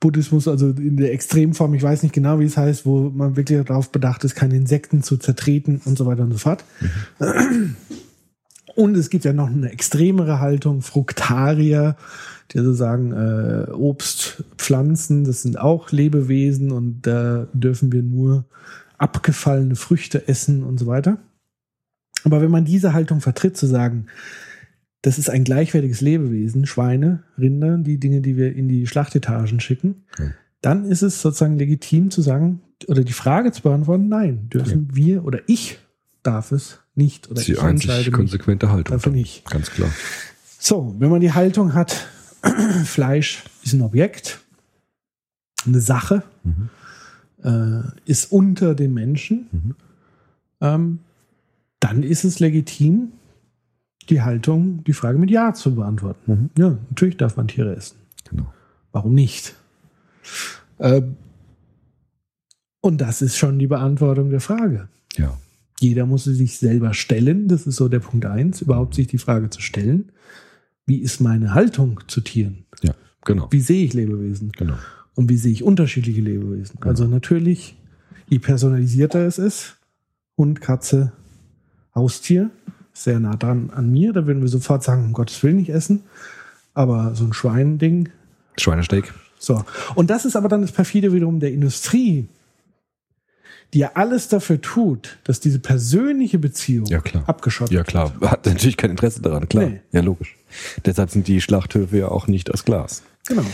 [0.00, 3.62] Buddhismus, also in der Extremform, ich weiß nicht genau, wie es heißt, wo man wirklich
[3.64, 6.64] darauf bedacht ist, keine Insekten zu zertreten und so weiter und so fort.
[8.74, 11.96] Und es gibt ja noch eine extremere Haltung, Fruktarier,
[12.50, 18.46] die also sagen, äh, Obst, Pflanzen, das sind auch Lebewesen und da dürfen wir nur
[18.96, 21.18] abgefallene Früchte essen und so weiter.
[22.24, 24.06] Aber wenn man diese Haltung vertritt, zu sagen,
[25.02, 30.04] das ist ein gleichwertiges Lebewesen, Schweine, Rinder, die Dinge, die wir in die Schlachtetagen schicken,
[30.18, 30.26] Ja.
[30.62, 35.24] dann ist es sozusagen legitim zu sagen oder die Frage zu beantworten, nein, dürfen wir
[35.24, 35.78] oder ich
[36.22, 38.96] darf es nicht oder die ich entscheide einzig mich konsequente Haltung.
[38.96, 39.48] dafür nicht.
[39.50, 39.90] Ganz klar.
[40.58, 42.06] So, wenn man die Haltung hat,
[42.84, 44.40] Fleisch ist ein Objekt,
[45.66, 46.22] eine Sache,
[47.42, 49.74] äh, ist unter dem Menschen,
[50.60, 50.98] ähm,
[51.80, 53.12] dann ist es legitim,
[54.10, 56.50] die Haltung, die Frage mit Ja zu beantworten.
[56.58, 57.96] Ja, natürlich darf man Tiere essen.
[58.28, 58.52] Genau.
[58.92, 59.54] Warum nicht?
[60.78, 61.02] Äh,
[62.80, 64.88] und das ist schon die Beantwortung der Frage.
[65.16, 65.38] Ja.
[65.80, 67.48] Jeder muss sie sich selber stellen.
[67.48, 70.12] Das ist so der Punkt eins, überhaupt sich die Frage zu stellen.
[70.86, 72.64] Wie ist meine Haltung zu Tieren?
[72.82, 73.48] Ja, genau.
[73.50, 74.52] Wie sehe ich Lebewesen?
[74.52, 74.74] Genau.
[75.14, 76.78] Und wie sehe ich unterschiedliche Lebewesen?
[76.82, 77.76] Also natürlich,
[78.28, 79.76] je personalisierter es ist,
[80.36, 81.12] Hund, Katze,
[81.94, 82.50] Haustier,
[82.92, 86.02] sehr nah dran an mir, da würden wir sofort sagen, um Gottes Willen nicht essen.
[86.74, 88.08] Aber so ein Schweinding,
[88.58, 89.12] Schweinesteak.
[89.38, 89.64] so.
[89.94, 92.26] Und das ist aber dann das perfide wiederum der Industrie,
[93.72, 97.22] die ja alles dafür tut, dass diese persönliche Beziehung Ja, klar.
[97.28, 98.12] abgeschottet Ja, klar.
[98.22, 99.66] Hat natürlich kein Interesse daran, klar.
[99.66, 99.80] Nee.
[99.92, 100.36] Ja, logisch.
[100.84, 103.02] Deshalb sind die Schlachthöfe ja auch nicht aus Glas.
[103.28, 103.44] Genau.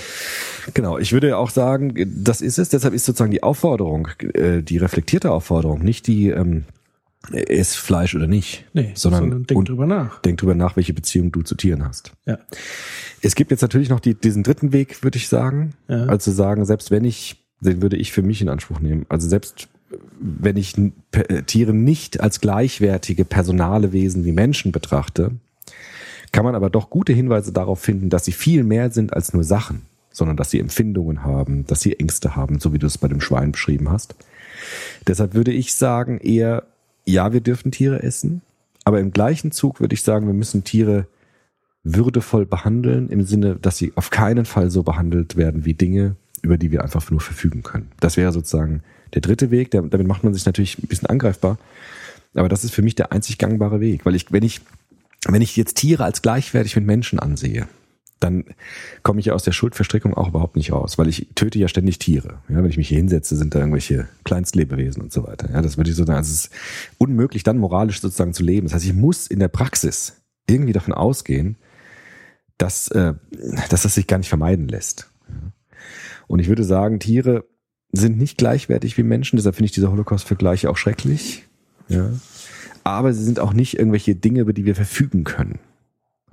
[0.74, 1.94] Genau, ich würde auch sagen,
[2.24, 2.70] das ist es.
[2.70, 6.64] Deshalb ist sozusagen die Aufforderung, äh, die reflektierte Aufforderung, nicht die ähm,
[7.32, 10.20] iss Fleisch oder nicht, Nee, sondern, denk und drüber nach.
[10.20, 12.12] denk drüber nach, welche Beziehung du zu Tieren hast.
[12.26, 12.38] Ja.
[13.22, 15.74] Es gibt jetzt natürlich noch die, diesen dritten Weg, würde ich sagen.
[15.88, 16.04] Ja.
[16.06, 19.06] Also sagen, selbst wenn ich, den würde ich für mich in Anspruch nehmen.
[19.08, 19.68] Also selbst
[20.20, 20.74] wenn ich
[21.12, 25.32] äh, Tiere nicht als gleichwertige personale Wesen wie Menschen betrachte,
[26.32, 29.44] kann man aber doch gute Hinweise darauf finden, dass sie viel mehr sind als nur
[29.44, 33.08] Sachen, sondern dass sie Empfindungen haben, dass sie Ängste haben, so wie du es bei
[33.08, 34.16] dem Schwein beschrieben hast.
[35.06, 36.64] Deshalb würde ich sagen, eher,
[37.06, 38.42] ja, wir dürfen Tiere essen,
[38.84, 41.06] aber im gleichen Zug würde ich sagen, wir müssen Tiere
[41.82, 46.58] würdevoll behandeln, im Sinne, dass sie auf keinen Fall so behandelt werden wie Dinge, über
[46.58, 47.90] die wir einfach nur verfügen können.
[48.00, 48.82] Das wäre sozusagen
[49.14, 49.70] der dritte Weg.
[49.70, 51.58] Der, damit macht man sich natürlich ein bisschen angreifbar.
[52.34, 54.04] Aber das ist für mich der einzig gangbare Weg.
[54.04, 54.60] Weil ich, wenn ich,
[55.26, 57.68] wenn ich jetzt Tiere als gleichwertig mit Menschen ansehe,
[58.20, 58.44] dann
[59.02, 61.98] komme ich ja aus der Schuldverstrickung auch überhaupt nicht raus, weil ich töte ja ständig
[61.98, 62.38] Tiere.
[62.48, 65.50] Ja, wenn ich mich hier hinsetze, sind da irgendwelche Kleinstlebewesen und so weiter.
[65.52, 66.18] Ja, das würde ich so sagen.
[66.18, 66.50] Also es ist
[66.98, 68.66] unmöglich, dann moralisch sozusagen zu leben.
[68.66, 70.14] Das heißt, ich muss in der Praxis
[70.48, 71.56] irgendwie davon ausgehen,
[72.58, 73.14] dass, äh,
[73.68, 75.10] dass das sich gar nicht vermeiden lässt.
[76.26, 77.44] Und ich würde sagen, Tiere
[77.92, 81.44] sind nicht gleichwertig wie Menschen, deshalb finde ich diese Holocaust-Vergleiche auch schrecklich.
[81.88, 82.10] Ja.
[82.82, 85.58] Aber sie sind auch nicht irgendwelche Dinge, über die wir verfügen können.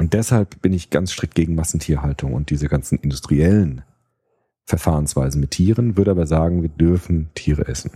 [0.04, 3.84] Und deshalb bin ich ganz strikt gegen Massentierhaltung und diese ganzen industriellen
[4.66, 7.92] Verfahrensweisen mit Tieren, würde aber sagen, wir dürfen Tiere essen.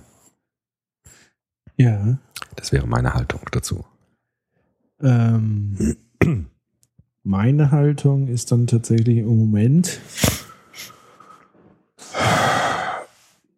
[1.76, 2.18] Ja.
[2.56, 3.84] Das wäre meine Haltung dazu.
[5.02, 5.98] Ähm,
[7.24, 10.00] meine Haltung ist dann tatsächlich im Moment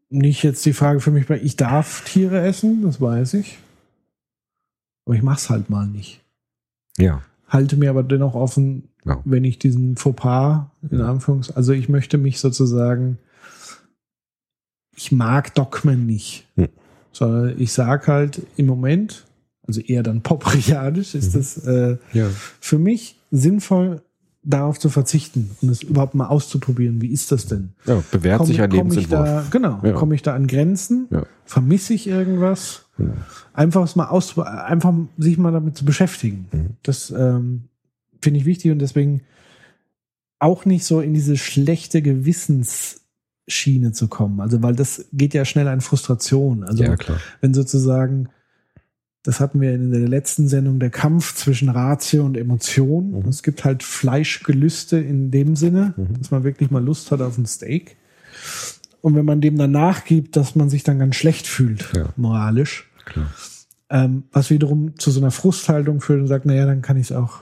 [0.09, 3.59] nicht jetzt die Frage für mich, weil ich darf Tiere essen, das weiß ich.
[5.05, 6.23] Aber ich mach's halt mal nicht.
[6.97, 7.21] Ja.
[7.49, 9.21] Halte mir aber dennoch offen, Ja.
[9.25, 13.17] wenn ich diesen Fauxpas, in Anführungs, also ich möchte mich sozusagen,
[14.95, 16.47] ich mag Dogmen nicht.
[16.55, 16.69] Hm.
[17.11, 19.25] Sondern ich sag halt im Moment,
[19.67, 21.39] also eher dann poprianisch, ist Mhm.
[21.39, 22.27] es äh, Ja.
[22.59, 24.01] für mich sinnvoll,
[24.41, 27.01] darauf zu verzichten und es überhaupt mal auszuprobieren.
[27.01, 27.73] Wie ist das denn?
[27.85, 29.25] ja bewährt Komm- sich ein komm Lebensentwurf.
[29.25, 29.91] da, genau, Ja.
[29.91, 31.07] komme ich da an Grenzen?
[31.11, 31.23] Ja.
[31.45, 32.85] Vermisse ich irgendwas?
[32.99, 33.13] Genau.
[33.53, 36.47] Einfach mal aus, einfach sich mal damit zu beschäftigen.
[36.51, 36.67] Mhm.
[36.83, 37.63] Das ähm,
[38.21, 39.21] finde ich wichtig und deswegen
[40.39, 44.39] auch nicht so in diese schlechte Gewissensschiene zu kommen.
[44.39, 46.63] Also, weil das geht ja schnell an Frustration.
[46.63, 46.95] Also, ja,
[47.41, 48.29] wenn sozusagen,
[49.23, 53.11] das hatten wir in der letzten Sendung, der Kampf zwischen Ratio und Emotion.
[53.11, 53.27] Mhm.
[53.29, 56.19] Es gibt halt Fleischgelüste in dem Sinne, Mhm.
[56.19, 57.97] dass man wirklich mal Lust hat auf ein Steak.
[59.01, 62.09] Und wenn man dem dann nachgibt, dass man sich dann ganz schlecht fühlt, Ja.
[62.17, 63.29] moralisch, klar.
[63.89, 67.15] ähm, was wiederum zu so einer Frusthaltung führt und sagt, naja, dann kann ich es
[67.15, 67.41] auch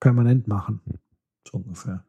[0.00, 0.80] permanent machen.
[1.48, 2.04] So ungefähr.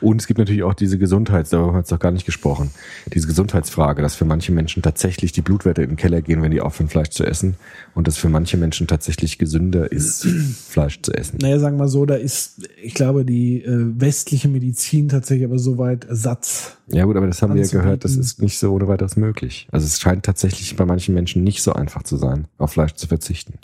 [0.00, 2.70] Und es gibt natürlich auch diese Gesundheits, darüber haben wir jetzt doch gar nicht gesprochen,
[3.12, 6.60] diese Gesundheitsfrage, dass für manche Menschen tatsächlich die Blutwerte in den Keller gehen, wenn die
[6.60, 7.56] aufhören, Fleisch zu essen.
[7.94, 10.26] Und dass für manche Menschen tatsächlich gesünder ist,
[10.68, 11.38] Fleisch zu essen.
[11.40, 15.58] Naja, sagen wir mal so, da ist, ich glaube, die äh, westliche Medizin tatsächlich aber
[15.58, 16.76] soweit Ersatz.
[16.88, 17.84] Ja gut, aber das haben wir ja Anzubieten.
[17.84, 19.68] gehört, das ist nicht so ohne weiteres möglich.
[19.72, 23.06] Also es scheint tatsächlich bei manchen Menschen nicht so einfach zu sein, auf Fleisch zu
[23.06, 23.54] verzichten.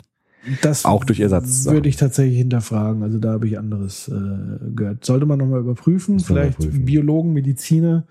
[0.61, 1.65] Das Auch durch Ersatz.
[1.65, 3.03] würde ich tatsächlich hinterfragen.
[3.03, 5.05] Also da habe ich anderes äh, gehört.
[5.05, 6.15] Sollte man nochmal überprüfen.
[6.15, 6.85] Man Vielleicht überprüfen.
[6.85, 8.05] Biologen, Mediziner,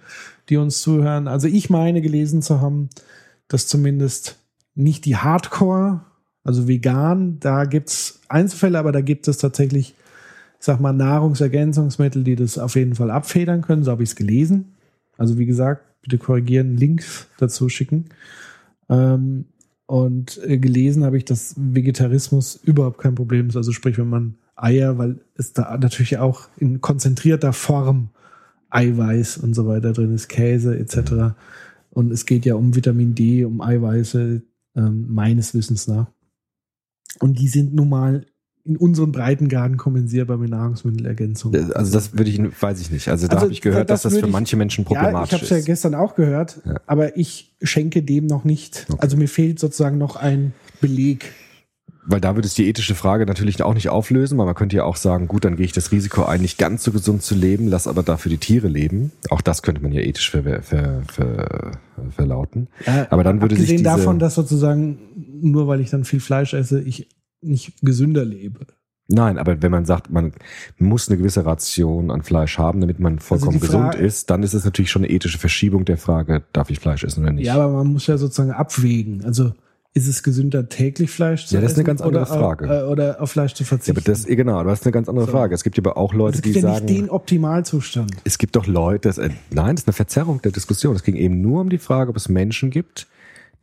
[0.49, 1.27] die uns zuhören.
[1.27, 2.89] Also ich meine gelesen zu haben,
[3.49, 4.39] dass zumindest
[4.77, 6.03] nicht die Hardcore,
[6.45, 9.95] also vegan, da gibt's Einzelfälle, aber da gibt es tatsächlich,
[10.59, 13.83] ich sag mal, Nahrungsergänzungsmittel, die das auf jeden Fall abfedern können.
[13.83, 14.77] So habe ich es gelesen.
[15.19, 18.07] Also wie gesagt, bitte korrigieren, Links dazu schicken.
[18.89, 19.47] Ähm,
[19.91, 23.57] und äh, gelesen habe ich, dass Vegetarismus überhaupt kein Problem ist.
[23.57, 28.11] Also sprich, wenn man Eier, weil es da natürlich auch in konzentrierter Form
[28.69, 31.35] Eiweiß und so weiter drin ist, Käse etc.
[31.91, 34.43] Und es geht ja um Vitamin D, um Eiweiße,
[34.77, 36.07] ähm, meines Wissens nach.
[37.19, 38.27] Und die sind nun mal
[38.65, 41.55] in unseren Breitengraden kompensierbar mit Nahrungsmittelergänzung.
[41.75, 43.09] Also das würde ich, weiß ich nicht.
[43.09, 45.33] Also da Also habe ich gehört, dass das für ich- manche Menschen Ja, ich problematisch
[45.33, 45.65] habe es ja ist.
[45.67, 46.75] gestern auch gehört, Ja.
[46.87, 48.87] aber ich schenke dem noch nicht.
[48.99, 51.33] Also mir fehlt sozusagen noch ein Beleg.
[52.07, 54.85] Weil da würde es die ethische Frage natürlich auch nicht auflösen, weil man könnte ja
[54.85, 57.69] auch sagen, gut, dann gehe ich das Risiko ein, nicht ganz so gesund zu leben,
[57.69, 59.13] lass aber dafür die Tiere leben.
[59.29, 61.73] Auch das könnte man ja ethisch ver, ver, ver,
[62.11, 62.69] verlauten.
[62.87, 64.99] Ja, Aber dann würde sich abgesehen diese, davon, dass sozusagen
[65.43, 67.09] nur weil ich dann viel Fleisch esse, ich
[67.43, 68.67] nicht gesünder lebe.
[69.13, 70.33] Nein, aber wenn man sagt, man
[70.79, 74.31] muss eine gewisse Ration an Fleisch haben, damit man vollkommen Also die gesund Frage- ist,
[74.31, 77.33] dann ist es natürlich schon eine ethische Verschiebung der Frage, darf ich Fleisch essen oder
[77.33, 77.47] nicht?
[77.47, 79.25] Ja, aber man muss ja sozusagen abwägen.
[79.25, 79.53] Also
[79.95, 82.67] ist es gesünder, täglich Fleisch zu Ja, das ist essen eine ganz andere oder, Frage.
[82.67, 83.99] Äh, oder auf Fleisch zu Ja, verzichten?
[83.99, 85.33] aber das, genau, das ist eine ganz andere So.
[85.33, 85.57] Frage.
[85.57, 88.13] Es gibt aber auch Leute, es die gibt ja sagen, nicht den Optimalzustand.
[88.23, 90.95] es gibt doch Leute, das, äh, nein, das ist eine Verzerrung der Diskussion.
[90.95, 93.09] Es ging eben nur um die Frage, ob es Menschen gibt,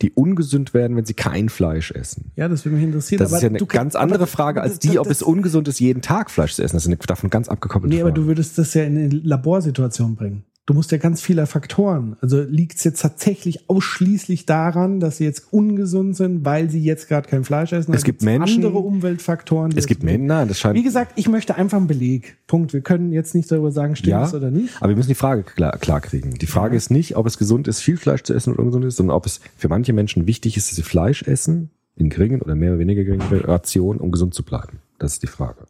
[0.01, 2.31] die ungesund werden, wenn sie kein Fleisch essen.
[2.35, 3.19] Ja, das würde mich interessieren.
[3.19, 5.07] Das aber ist ja eine du kann- ganz andere aber- Frage als das- die, ob
[5.07, 6.75] das- es ungesund ist, jeden Tag Fleisch zu essen.
[6.75, 8.21] Das ist eine davon ganz abgekoppelte Nee, aber Frage.
[8.21, 10.43] du würdest das ja in eine Laborsituation bringen.
[10.67, 12.17] Du musst ja ganz viele Faktoren.
[12.19, 17.07] Also liegt es jetzt tatsächlich ausschließlich daran, dass sie jetzt ungesund sind, weil sie jetzt
[17.07, 17.93] gerade kein Fleisch essen?
[17.93, 19.71] Es gibt Menschen- andere Umweltfaktoren.
[19.71, 22.35] die es gibt Menschen, nein, das scheint Wie gesagt, ich möchte einfach einen Beleg.
[22.47, 22.73] Punkt.
[22.73, 24.75] Wir können jetzt nicht darüber sagen, stimmt Ja, es oder nicht.
[24.81, 26.33] Aber wir müssen die Frage klar, klar kriegen.
[26.33, 28.97] Die Frage ist nicht, ob es gesund ist, viel Fleisch zu essen oder ungesund ist,
[28.97, 32.55] sondern ob es für manche Menschen wichtig ist, dass sie Fleisch essen, in geringen oder
[32.55, 34.79] mehr oder weniger geringen Rationen, um gesund zu bleiben.
[34.99, 35.65] Das ist die Frage.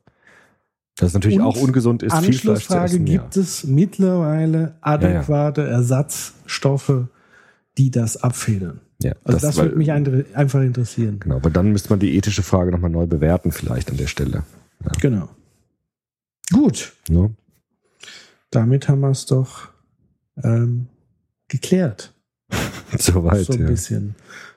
[0.98, 3.08] Dass es natürlich Und auch ungesund ist, viel Fleisch zu Anschlussfrage, essen.
[3.08, 3.22] Ja.
[3.22, 7.06] gibt es mittlerweile adäquate Ersatzstoffe,
[7.78, 8.82] die das abfedern?
[9.02, 11.20] Ja, Also das, weil- würde mich ein, einfach interessieren.
[11.20, 14.44] Genau, aber dann müsste man die ethische Frage nochmal neu bewerten, vielleicht an der Stelle.
[15.00, 15.30] Genau.
[16.52, 17.32] Gut, Ne?
[18.50, 19.70] damit haben wir es doch
[20.44, 20.88] ähm,
[21.48, 22.14] geklärt.
[22.98, 23.68] Soweit, so ein ja.
[23.68, 24.16] bisschen.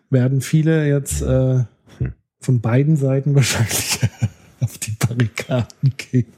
[0.08, 1.64] Werden viele jetzt äh,
[1.98, 2.12] Hm.
[2.40, 4.00] von beiden Seiten wahrscheinlich
[4.60, 6.32] auf die Barrikaden gehen.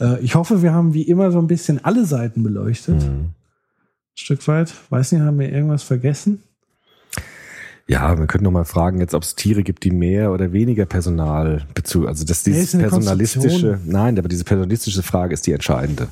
[0.00, 3.02] Äh, ich hoffe, wir haben wie immer so ein bisschen alle Seiten beleuchtet.
[3.02, 3.30] Mhm.
[3.30, 3.34] Ein
[4.14, 4.72] Stück weit.
[4.90, 6.42] Weiß nicht, haben wir irgendwas vergessen?
[7.86, 10.86] Ja, wir können noch mal fragen jetzt, ob es Tiere gibt, die mehr oder weniger
[10.86, 15.46] Personal Bezug, also das Nee, dieses ist eine personalistische, nein, aber diese personalistische Frage ist
[15.46, 16.08] die entscheidende.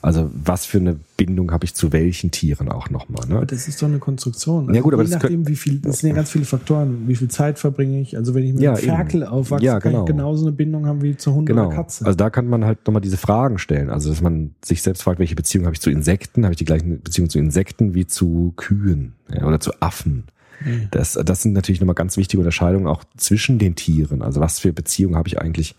[0.00, 3.46] Also was für eine Bindung habe ich zu welchen Tieren auch nochmal, Aber ne?
[3.46, 4.72] das ist doch eine Konstruktion.
[4.72, 7.08] Ja, gut, aber je das nachdem, wie viel, das sind ja ganz viele Faktoren.
[7.08, 8.16] Wie viel Zeit verbringe ich?
[8.16, 9.30] Also wenn ich mit Ja, einem Ferkel eben.
[9.32, 10.04] aufwachse, Ja, kann genau.
[10.04, 11.66] ich genauso eine Bindung haben wie zu Hund Genau.
[11.66, 12.06] oder Katze.
[12.06, 13.90] Also da kann man halt nochmal diese Fragen stellen.
[13.90, 16.44] Also dass man sich selbst fragt, welche Beziehung habe ich zu Insekten?
[16.44, 20.22] Habe ich die gleichen Beziehungen zu Insekten wie zu Kühen ja, oder zu Affen?
[20.64, 20.88] Nee.
[20.90, 24.22] Das, das sind natürlich nochmal ganz wichtige Unterscheidungen auch zwischen den Tieren.
[24.22, 25.74] Also was für Beziehungen habe ich eigentlich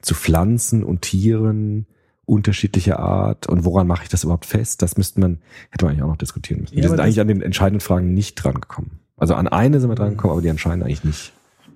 [0.00, 1.86] zu Pflanzen und Tieren
[2.26, 4.82] unterschiedlicher Art und woran mache ich das überhaupt fest?
[4.82, 5.38] Das müsste man,
[5.70, 6.76] hätte man eigentlich auch noch diskutieren müssen.
[6.76, 8.98] Ja, wir sind eigentlich an den entscheidenden Fragen nicht dran gekommen.
[9.16, 11.32] Also an eine sind wir dran gekommen, aber die entscheidenden eigentlich nicht.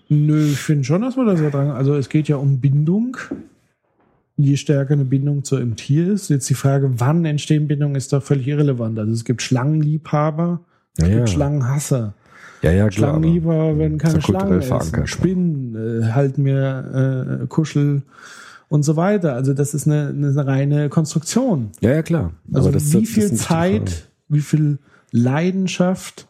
[0.08, 1.70] Nö, ich finde schon, dass wir da sehr dran.
[1.70, 3.18] Also es geht ja um Bindung.
[4.36, 6.30] Je stärker eine Bindung zu einem Tier ist.
[6.30, 8.98] Jetzt die Frage, wann entstehen Bindungen, ist doch völlig irrelevant.
[8.98, 10.60] Also es gibt Schlangenliebhaber,
[10.96, 11.16] es Ja, ja.
[11.16, 12.14] gibt Schlangenhasser.
[12.62, 13.10] Ja, ja, klar.
[13.10, 15.06] Schlangenliebhaber werden keine ja Schlangen essen.
[15.06, 18.02] Spinnen äh, halten mir äh, Kuschel
[18.68, 19.34] und so weiter.
[19.34, 21.70] Also das ist eine, eine reine Konstruktion.
[21.80, 22.32] Ja, ja, klar.
[22.52, 23.32] Also das- wie viel.
[23.34, 24.78] Zeit, wie viel
[25.12, 26.26] Leidenschaft.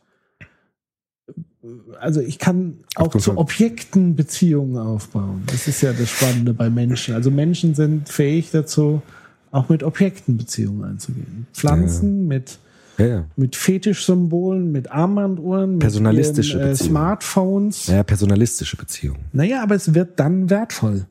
[2.00, 5.42] Also ich kann auch zu Objekten Beziehungen aufbauen.
[5.46, 7.14] Das ist ja das Spannende bei Menschen.
[7.14, 9.02] Also Menschen sind fähig dazu,
[9.50, 11.46] auch mit Objekten Beziehungen einzugehen.
[11.52, 12.59] Pflanzen mit
[12.98, 13.24] Ja, ja.
[13.36, 16.74] mit Fetischsymbolen, mit Armbanduhren, mit Personalistische ihren, äh.
[16.76, 17.86] Smartphones.
[17.86, 19.20] Ja, personalistische Beziehungen.
[19.32, 21.06] Naja, aber es wird dann wertvoll.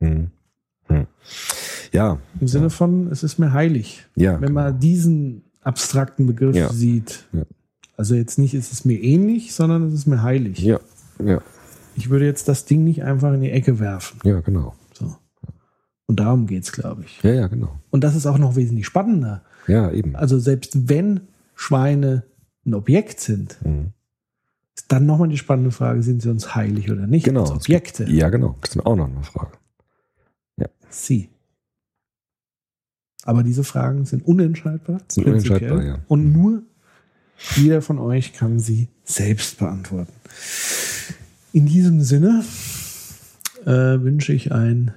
[0.00, 0.30] Hm.
[0.88, 1.06] Hm.
[1.92, 4.04] Ja, Im Sinne von, es ist mir heilig.
[4.16, 4.40] ja.
[4.40, 6.72] Wenn man diesen abstrakten Begriff Ja.
[6.72, 7.24] sieht.
[7.32, 7.42] Ja.
[7.96, 10.58] Also jetzt nicht, es ist mir ähnlich, sondern es ist mir heilig.
[10.58, 10.78] Ja,
[11.24, 11.40] ja,
[11.96, 14.18] Ich würde jetzt das Ding nicht einfach in die Ecke werfen.
[14.24, 14.74] ja, genau.
[14.92, 15.16] So.
[16.06, 17.22] Und darum geht's, glaube ich.
[17.22, 17.80] Ja, ja, genau.
[17.90, 19.42] Und das ist auch noch wesentlich spannender.
[19.66, 20.14] Ja, eben.
[20.16, 21.20] Also selbst wenn
[21.54, 22.24] Schweine
[22.64, 23.92] ein Objekt sind, Mhm.
[24.76, 27.24] ist dann nochmal die spannende Frage, sind sie uns heilig oder nicht?
[27.24, 27.42] Genau.
[27.42, 28.04] Als Objekte.
[28.10, 28.56] Ja, genau.
[28.60, 29.52] Das ist auch noch eine Frage.
[30.88, 31.28] Sie.
[33.24, 35.00] Aber diese Fragen sind unentscheidbar.
[35.08, 35.98] Sind unentscheidbar, ja.
[36.06, 36.62] Und nur
[37.56, 40.12] jeder von euch kann sie selbst beantworten.
[41.52, 42.44] In diesem Sinne
[43.64, 44.94] äh, wünsche ich ein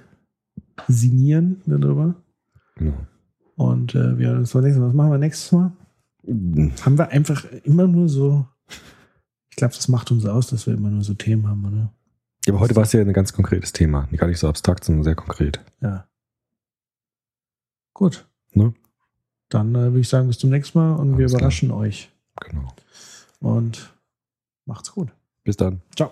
[0.88, 2.16] Sinieren darüber.
[2.76, 2.94] Genau.
[3.60, 4.88] Und äh, wir hören uns beim nächsten Mal.
[4.88, 5.74] Was machen wir nächstes Mal?
[6.24, 6.72] Mhm.
[6.82, 8.48] Haben wir einfach immer nur so.
[9.50, 11.94] Ich glaube, das macht uns aus, dass wir immer nur so Themen haben, oder?
[12.46, 14.08] Ja, aber heute war es ja ein ganz konkretes Thema.
[14.16, 15.60] Gar nicht so abstrakt, sondern sehr konkret.
[15.82, 16.08] Ja.
[17.94, 18.30] Gut.
[18.54, 18.74] Ne?
[19.50, 21.42] Dann äh, würde ich sagen, bis zum nächsten Mal und wir Alles klar.
[21.42, 22.10] überraschen euch.
[22.40, 22.74] Genau.
[23.42, 23.94] Und
[24.66, 25.10] macht's gut.
[25.44, 25.82] Bis dann.
[25.98, 26.12] Ciao.